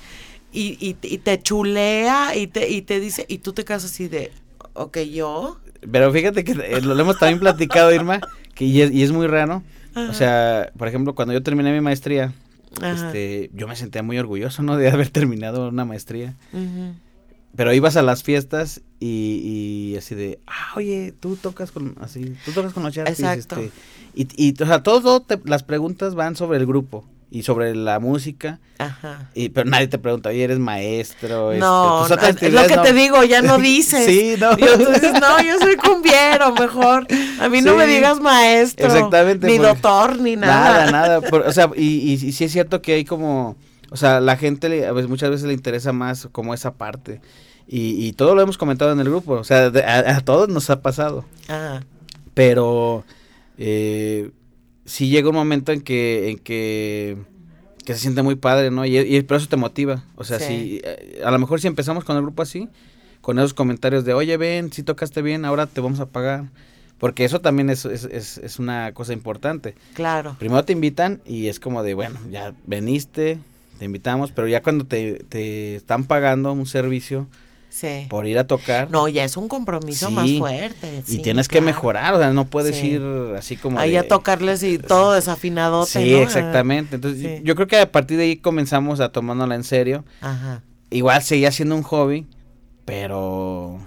y, 0.51 0.79
y, 0.81 0.97
y 1.03 1.19
te 1.19 1.43
chulea 1.43 2.35
y 2.37 2.47
te, 2.47 2.71
y 2.71 2.81
te 2.83 3.01
dice, 3.01 3.27
y 3.29 3.39
tú 3.39 3.53
te 3.53 3.67
quedas 3.67 3.85
así 3.85 4.09
de, 4.09 4.33
ok, 4.73 4.99
yo. 5.01 5.61
Pero 5.93 6.11
fíjate 6.11 6.43
que 6.45 6.53
eh, 6.53 6.81
lo 6.81 6.99
hemos 6.99 7.19
también 7.19 7.41
platicado, 7.41 7.93
Irma, 7.93 8.21
y, 8.67 9.03
es, 9.03 9.13
muy 9.13 9.27
raro. 9.27 9.63
O 9.95 10.13
sea, 10.13 10.71
por 10.77 10.89
ejemplo, 10.89 11.15
cuando 11.15 11.35
yo 11.35 11.43
terminé 11.43 11.73
mi 11.73 11.81
maestría, 11.81 12.33
este, 12.83 13.51
yo 13.55 13.67
me 13.67 13.77
sentía 13.77 14.03
muy 14.03 14.19
orgulloso, 14.19 14.63
¿no? 14.63 14.77
De 14.79 14.91
haber 14.91 15.11
terminado 15.11 15.69
una 15.69 15.85
maestría. 15.85 16.35
Pero 17.57 17.75
ibas 17.75 17.97
a 17.97 18.03
las 18.03 18.23
fiestas 18.23 18.81
y, 19.01 19.95
así 19.99 20.15
de, 20.15 20.39
ah, 20.47 20.75
oye, 20.77 21.13
tú 21.19 21.37
tocas 21.37 21.73
con, 21.73 21.97
así, 22.01 22.37
tú 22.45 22.53
tocas 22.53 22.73
con 22.73 22.85
los 22.85 22.97
Exacto. 22.97 23.61
Este, 23.61 23.71
y, 24.15 24.29
y, 24.37 24.63
o 24.63 24.67
sea, 24.67 24.83
todas 24.83 25.23
las 25.45 25.63
preguntas 25.65 26.15
van 26.15 26.37
sobre 26.37 26.59
el 26.59 26.67
grupo 26.67 27.05
y 27.31 27.45
sobre 27.45 27.75
la 27.77 28.01
música. 28.01 28.59
Ajá. 28.79 29.31
Y, 29.35 29.51
pero 29.51 29.71
nadie 29.71 29.87
te 29.87 29.99
pregunta, 29.99 30.31
oye, 30.31 30.43
eres 30.43 30.59
maestro. 30.59 31.55
No, 31.55 32.07
este, 32.07 32.49
es 32.49 32.53
lo 32.53 32.67
que 32.67 32.77
te 32.77 32.93
digo, 32.93 33.23
ya 33.23 33.41
no 33.41 33.59
dices. 33.61 34.05
sí, 34.05 34.35
no. 34.39 34.53
Y 34.53 34.63
dices, 34.63 35.13
no, 35.21 35.41
yo 35.41 35.59
soy 35.59 35.77
cumbiero, 35.77 36.53
mejor. 36.55 37.07
A 37.41 37.49
mí 37.49 37.61
no 37.61 37.77
me 37.77 37.87
digas 37.87 38.21
maestro. 38.21 38.87
Exactamente. 38.87 39.47
Ni 39.47 39.59
doctor, 39.59 40.19
ni 40.19 40.35
nada. 40.35 40.87
Nada, 40.87 41.21
nada. 41.21 41.29
o 41.47 41.53
sea, 41.53 41.71
y, 41.77 42.13
y, 42.13 42.33
sí 42.33 42.45
es 42.45 42.53
cierto 42.53 42.83
que 42.83 42.95
hay 42.95 43.05
como, 43.05 43.57
o 43.91 43.97
sea, 43.97 44.21
la 44.21 44.37
gente 44.37 44.87
a 44.87 44.93
veces, 44.93 45.09
muchas 45.09 45.31
veces 45.31 45.47
le 45.47 45.55
interesa 45.55 45.93
más 45.93 46.29
como 46.33 46.53
esa 46.53 46.75
parte. 46.75 47.21
Y, 47.69 48.05
y 48.05 48.13
todo 48.15 48.35
lo 48.35 48.43
hemos 48.43 48.59
comentado 48.59 48.91
en 48.91 48.99
el 48.99 49.09
grupo, 49.09 49.35
o 49.35 49.45
sea, 49.45 49.67
a, 49.67 50.21
todos 50.23 50.49
nos 50.49 50.69
ha 50.71 50.83
pasado. 50.83 51.25
Ajá. 51.47 51.85
Pero, 52.35 53.05
eh, 53.59 54.31
sí 54.85 55.09
llega 55.09 55.29
un 55.29 55.35
momento 55.35 55.73
en 55.73 55.81
que, 55.81 56.31
en 56.31 56.39
que, 56.39 57.17
se 57.87 57.97
siente 57.97 58.23
muy 58.23 58.37
padre, 58.37 58.71
¿no? 58.71 58.87
Y, 58.87 58.99
y 58.99 59.23
por 59.23 59.37
eso 59.39 59.49
te 59.49 59.57
motiva. 59.57 60.05
O 60.15 60.25
sea, 60.25 60.39
si 60.39 60.81
eh, 60.85 61.21
a 61.25 61.31
lo 61.31 61.39
mejor 61.39 61.61
si 61.61 61.67
empezamos 61.67 62.05
con 62.05 62.17
el 62.17 62.23
grupo 62.23 62.43
así, 62.43 62.69
con 63.21 63.39
esos 63.39 63.55
comentarios 63.55 64.05
de, 64.05 64.15
oye, 64.15 64.37
ven, 64.37 64.73
si 64.73 64.83
tocaste 64.83 65.23
bien, 65.23 65.45
ahora 65.45 65.67
te 65.67 65.81
vamos 65.81 66.01
a 66.01 66.07
pagar. 66.07 66.51
Porque 66.99 67.25
eso 67.25 67.41
también 67.41 67.71
es, 67.71 67.87
es, 67.87 68.05
es, 68.05 68.39
es 68.39 68.59
una 68.59 68.93
cosa 68.93 69.15
importante. 69.15 69.75
Claro. 69.95 70.37
Primero 70.39 70.65
te 70.65 70.75
invitan 70.75 71.23
y 71.25 71.49
es 71.49 71.59
como 71.59 71.83
de, 71.83 71.95
bueno, 71.95 72.21
ya 72.31 72.53
veniste, 72.67 73.39
te 73.79 73.87
invitamos, 73.87 74.33
pero 74.33 74.47
ya 74.47 74.63
cuando 74.63 74.85
te, 74.85 75.25
te 75.29 75.77
están 75.77 76.05
pagando 76.05 76.53
un 76.53 76.67
servicio, 76.67 77.27
por 78.09 78.27
ir 78.27 78.39
a 78.39 78.47
tocar. 78.47 78.91
No, 78.91 79.09
ya 79.09 79.25
es 79.25 79.37
un 79.37 79.49
compromiso 79.49 80.11
más 80.11 80.31
fuerte. 80.39 81.03
Y 81.07 81.19
tienes 81.19 81.49
que 81.49 81.61
mejorar, 81.61 82.15
o 82.15 82.19
sea, 82.19 82.33
no 82.33 82.47
puedes 82.47 82.83
ir 82.83 83.03
así 83.37 83.57
como... 83.57 83.79
Ahí 83.79 83.97
a 83.97 84.07
tocarles 84.07 84.63
y 84.63 84.79
todo 84.79 85.13
desafinado. 85.13 85.87
Sí, 85.87 86.15
exactamente. 86.15 86.97
Entonces, 86.97 87.43
yo 87.45 87.55
creo 87.55 87.67
que 87.67 87.79
a 87.79 87.91
partir 87.91 88.17
de 88.19 88.25
ahí 88.25 88.37
comenzamos 88.37 89.01
a 89.01 89.11
tomándola 89.11 89.55
en 89.55 89.65
serio. 89.65 90.05
Ajá. 90.21 90.63
Igual 90.91 91.23
seguía 91.23 91.53
siendo 91.53 91.77
un 91.77 91.83
hobby, 91.83 92.27
pero 92.85 93.79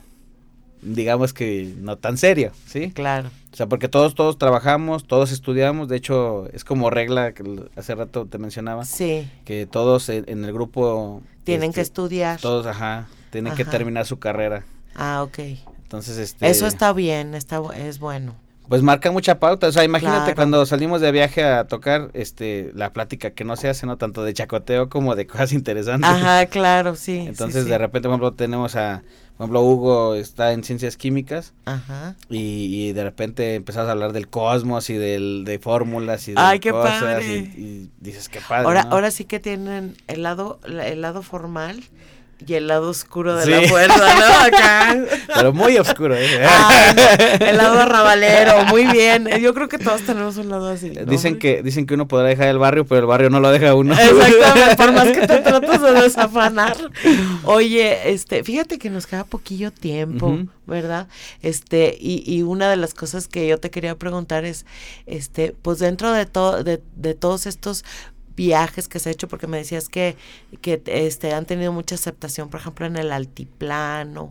digamos 0.81 1.34
que 1.34 1.73
no 1.79 1.97
tan 1.97 2.17
serio, 2.17 2.51
¿sí? 2.65 2.91
Claro. 2.91 3.29
O 3.51 3.55
sea, 3.55 3.67
porque 3.67 3.88
todos, 3.88 4.15
todos 4.15 4.38
trabajamos, 4.38 5.05
todos 5.05 5.31
estudiamos, 5.31 5.88
de 5.88 5.97
hecho, 5.97 6.49
es 6.53 6.63
como 6.63 6.89
regla 6.89 7.34
que 7.34 7.43
hace 7.75 7.93
rato 7.95 8.25
te 8.25 8.38
mencionaba. 8.38 8.86
Sí. 8.86 9.29
Que 9.45 9.65
todos 9.65 10.09
en, 10.09 10.43
el 10.43 10.53
grupo... 10.53 11.21
Tienen 11.43 11.73
que 11.73 11.81
este, 11.81 11.91
estudiar. 11.91 12.39
Todos, 12.39 12.65
ajá, 12.65 13.07
tienen 13.34 13.55
que 13.55 13.65
terminar 13.65 14.05
su 14.05 14.19
carrera. 14.19 14.63
Ah, 14.95 15.23
ok. 15.23 15.39
Entonces, 15.81 16.19
este... 16.19 16.47
Eso 16.47 16.67
está 16.67 16.93
bien, 16.93 17.34
está, 17.34 17.59
es 17.75 17.97
bueno. 17.97 18.36
pues 18.69 18.84
marca 18.84 19.11
mucha 19.11 19.39
pauta. 19.39 19.67
O 19.67 19.71
sea, 19.71 19.84
imagínate 19.84 20.36
cuando 20.36 20.63
salimos 20.67 21.01
de 21.01 21.11
viaje 21.11 21.43
a 21.43 21.65
tocar, 21.65 22.11
este, 22.13 22.71
la 22.75 22.93
plática 22.93 23.31
que 23.31 23.43
no 23.43 23.55
se 23.55 23.69
hace, 23.69 23.88
¿no? 23.88 23.97
Tanto 23.97 24.23
de 24.23 24.36
chacoteo 24.36 24.88
como 24.88 25.15
de 25.15 25.25
cosas 25.25 25.51
interesantes. 25.51 26.07
Ajá, 26.07 26.45
claro, 26.45 26.95
sí. 26.95 27.25
Entonces, 27.27 27.65
de 27.65 27.75
repente, 27.75 28.07
por 28.07 28.13
ejemplo, 28.13 28.34
tenemos 28.34 28.75
a, 28.75 29.01
por 29.38 29.45
ejemplo, 29.45 29.61
Hugo 29.63 30.13
está 30.13 30.53
en 30.53 30.63
ciencias 30.63 30.95
químicas. 30.95 31.53
Ajá. 31.65 32.15
Y, 32.29 32.91
de 32.93 33.03
repente 33.03 33.55
empezás 33.55 33.88
a 33.88 33.93
hablar 33.93 34.13
del 34.13 34.27
cosmos 34.27 34.91
y 34.91 34.93
del, 34.93 35.43
de 35.43 35.57
fórmulas 35.57 36.27
y 36.27 36.34
de 36.34 36.39
Ay, 36.39 36.59
qué 36.59 36.71
Padre. 36.71 37.38
Y, 37.39 37.89
dices, 37.99 38.29
qué 38.29 38.39
padre. 38.47 38.67
Ahora, 38.67 38.81
ahora 38.91 39.09
sí 39.09 39.25
que 39.25 39.39
tienen 39.39 39.97
el 40.05 40.21
lado, 40.21 40.59
el 40.65 41.01
lado 41.01 41.23
formal 41.23 41.84
y 42.45 42.53
el 42.55 42.67
lado 42.67 42.89
oscuro 42.89 43.35
de 43.35 43.45
la 43.45 43.67
fuerza, 43.67 43.97
¿no? 43.97 44.45
Acá. 44.45 44.97
Pero 45.35 45.53
muy 45.53 45.77
oscuro, 45.77 46.15
¿eh? 46.15 46.41
el 47.39 47.57
lado 47.57 47.79
arrabalero, 47.79 48.65
muy 48.65 48.85
bien. 48.87 49.27
Yo 49.41 49.53
creo 49.53 49.69
que 49.69 49.77
todos 49.77 50.01
tenemos 50.01 50.37
un 50.37 50.49
lado 50.49 50.69
así. 50.69 50.89
Dicen 50.89 51.39
que 51.39 51.63
dicen 51.63 51.85
que 51.85 51.93
uno 51.93 52.07
podrá 52.07 52.27
dejar 52.27 52.47
el 52.47 52.57
barrio, 52.57 52.85
pero 52.85 53.01
el 53.01 53.07
barrio 53.07 53.29
no 53.29 53.39
lo 53.39 53.51
deja 53.51 53.75
uno. 53.75 53.93
Exactamente, 53.93 54.75
por 54.75 54.91
más 54.93 55.07
que 55.07 55.27
te 55.27 55.39
trates 55.41 55.81
de 55.81 55.91
desafanar. 55.93 56.77
Oye, 57.43 58.11
este, 58.11 58.43
fíjate 58.43 58.77
que 58.77 58.89
nos 58.89 59.07
queda 59.07 59.23
poquillo 59.23 59.71
tiempo, 59.71 60.39
¿verdad? 60.65 61.07
Este, 61.41 61.97
y, 61.99 62.23
y 62.25 62.43
una 62.43 62.69
de 62.69 62.77
las 62.77 62.93
cosas 62.93 63.27
que 63.27 63.47
yo 63.47 63.59
te 63.59 63.69
quería 63.69 63.95
preguntar 63.95 64.45
es, 64.45 64.65
este, 65.05 65.55
pues 65.61 65.79
dentro 65.79 66.11
de 66.11 66.25
todo, 66.25 66.63
de, 66.63 66.81
de 66.95 67.13
todos 67.13 67.45
estos 67.45 67.83
viajes 68.36 68.88
que 68.88 68.99
se 68.99 69.09
ha 69.09 69.11
hecho 69.11 69.27
porque 69.27 69.47
me 69.47 69.57
decías 69.57 69.89
que, 69.89 70.15
que 70.61 70.81
este 70.86 71.34
han 71.34 71.45
tenido 71.45 71.71
mucha 71.71 71.95
aceptación, 71.95 72.49
por 72.49 72.59
ejemplo, 72.59 72.86
en 72.86 72.95
el 72.95 73.11
altiplano 73.11 74.29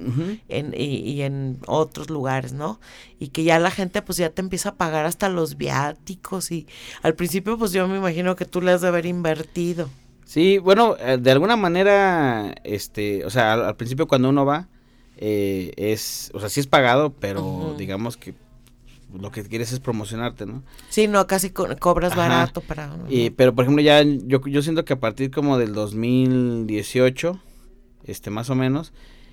en, 0.48 0.74
y, 0.76 1.22
en 1.22 1.58
otros 1.66 2.10
lugares, 2.10 2.52
¿no? 2.52 2.80
Y 3.18 3.28
que 3.28 3.44
ya 3.44 3.58
la 3.58 3.70
gente 3.70 4.02
pues 4.02 4.18
ya 4.18 4.30
te 4.30 4.42
empieza 4.42 4.70
a 4.70 4.74
pagar 4.74 5.06
hasta 5.06 5.28
los 5.28 5.56
viáticos 5.56 6.50
y 6.50 6.66
al 7.02 7.14
principio 7.14 7.58
pues 7.58 7.72
yo 7.72 7.86
me 7.88 7.96
imagino 7.96 8.36
que 8.36 8.44
tú 8.44 8.60
le 8.60 8.72
has 8.72 8.80
de 8.80 8.88
haber 8.88 9.06
invertido. 9.06 9.88
Sí, 10.24 10.58
bueno, 10.58 10.96
eh, 10.98 11.18
de 11.20 11.30
alguna 11.30 11.56
manera, 11.56 12.54
este, 12.64 13.24
o 13.24 13.30
sea, 13.30 13.52
al, 13.52 13.76
principio 13.76 14.08
cuando 14.08 14.30
uno 14.30 14.44
va, 14.46 14.68
eh, 15.18 15.72
es, 15.76 16.30
o 16.32 16.40
sea, 16.40 16.48
sí 16.48 16.60
es 16.60 16.66
pagado, 16.66 17.12
pero 17.12 17.74
digamos 17.76 18.16
que 18.16 18.34
lo 19.18 19.30
que 19.30 19.42
quieres 19.42 19.72
es 19.72 19.80
promocionarte, 19.80 20.46
¿no? 20.46 20.62
Sí, 20.88 21.08
no, 21.08 21.26
casi 21.26 21.50
cobras 21.50 22.16
barato 22.16 22.60
para... 22.60 22.96
Y, 23.08 23.30
pero, 23.30 23.54
por 23.54 23.64
ejemplo, 23.64 23.82
ya 23.82 24.02
yo, 24.02 24.40
yo 24.46 24.62
siento 24.62 24.84
que 24.84 24.94
a 24.94 25.00
partir 25.00 25.30
como 25.30 25.58
del 25.58 25.72
2018, 25.72 27.40
este, 28.04 28.30
más 28.30 28.50
o 28.50 28.54
menos, 28.54 28.92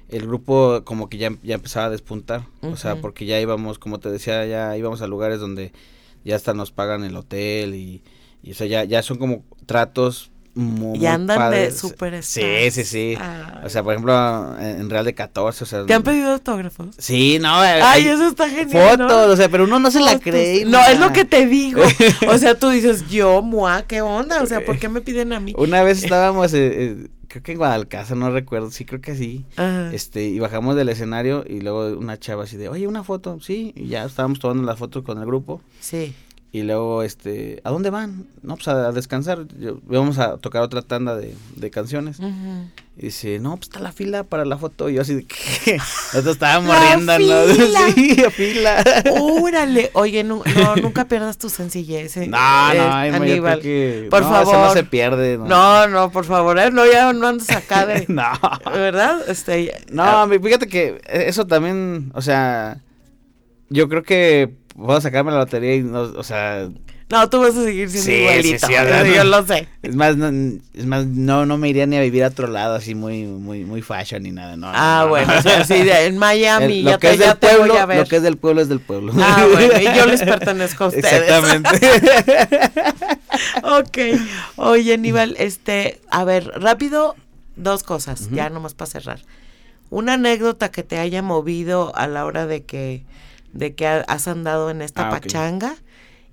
el 0.10 0.26
grupo 0.26 0.84
como 0.84 1.10
que 1.10 1.18
ya, 1.18 1.32
ya 1.44 1.56
empezaba 1.56 1.86
a 1.86 1.90
despuntar. 1.90 2.48
O 2.62 2.76
sea, 2.76 3.00
porque 3.00 3.26
ya 3.26 3.40
íbamos, 3.40 3.80
como 3.80 4.00
te 4.00 4.10
decía, 4.10 4.46
ya 4.46 4.76
íbamos 4.76 5.02
a 5.02 5.08
lugares 5.08 5.40
donde 5.40 5.72
ya 6.26 6.36
hasta 6.36 6.54
nos 6.54 6.72
pagan 6.72 7.04
el 7.04 7.16
hotel 7.16 7.76
y, 7.76 8.04
y 8.44 8.52
o 8.52 8.56
sea, 8.56 8.68
ya, 8.68 8.84
ya 8.84 9.04
son 9.04 9.18
como 9.18 9.44
tratos 9.66 10.32
y 10.94 11.06
andan 11.06 11.52
de 11.52 11.72
súper 11.72 12.24
Sí, 12.24 12.72
sí, 12.72 12.84
sí. 12.84 13.18
O 13.64 13.70
sea, 13.70 13.84
por 13.84 13.94
ejemplo, 13.94 14.60
en 14.60 14.90
Real 14.90 15.06
de 15.06 15.14
14, 15.14 15.64
o 15.64 15.68
sea... 15.68 15.86
¿Te 15.86 15.94
han 15.94 16.04
pedido 16.04 16.34
autógrafos? 16.34 16.88
Sí, 16.98 17.38
no. 17.40 17.64
Eh, 17.64 17.82
Ay, 17.82 18.08
eso 18.08 18.28
está 18.28 18.50
genial, 18.50 18.98
Fotos, 18.98 19.30
o 19.30 19.36
sea, 19.36 19.50
pero 19.50 19.64
uno 19.64 19.80
no 19.80 19.92
se 19.92 20.00
la 20.00 20.20
cree. 20.20 20.66
No, 20.66 20.80
es 20.86 21.00
lo 21.00 21.14
que 21.14 21.26
te 21.26 21.46
digo. 21.46 21.82
O 22.30 22.38
sea, 22.38 22.58
tú 22.58 22.70
dices, 22.70 23.08
yo, 23.10 23.42
mua, 23.42 23.84
¿qué 23.84 24.02
onda? 24.02 24.42
O 24.42 24.46
sea, 24.46 24.64
¿por 24.64 24.78
qué 24.78 24.90
me 24.90 25.02
piden 25.02 25.34
a 25.34 25.40
mí? 25.40 25.54
Una 25.58 25.84
vez 25.84 26.04
estábamos... 26.04 26.54
Eh, 26.54 26.84
eh, 26.84 27.08
creo 27.28 27.44
que 27.44 27.52
en 27.54 27.58
Guadalcázar, 27.60 28.18
no 28.18 28.30
recuerdo, 28.32 28.72
sí 28.72 28.86
creo 28.86 29.02
que 29.02 29.16
sí. 29.16 29.46
Este, 29.94 30.26
y 30.26 30.40
bajamos 30.40 30.76
del 30.76 30.90
escenario 30.90 31.46
y 31.48 31.62
luego 31.62 31.98
una 31.98 32.20
chava 32.20 32.44
así 32.44 32.58
de, 32.58 32.70
oye, 32.70 32.88
una 32.88 33.04
foto, 33.04 33.40
sí, 33.40 33.72
y 33.76 33.88
ya 33.88 34.04
estábamos 34.04 34.40
tomando 34.40 34.64
la 34.64 34.76
foto 34.76 35.04
con 35.04 35.20
el 35.20 35.26
grupo. 35.26 35.62
Sí. 35.80 36.14
Y 36.52 36.64
luego, 36.64 37.04
este, 37.04 37.62
¿a 37.64 37.70
dónde 37.70 37.92
van? 37.92 38.26
No, 38.42 38.56
pues 38.56 38.68
a, 38.68 38.92
descansar. 38.92 39.46
vamos 39.84 40.18
a 40.18 40.38
tocar 40.38 40.64
otra 40.64 40.82
tanda 40.82 41.16
de, 41.16 41.36
de 41.56 41.70
canciones. 41.70 42.20
Y 42.98 43.04
dice, 43.04 43.38
no, 43.40 43.56
pues 43.56 43.68
está 43.68 43.80
la 43.80 43.92
fila 43.92 44.24
para 44.24 44.46
la 44.46 44.58
foto. 44.58 44.90
Y 44.90 44.96
yo 44.96 45.02
así 45.04 45.14
de 45.14 45.26
que 45.26 45.78
nosotros 45.78 46.34
estábamos 46.34 46.76
riendo, 46.80 47.20
¿no? 47.20 47.36
Sí, 47.94 48.24
a 48.26 48.32
fila. 48.32 48.84
Órale. 49.22 49.92
Oye, 49.94 50.24
no, 50.24 50.42
nunca 50.82 51.06
pierdas 51.06 51.38
tu 51.38 51.50
sencillez. 51.50 52.18
Eh. 52.18 52.28
No, 52.28 52.38
no, 52.74 52.94
hay 52.96 53.12
Aníbal. 53.12 53.62
Que, 53.62 54.08
por 54.10 54.24
favor. 54.24 54.54
no 54.54 54.74
se 54.74 54.84
pierde. 54.84 55.38
No, 55.38 55.46
no, 55.48 55.88
no 55.88 56.12
por 56.12 56.26
favor. 56.26 56.58
Eh, 56.58 56.72
no, 56.72 56.84
ya 56.92 57.14
no 57.14 57.28
andas 57.28 57.52
acá 57.52 57.86
de. 57.86 58.06
no. 58.08 58.24
¿Verdad? 58.66 59.22
Este, 59.30 59.72
no, 59.92 60.04
ah. 60.04 60.28
fíjate 60.28 60.68
que 60.68 61.00
eso 61.08 61.46
también, 61.46 62.12
o 62.16 62.24
sea, 62.24 62.82
yo 63.70 63.88
creo 63.88 64.02
que 64.02 64.59
puedo 64.86 65.02
sacarme 65.02 65.32
la 65.32 65.40
lotería 65.40 65.76
y 65.76 65.84
no, 65.84 66.02
o 66.02 66.24
sea... 66.24 66.70
No, 67.12 67.28
tú 67.28 67.42
vas 67.42 67.58
a 67.58 67.64
seguir 67.64 67.90
siendo 67.90 68.12
igualito. 68.12 68.68
Sí, 68.68 68.74
sí, 68.74 69.14
yo 69.16 69.24
lo 69.24 69.44
sé. 69.44 69.68
Es 69.82 69.96
más, 69.96 70.16
no, 70.16 70.28
es 70.76 70.86
más, 70.86 71.08
no, 71.08 71.48
no 71.48 71.58
me 71.58 71.68
iría 71.68 71.88
ni 71.88 71.98
a 71.98 72.02
vivir 72.02 72.24
a 72.24 72.28
otro 72.28 72.48
lado 72.48 72.76
así 72.76 72.94
muy, 72.94 73.24
muy, 73.24 73.66
muy 73.66 73.82
fashion 73.82 74.22
ni 74.22 74.32
nada. 74.32 74.56
No, 74.56 74.68
ah, 74.72 75.08
bueno, 75.10 75.34
o 75.36 75.42
sea, 75.42 75.64
sí, 75.64 75.74
en 75.74 76.18
Miami 76.20 76.84
ya, 76.84 77.00
te, 77.00 77.58
voy 77.58 77.72
a 77.72 77.88
ver. 77.88 77.98
Lo 77.98 78.06
que 78.06 78.18
es 78.18 78.22
del 78.22 78.38
pueblo 78.38 78.62
es 78.62 78.70
del 78.70 78.80
pueblo. 78.80 79.12
Ah, 79.18 79.48
bueno, 79.52 79.74
y 79.82 79.98
yo 79.98 80.06
les 80.06 80.22
pertenezco 80.24 80.84
a 80.84 80.88
ustedes. 80.90 81.12
Exactamente. 81.12 81.90
ok. 83.64 84.22
Oye, 84.58 84.94
Aníbal, 84.94 85.36
este, 85.40 86.00
a 86.12 86.24
ver, 86.26 86.52
rápido, 86.62 87.16
dos 87.56 87.82
cosas, 87.82 88.30
ya 88.30 88.52
nomás 88.52 88.76
para 88.76 88.92
cerrar. 88.92 89.20
Una 89.90 90.14
anécdota 90.14 90.70
que 90.70 90.84
te 90.84 91.00
haya 91.00 91.24
movido 91.24 91.92
a 91.96 92.06
la 92.06 92.26
hora 92.26 92.46
de 92.46 92.66
que 92.66 93.04
de 93.54 93.76
que 93.76 93.88
has 93.88 94.28
andado 94.28 94.70
en 94.70 94.82
esta 94.82 95.08
ah, 95.08 95.12
pachanga. 95.12 95.76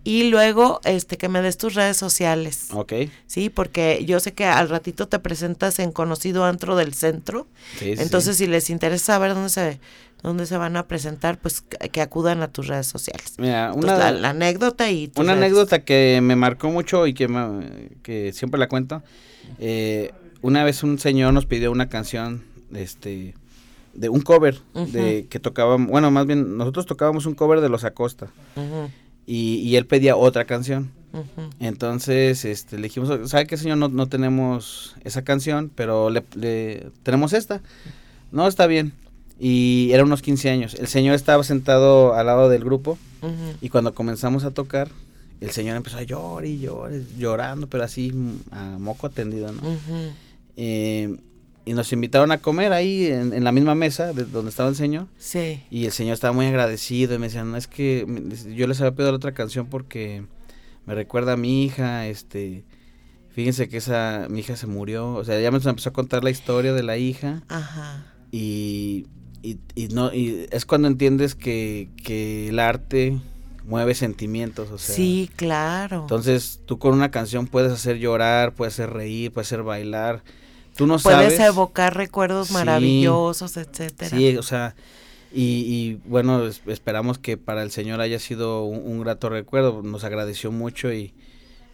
Y 0.05 0.31
luego, 0.31 0.81
este, 0.85 1.17
que 1.17 1.29
me 1.29 1.43
des 1.43 1.59
tus 1.59 1.75
redes 1.75 1.97
sociales. 1.97 2.69
Ok. 2.71 2.93
Sí, 3.27 3.51
porque 3.51 4.05
yo 4.07 4.21
sé 4.21 4.35
que 4.35 4.45
al 4.45 4.69
ratito 4.69 5.09
te 5.09 5.19
presentas 5.19 5.81
en 5.81 5.91
Conocido 5.91 6.45
Antro 6.45 6.77
del 6.77 6.95
Centro. 6.95 7.49
Sí, 7.77 7.95
Entonces, 7.99 8.37
si 8.37 8.47
les 8.47 8.71
interesa 8.71 9.15
saber 9.15 9.35
dónde 9.35 9.49
se, 9.49 9.81
dónde 10.23 10.47
se 10.47 10.57
van 10.59 10.77
a 10.77 10.87
presentar, 10.87 11.39
pues 11.41 11.63
que 11.63 12.01
acudan 12.01 12.41
a 12.43 12.49
tus 12.49 12.69
redes 12.69 12.87
sociales. 12.87 13.35
Mira, 13.39 13.73
una, 13.75 14.13
la, 14.13 14.31
anécdota 14.31 14.89
y 14.93 15.11
Una 15.17 15.33
anécdota 15.33 15.81
que 15.81 16.21
me 16.23 16.37
marcó 16.37 16.71
mucho 16.71 17.09
y 17.09 17.13
que, 17.15 17.29
que 18.05 18.33
siempre 18.33 18.61
la 18.61 18.69
cuento. 18.69 19.03
Eh, 19.59 20.13
una 20.41 20.63
vez 20.63 20.85
un 20.85 21.01
señor 21.01 21.33
nos 21.33 21.47
pidió 21.47 21.73
una 21.73 21.89
canción, 21.89 22.45
este 22.73 23.35
de 23.97 24.09
un 24.09 24.21
cover 24.21 24.61
de 24.75 25.27
que 25.29 25.41
tocábamos, 25.41 25.89
bueno, 25.89 26.11
más 26.11 26.27
bien 26.27 26.57
nosotros 26.57 26.87
tocábamos 26.87 27.27
un 27.27 27.35
cover 27.35 27.61
de 27.61 27.69
Los 27.69 27.85
Acosta. 27.85 28.29
y, 29.27 29.57
y, 29.57 29.77
él 29.77 29.87
pedía 29.87 30.17
otra 30.17 30.45
canción. 30.45 30.91
Entonces, 31.61 32.45
este, 32.45 32.77
le 32.77 32.85
dijimos, 32.85 33.31
¿sabe 33.31 33.47
qué, 33.47 33.57
señor? 33.57 33.79
No, 33.79 33.89
no 33.89 34.07
tenemos 34.07 34.97
esa 35.05 35.23
canción, 35.23 35.71
pero 35.75 36.11
le, 36.11 36.23
tenemos 37.03 37.33
esta. 37.33 37.63
No, 38.33 38.47
está 38.47 38.67
bien. 38.67 38.93
Y 39.39 39.91
eran 39.93 40.07
unos 40.07 40.23
15 40.23 40.51
años. 40.51 40.75
El 40.75 40.87
señor 40.89 41.15
estaba 41.15 41.43
sentado 41.45 42.15
al 42.15 42.27
lado 42.27 42.49
del 42.49 42.65
grupo 42.65 42.99
y 43.61 43.69
cuando 43.71 43.95
comenzamos 43.95 44.45
a 44.45 44.53
tocar, 44.53 44.89
el 45.41 45.51
señor 45.51 45.77
empezó 45.77 45.99
a 45.99 46.03
llorar 46.03 46.47
y 46.47 46.59
llorar, 46.59 46.93
llorando, 47.19 47.67
pero 47.67 47.85
así 47.85 48.13
a 48.51 48.79
moco 48.79 49.07
atendido, 49.07 49.53
¿no? 49.53 49.61
Y 51.67 51.75
nos 51.75 51.93
invitaron 51.93 52.31
a 52.31 52.39
comer 52.39 52.73
ahí 52.73 53.07
en, 53.07 53.43
la 53.43 53.51
misma 53.51 53.75
mesa 53.75 54.13
de 54.13 54.25
donde 54.25 54.51
estaba 54.51 54.69
el 54.69 54.77
señor. 54.77 55.09
Sí. 55.19 55.65
Y 55.69 55.85
el 55.87 55.93
señor 55.93 56.15
estaba 56.15 56.33
muy 56.33 56.47
agradecido 56.47 57.17
y 57.17 57.19
me 57.19 57.27
decían, 57.27 57.51
no, 57.51 57.57
es 57.57 57.67
que 57.67 58.07
yo 58.55 58.69
les 58.69 58.81
había 58.81 58.95
pedido 58.95 59.11
la 59.11 59.17
otra 59.17 59.35
canción 59.35 59.67
porque 59.67 60.25
me 60.87 60.95
recuerda 60.95 61.33
a 61.33 61.37
mi 61.37 61.65
hija, 61.65 62.07
este, 62.07 62.65
fíjense 63.31 63.69
que 63.69 63.79
esa, 63.79 64.29
mi 64.31 64.41
hija 64.41 64.55
se 64.55 64.69
murió, 64.69 65.13
o 65.13 65.25
sea, 65.25 65.41
ya 65.41 65.51
me 65.51 65.59
empezó 65.59 65.89
a 65.89 65.93
contar 65.93 66.23
la 66.23 66.31
historia 66.31 66.73
de 66.73 66.85
la 66.85 66.99
hija. 66.99 67.43
Ajá. 67.49 68.15
Y, 68.31 69.09
y, 69.43 69.59
y 69.75 69.89
no, 69.89 70.15
y 70.15 70.47
es 70.53 70.67
cuando 70.67 70.87
entiendes 70.87 71.35
que, 71.35 71.91
que 72.05 72.51
el 72.51 72.61
arte 72.61 73.19
mueve 73.67 73.97
sentimientos, 73.97 74.71
o 74.71 74.79
sea. 74.79 74.95
Sí, 74.95 75.29
claro. 75.35 76.03
Entonces, 76.03 76.61
tú 76.65 76.79
con 76.79 76.95
una 76.95 77.11
canción 77.11 77.49
puedes 77.49 77.73
hacer 77.73 77.99
llorar, 77.99 78.55
puedes 78.55 78.75
hacer 78.75 78.91
reír, 78.91 79.33
puedes 79.33 79.49
hacer 79.49 79.65
bailar 79.65 80.23
tú 80.77 80.87
no 80.87 80.99
Puedes 80.99 81.39
evocar 81.41 81.97
recuerdos 81.97 82.51
maravillosos, 82.51 83.57
etcétera. 83.57 84.17
Sí, 84.17 84.37
o 84.37 84.43
sea, 84.43 84.75
y, 85.33 85.99
bueno, 86.07 86.47
esperamos 86.47 87.19
que 87.19 87.37
para 87.37 87.63
el 87.63 87.71
Señor 87.71 88.01
haya 88.01 88.19
sido 88.19 88.65
un, 88.65 89.01
grato 89.01 89.29
recuerdo, 89.29 89.83
nos 89.83 90.05
agradeció 90.05 90.51
mucho 90.51 90.93
y, 90.93 91.13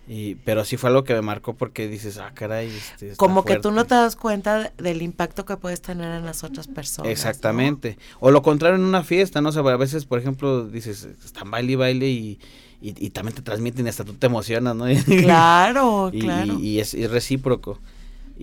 y, 0.08 0.34
pero 0.36 0.64
sí 0.64 0.76
fue 0.76 0.90
algo 0.90 1.04
que 1.04 1.14
me 1.14 1.22
marcó 1.22 1.54
porque 1.54 1.86
dices, 1.86 2.18
ah, 2.18 2.32
caray. 2.34 2.68
Este, 2.68 3.16
Como 3.16 3.44
que 3.44 3.58
tú 3.58 3.70
no 3.70 3.84
te 3.84 3.94
das 3.94 4.16
cuenta 4.16 4.72
del 4.78 5.02
impacto 5.02 5.44
que 5.44 5.56
puedes 5.56 5.80
tener 5.80 6.12
en 6.12 6.24
las 6.24 6.42
otras 6.42 6.66
personas. 6.66 7.12
Exactamente. 7.12 7.98
O 8.18 8.32
lo 8.32 8.42
contrario 8.42 8.76
en 8.76 8.84
una 8.84 9.04
fiesta, 9.04 9.40
¿no? 9.40 9.50
O 9.50 9.68
a 9.68 9.76
veces, 9.76 10.06
por 10.06 10.18
ejemplo, 10.18 10.64
dices, 10.64 11.06
están 11.24 11.50
baile 11.50 11.72
y 11.72 11.76
baile 11.76 12.08
y, 12.08 12.40
y, 12.80 13.10
también 13.10 13.36
te 13.36 13.42
transmiten 13.42 13.86
y 13.86 13.90
hasta 13.90 14.04
tú 14.04 14.14
te 14.14 14.26
emocionas, 14.26 14.74
¿no? 14.74 14.86
Claro, 15.06 16.10
claro. 16.18 16.58
Y, 16.58 16.80
es, 16.80 16.94
es 16.94 17.10
recíproco. 17.10 17.78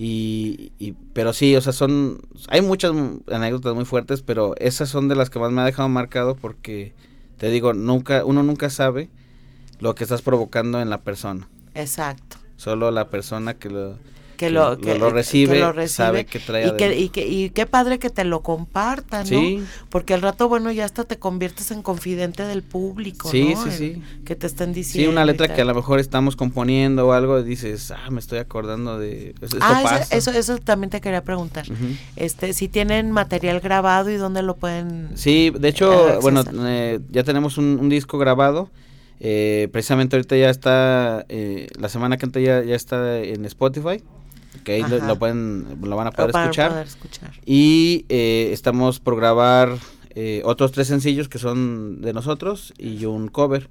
Y, 0.02 0.72
y, 0.80 0.94
pero 1.12 1.34
sí, 1.34 1.58
o 1.58 1.62
sea, 1.62 1.74
son, 1.74 2.22
hay 2.48 2.62
muchas 2.62 2.94
anécdotas 3.30 3.76
muy 3.76 3.84
fuertes, 3.84 4.22
pero 4.22 4.56
esas 4.56 4.88
son 4.88 5.10
de 5.10 5.16
las 5.18 5.30
que 5.30 5.40
más 5.40 5.52
me 5.52 5.60
ha 5.60 5.66
dejado 5.66 5.90
marcado 5.90 6.36
porque 6.36 6.94
te 7.36 7.50
digo, 7.50 7.74
nunca, 7.74 8.24
uno 8.24 8.42
nunca 8.42 8.70
sabe 8.70 9.10
lo 9.82 9.96
que 9.96 10.06
estás 10.06 10.22
provocando 10.22 10.80
en 10.80 10.90
la 10.90 11.02
persona. 11.02 11.50
Exacto. 11.74 12.38
Solo 12.56 12.92
la 12.92 13.10
persona 13.10 13.56
que 13.56 13.70
lo, 13.70 13.98
que 14.40 14.50
lo, 14.50 14.78
que, 14.78 14.98
lo, 14.98 15.10
recibe, 15.10 15.60
sabe 15.90 16.26
que 16.26 16.40
trae 16.40 16.70
y 16.70 16.78
que, 16.78 16.98
y 16.98 17.10
que 17.10 17.28
y 17.28 17.50
qué 17.50 17.66
padre 17.66 18.00
que 18.00 18.10
te 18.10 18.24
lo 18.24 18.42
compartan, 18.42 19.28
¿no? 19.30 19.66
Porque 19.90 20.14
al 20.14 20.22
rato, 20.22 20.48
bueno, 20.48 20.72
ya 20.72 20.86
hasta 20.86 21.04
te 21.04 21.20
conviertes 21.20 21.72
en 21.72 21.82
confidente 21.82 22.44
del 22.44 22.64
público, 22.64 23.30
sí, 23.30 23.54
Sí, 23.66 23.72
sí, 23.72 24.02
Que 24.24 24.38
te 24.38 24.48
estén 24.48 24.72
diciendo. 24.72 25.10
Sí, 25.10 25.14
una 25.14 25.26
letra 25.26 25.54
que 25.54 25.60
a 25.62 25.66
lo 25.66 25.76
mejor 25.76 26.00
estamos 26.00 26.38
componiendo 26.38 27.08
o 27.08 27.12
algo 27.12 27.38
y 27.40 27.44
dices, 27.44 27.92
ah, 27.92 28.10
me 28.12 28.22
estoy 28.22 28.40
acordando 28.40 28.98
de... 28.98 29.36
Esto 29.42 29.58
ah, 29.60 30.00
Eso, 30.10 30.32
eso, 30.32 30.58
también 30.58 30.90
te 30.90 31.02
quería 31.02 31.22
preguntar. 31.22 31.66
este 32.16 32.54
Si 32.54 32.70
tienen 32.70 33.12
material 33.12 33.60
grabado 33.60 34.10
y 34.10 34.16
dónde 34.16 34.42
lo 34.42 34.56
pueden... 34.56 35.10
Sí, 35.16 35.50
de 35.50 35.68
hecho, 35.68 36.12
eh, 36.12 36.20
bueno, 36.22 36.46
eh, 36.66 37.02
ya 37.12 37.26
tenemos 37.26 37.58
un, 37.58 37.90
disco 37.90 38.18
grabado. 38.18 38.70
Eh, 39.20 39.68
precisamente 39.74 40.16
ahorita 40.16 40.38
ya 40.38 40.50
está, 40.50 41.26
la 41.78 41.90
semana 41.90 42.16
que 42.16 42.26
entra 42.26 42.42
ya, 42.42 42.64
ya 42.64 42.76
está 42.78 43.20
en 43.20 43.44
Spotify 43.44 44.02
que 44.60 44.74
ahí 44.74 44.84
lo, 44.84 45.18
pueden, 45.18 45.78
lo 45.82 45.96
van 45.96 46.08
a 46.08 46.12
poder, 46.12 46.32
escuchar. 46.36 46.86
Y 47.46 48.06
eh, 48.10 48.50
estamos 48.54 49.00
por 49.00 49.16
grabar 49.16 49.78
eh, 50.16 50.42
otros 50.46 50.72
tres 50.72 50.88
sencillos 50.88 51.30
que 51.30 51.40
son 51.40 52.02
de 52.02 52.14
nosotros 52.14 52.74
y 52.78 53.06
un 53.06 53.28
cover. 53.28 53.70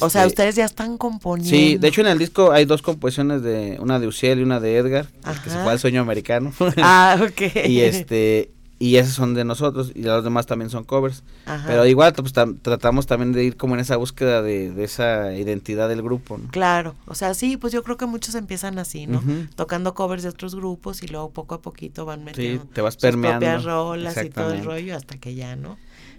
o 0.00 0.10
sea, 0.10 0.22
este, 0.22 0.26
ustedes 0.26 0.56
ya 0.56 0.64
están 0.64 0.96
componiendo. 0.98 1.50
Sí, 1.50 1.76
de 1.76 1.88
hecho 1.88 2.00
en 2.00 2.08
el 2.08 2.18
disco 2.18 2.52
hay 2.52 2.64
dos 2.64 2.82
composiciones 2.82 3.42
de 3.42 3.76
una 3.80 3.98
de 3.98 4.06
Uciel 4.06 4.40
y 4.40 4.42
una 4.42 4.60
de 4.60 4.76
Edgar, 4.76 5.06
que 5.42 5.50
se 5.50 5.62
fue 5.62 5.72
al 5.72 5.78
sueño 5.78 6.00
americano. 6.00 6.52
Ah, 6.78 7.18
ok. 7.22 7.66
y 7.66 7.80
este 7.80 8.50
y 8.78 8.96
esos 8.96 9.14
son 9.14 9.34
de 9.34 9.44
nosotros 9.44 9.92
y 9.94 10.02
los 10.02 10.24
demás 10.24 10.46
también 10.46 10.70
son 10.70 10.84
covers. 10.84 11.22
Pero 11.66 11.86
igual 11.86 12.12
pues, 12.12 12.32
tratamos 12.32 13.06
también 13.06 13.32
de 13.32 13.44
ir 13.44 13.56
como 13.56 13.74
en 13.74 13.80
esa 13.80 13.96
búsqueda 13.96 14.42
de, 14.42 14.82
esa 14.82 15.34
identidad 15.34 15.88
del 15.88 16.02
grupo. 16.02 16.40
Claro, 16.50 16.94
o 17.06 17.14
sea, 17.14 17.34
sí, 17.34 17.56
pues 17.56 17.72
yo 17.72 17.82
creo 17.82 17.96
que 17.96 18.06
muchos 18.06 18.34
empiezan 18.34 18.78
así, 18.78 19.06
¿no? 19.06 19.22
Tocando 19.54 19.94
covers 19.94 20.22
de 20.22 20.28
otros 20.28 20.54
grupos 20.54 21.02
y 21.02 21.08
luego 21.08 21.30
poco 21.30 21.54
a 21.54 21.62
poquito 21.62 22.04
van 22.04 22.24
metiendo 22.24 22.64
sí, 22.64 22.70
te 22.72 22.80
vas 22.80 22.96
permeando. 22.96 23.46
sus 23.46 23.52
propias 23.52 23.64
rolas 23.64 24.24
y 24.24 24.30
todo 24.30 24.52
el 24.52 24.64
rollo 24.64 24.96
hasta 24.96 25.16
que 25.16 25.34
ya, 25.34 25.56
¿no? 25.56 25.76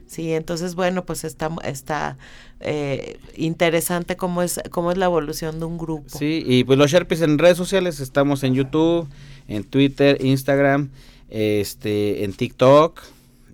Sí, 0.08 0.34
entonces 0.34 0.76
bueno, 0.76 1.06
pues 1.06 1.24
está, 1.24 1.50
está 1.64 2.18
eh, 2.60 3.18
interesante 3.36 4.16
cómo 4.16 4.42
es, 4.42 4.62
cómo 4.70 4.92
es 4.92 4.98
la 4.98 5.06
evolución 5.06 5.60
de 5.60 5.66
un 5.66 5.78
grupo. 5.78 6.18
Sí, 6.18 6.44
y 6.46 6.64
pues 6.64 6.78
los 6.78 6.92
Sharpies 6.92 7.22
en 7.22 7.38
redes 7.38 7.58
sociales 7.58 8.00
estamos 8.00 8.44
en 8.44 8.54
YouTube, 8.54 9.08
en 9.48 9.64
Twitter, 9.64 10.18
Instagram 10.24 10.90
este 11.30 12.24
en 12.24 12.34
TikTok, 12.34 13.02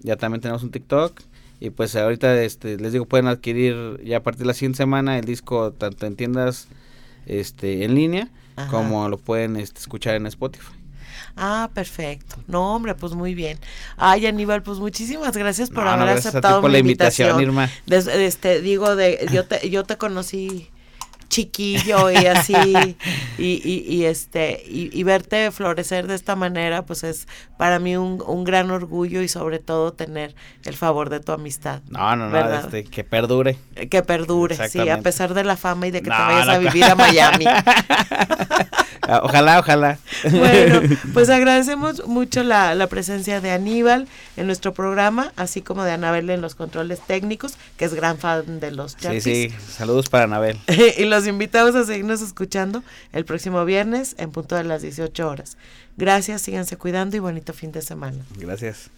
ya 0.02 0.18
también 0.18 0.42
tenemos 0.42 0.64
un 0.64 0.72
TikTok 0.72 1.20
y 1.60 1.70
pues 1.70 1.96
ahorita 1.96 2.42
este 2.44 2.78
les 2.78 2.92
digo 2.92 3.06
pueden 3.06 3.28
adquirir 3.28 4.02
ya 4.04 4.18
a 4.18 4.24
partir 4.24 4.42
de 4.42 4.48
la 4.48 4.54
siguiente 4.54 4.78
semana 4.78 5.18
el 5.18 5.26
disco 5.26 5.72
tanto 5.72 6.06
en 6.06 6.16
tiendas 6.16 6.68
este 7.26 7.86
en 7.86 7.96
línea 7.96 8.30
como 8.70 9.08
lo 9.10 9.18
pueden 9.18 9.56
este, 9.56 9.80
escuchar 9.80 10.16
en 10.16 10.28
Spotify. 10.28 10.81
Ah, 11.36 11.70
perfecto. 11.74 12.38
No, 12.48 12.76
hombre, 12.76 12.96
pues 12.96 13.14
muy 13.14 13.36
bien. 13.36 13.60
Ay, 13.98 14.26
Aníbal, 14.28 14.64
pues 14.64 14.80
muchísimas 14.80 15.36
gracias 15.36 15.70
por 15.70 15.88
haber 15.88 16.10
aceptado 16.10 16.62
por 16.62 16.72
la 16.72 16.80
invitación, 16.80 17.40
Irma. 17.42 17.70
este, 17.88 18.62
digo, 18.62 18.96
de, 18.96 19.28
yo 19.32 19.46
te, 19.46 19.70
yo 19.70 19.84
te 19.84 19.98
conocí 19.98 20.70
chiquillo 21.32 22.12
y 22.12 22.26
así 22.28 22.98
y, 23.38 23.86
y, 23.88 24.04
este 24.04 24.62
y, 24.68 25.02
verte 25.04 25.50
florecer 25.52 26.06
de 26.06 26.16
esta 26.16 26.36
manera 26.36 26.86
pues 26.86 27.06
es 27.06 27.26
para 27.62 27.78
mí 27.78 27.96
un, 27.96 28.24
un, 28.26 28.44
gran 28.44 28.72
orgullo 28.72 29.22
y 29.22 29.28
sobre 29.28 29.60
todo 29.60 29.94
tener 29.94 30.34
el 30.66 30.76
favor 30.76 31.12
de 31.12 31.20
tu 31.20 31.32
amistad 31.32 31.84
no 31.90 32.16
no 32.16 32.28
no 32.28 32.56
este, 32.56 32.86
que 32.86 33.04
perdure 33.04 33.56
que 33.88 34.02
perdure 34.02 34.68
sí 34.68 34.90
a 34.90 34.98
pesar 35.02 35.36
de 35.36 35.44
la 35.44 35.56
fama 35.56 35.86
y 35.86 35.92
de 35.92 36.02
que 36.02 36.10
te 36.10 36.18
vayas 36.18 36.48
a 36.48 36.58
vivir 36.58 36.86
a 36.86 36.96
Miami 36.96 37.46
Ah, 39.08 39.22
ojalá, 39.24 39.60
ojalá. 39.60 39.98
Bueno, 40.30 40.82
pues 41.14 41.30
agradecemos 41.30 42.08
mucho 42.08 42.44
la, 42.44 42.88
presencia 42.88 43.42
de 43.42 43.52
Aníbal 43.52 44.08
en 44.38 44.46
nuestro 44.46 44.74
programa, 44.74 45.34
así 45.36 45.62
como 45.62 45.84
de 45.84 45.92
Anabel 45.92 46.30
en 46.30 46.42
los 46.42 46.56
controles 46.56 47.00
técnicos, 47.02 47.56
que 47.78 47.86
es 47.86 47.94
gran 47.94 48.18
fan 48.20 48.60
de 48.60 48.72
los 48.72 48.98
chats. 48.98 49.24
Sí, 49.24 49.50
sí, 49.50 49.56
saludos 49.70 50.08
para 50.08 50.26
Anabel. 50.26 50.60
y 50.98 51.06
los 51.06 51.26
invitamos 51.26 51.76
a 51.76 51.84
seguirnos 51.84 52.22
escuchando 52.22 52.84
el 53.12 53.26
próximo 53.26 53.66
viernes 53.66 54.16
en 54.20 54.32
punto 54.32 54.56
de 54.56 54.64
las 54.64 54.82
18 54.84 55.28
horas. 55.28 55.58
Gracias, 55.98 56.42
síganse 56.42 56.78
cuidando 56.78 57.16
y 57.16 57.20
bonito 57.20 57.54
fin 57.54 57.72
de 57.72 57.82
semana. 57.82 58.18
Gracias. 58.38 58.90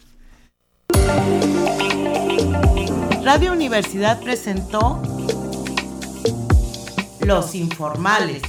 Radio 3.23 3.53
Universidad 3.53 4.21
presentó 4.21 5.01
Los 7.21 7.55
Informales 7.55 8.41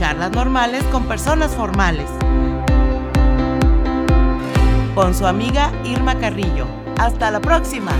charlas 0.00 0.30
normales 0.32 0.82
con 0.84 1.04
personas 1.04 1.54
formales. 1.54 2.08
Con 4.94 5.14
su 5.14 5.26
amiga 5.26 5.70
Irma 5.84 6.18
Carrillo. 6.18 6.66
Hasta 6.98 7.30
la 7.30 7.38
próxima. 7.38 7.92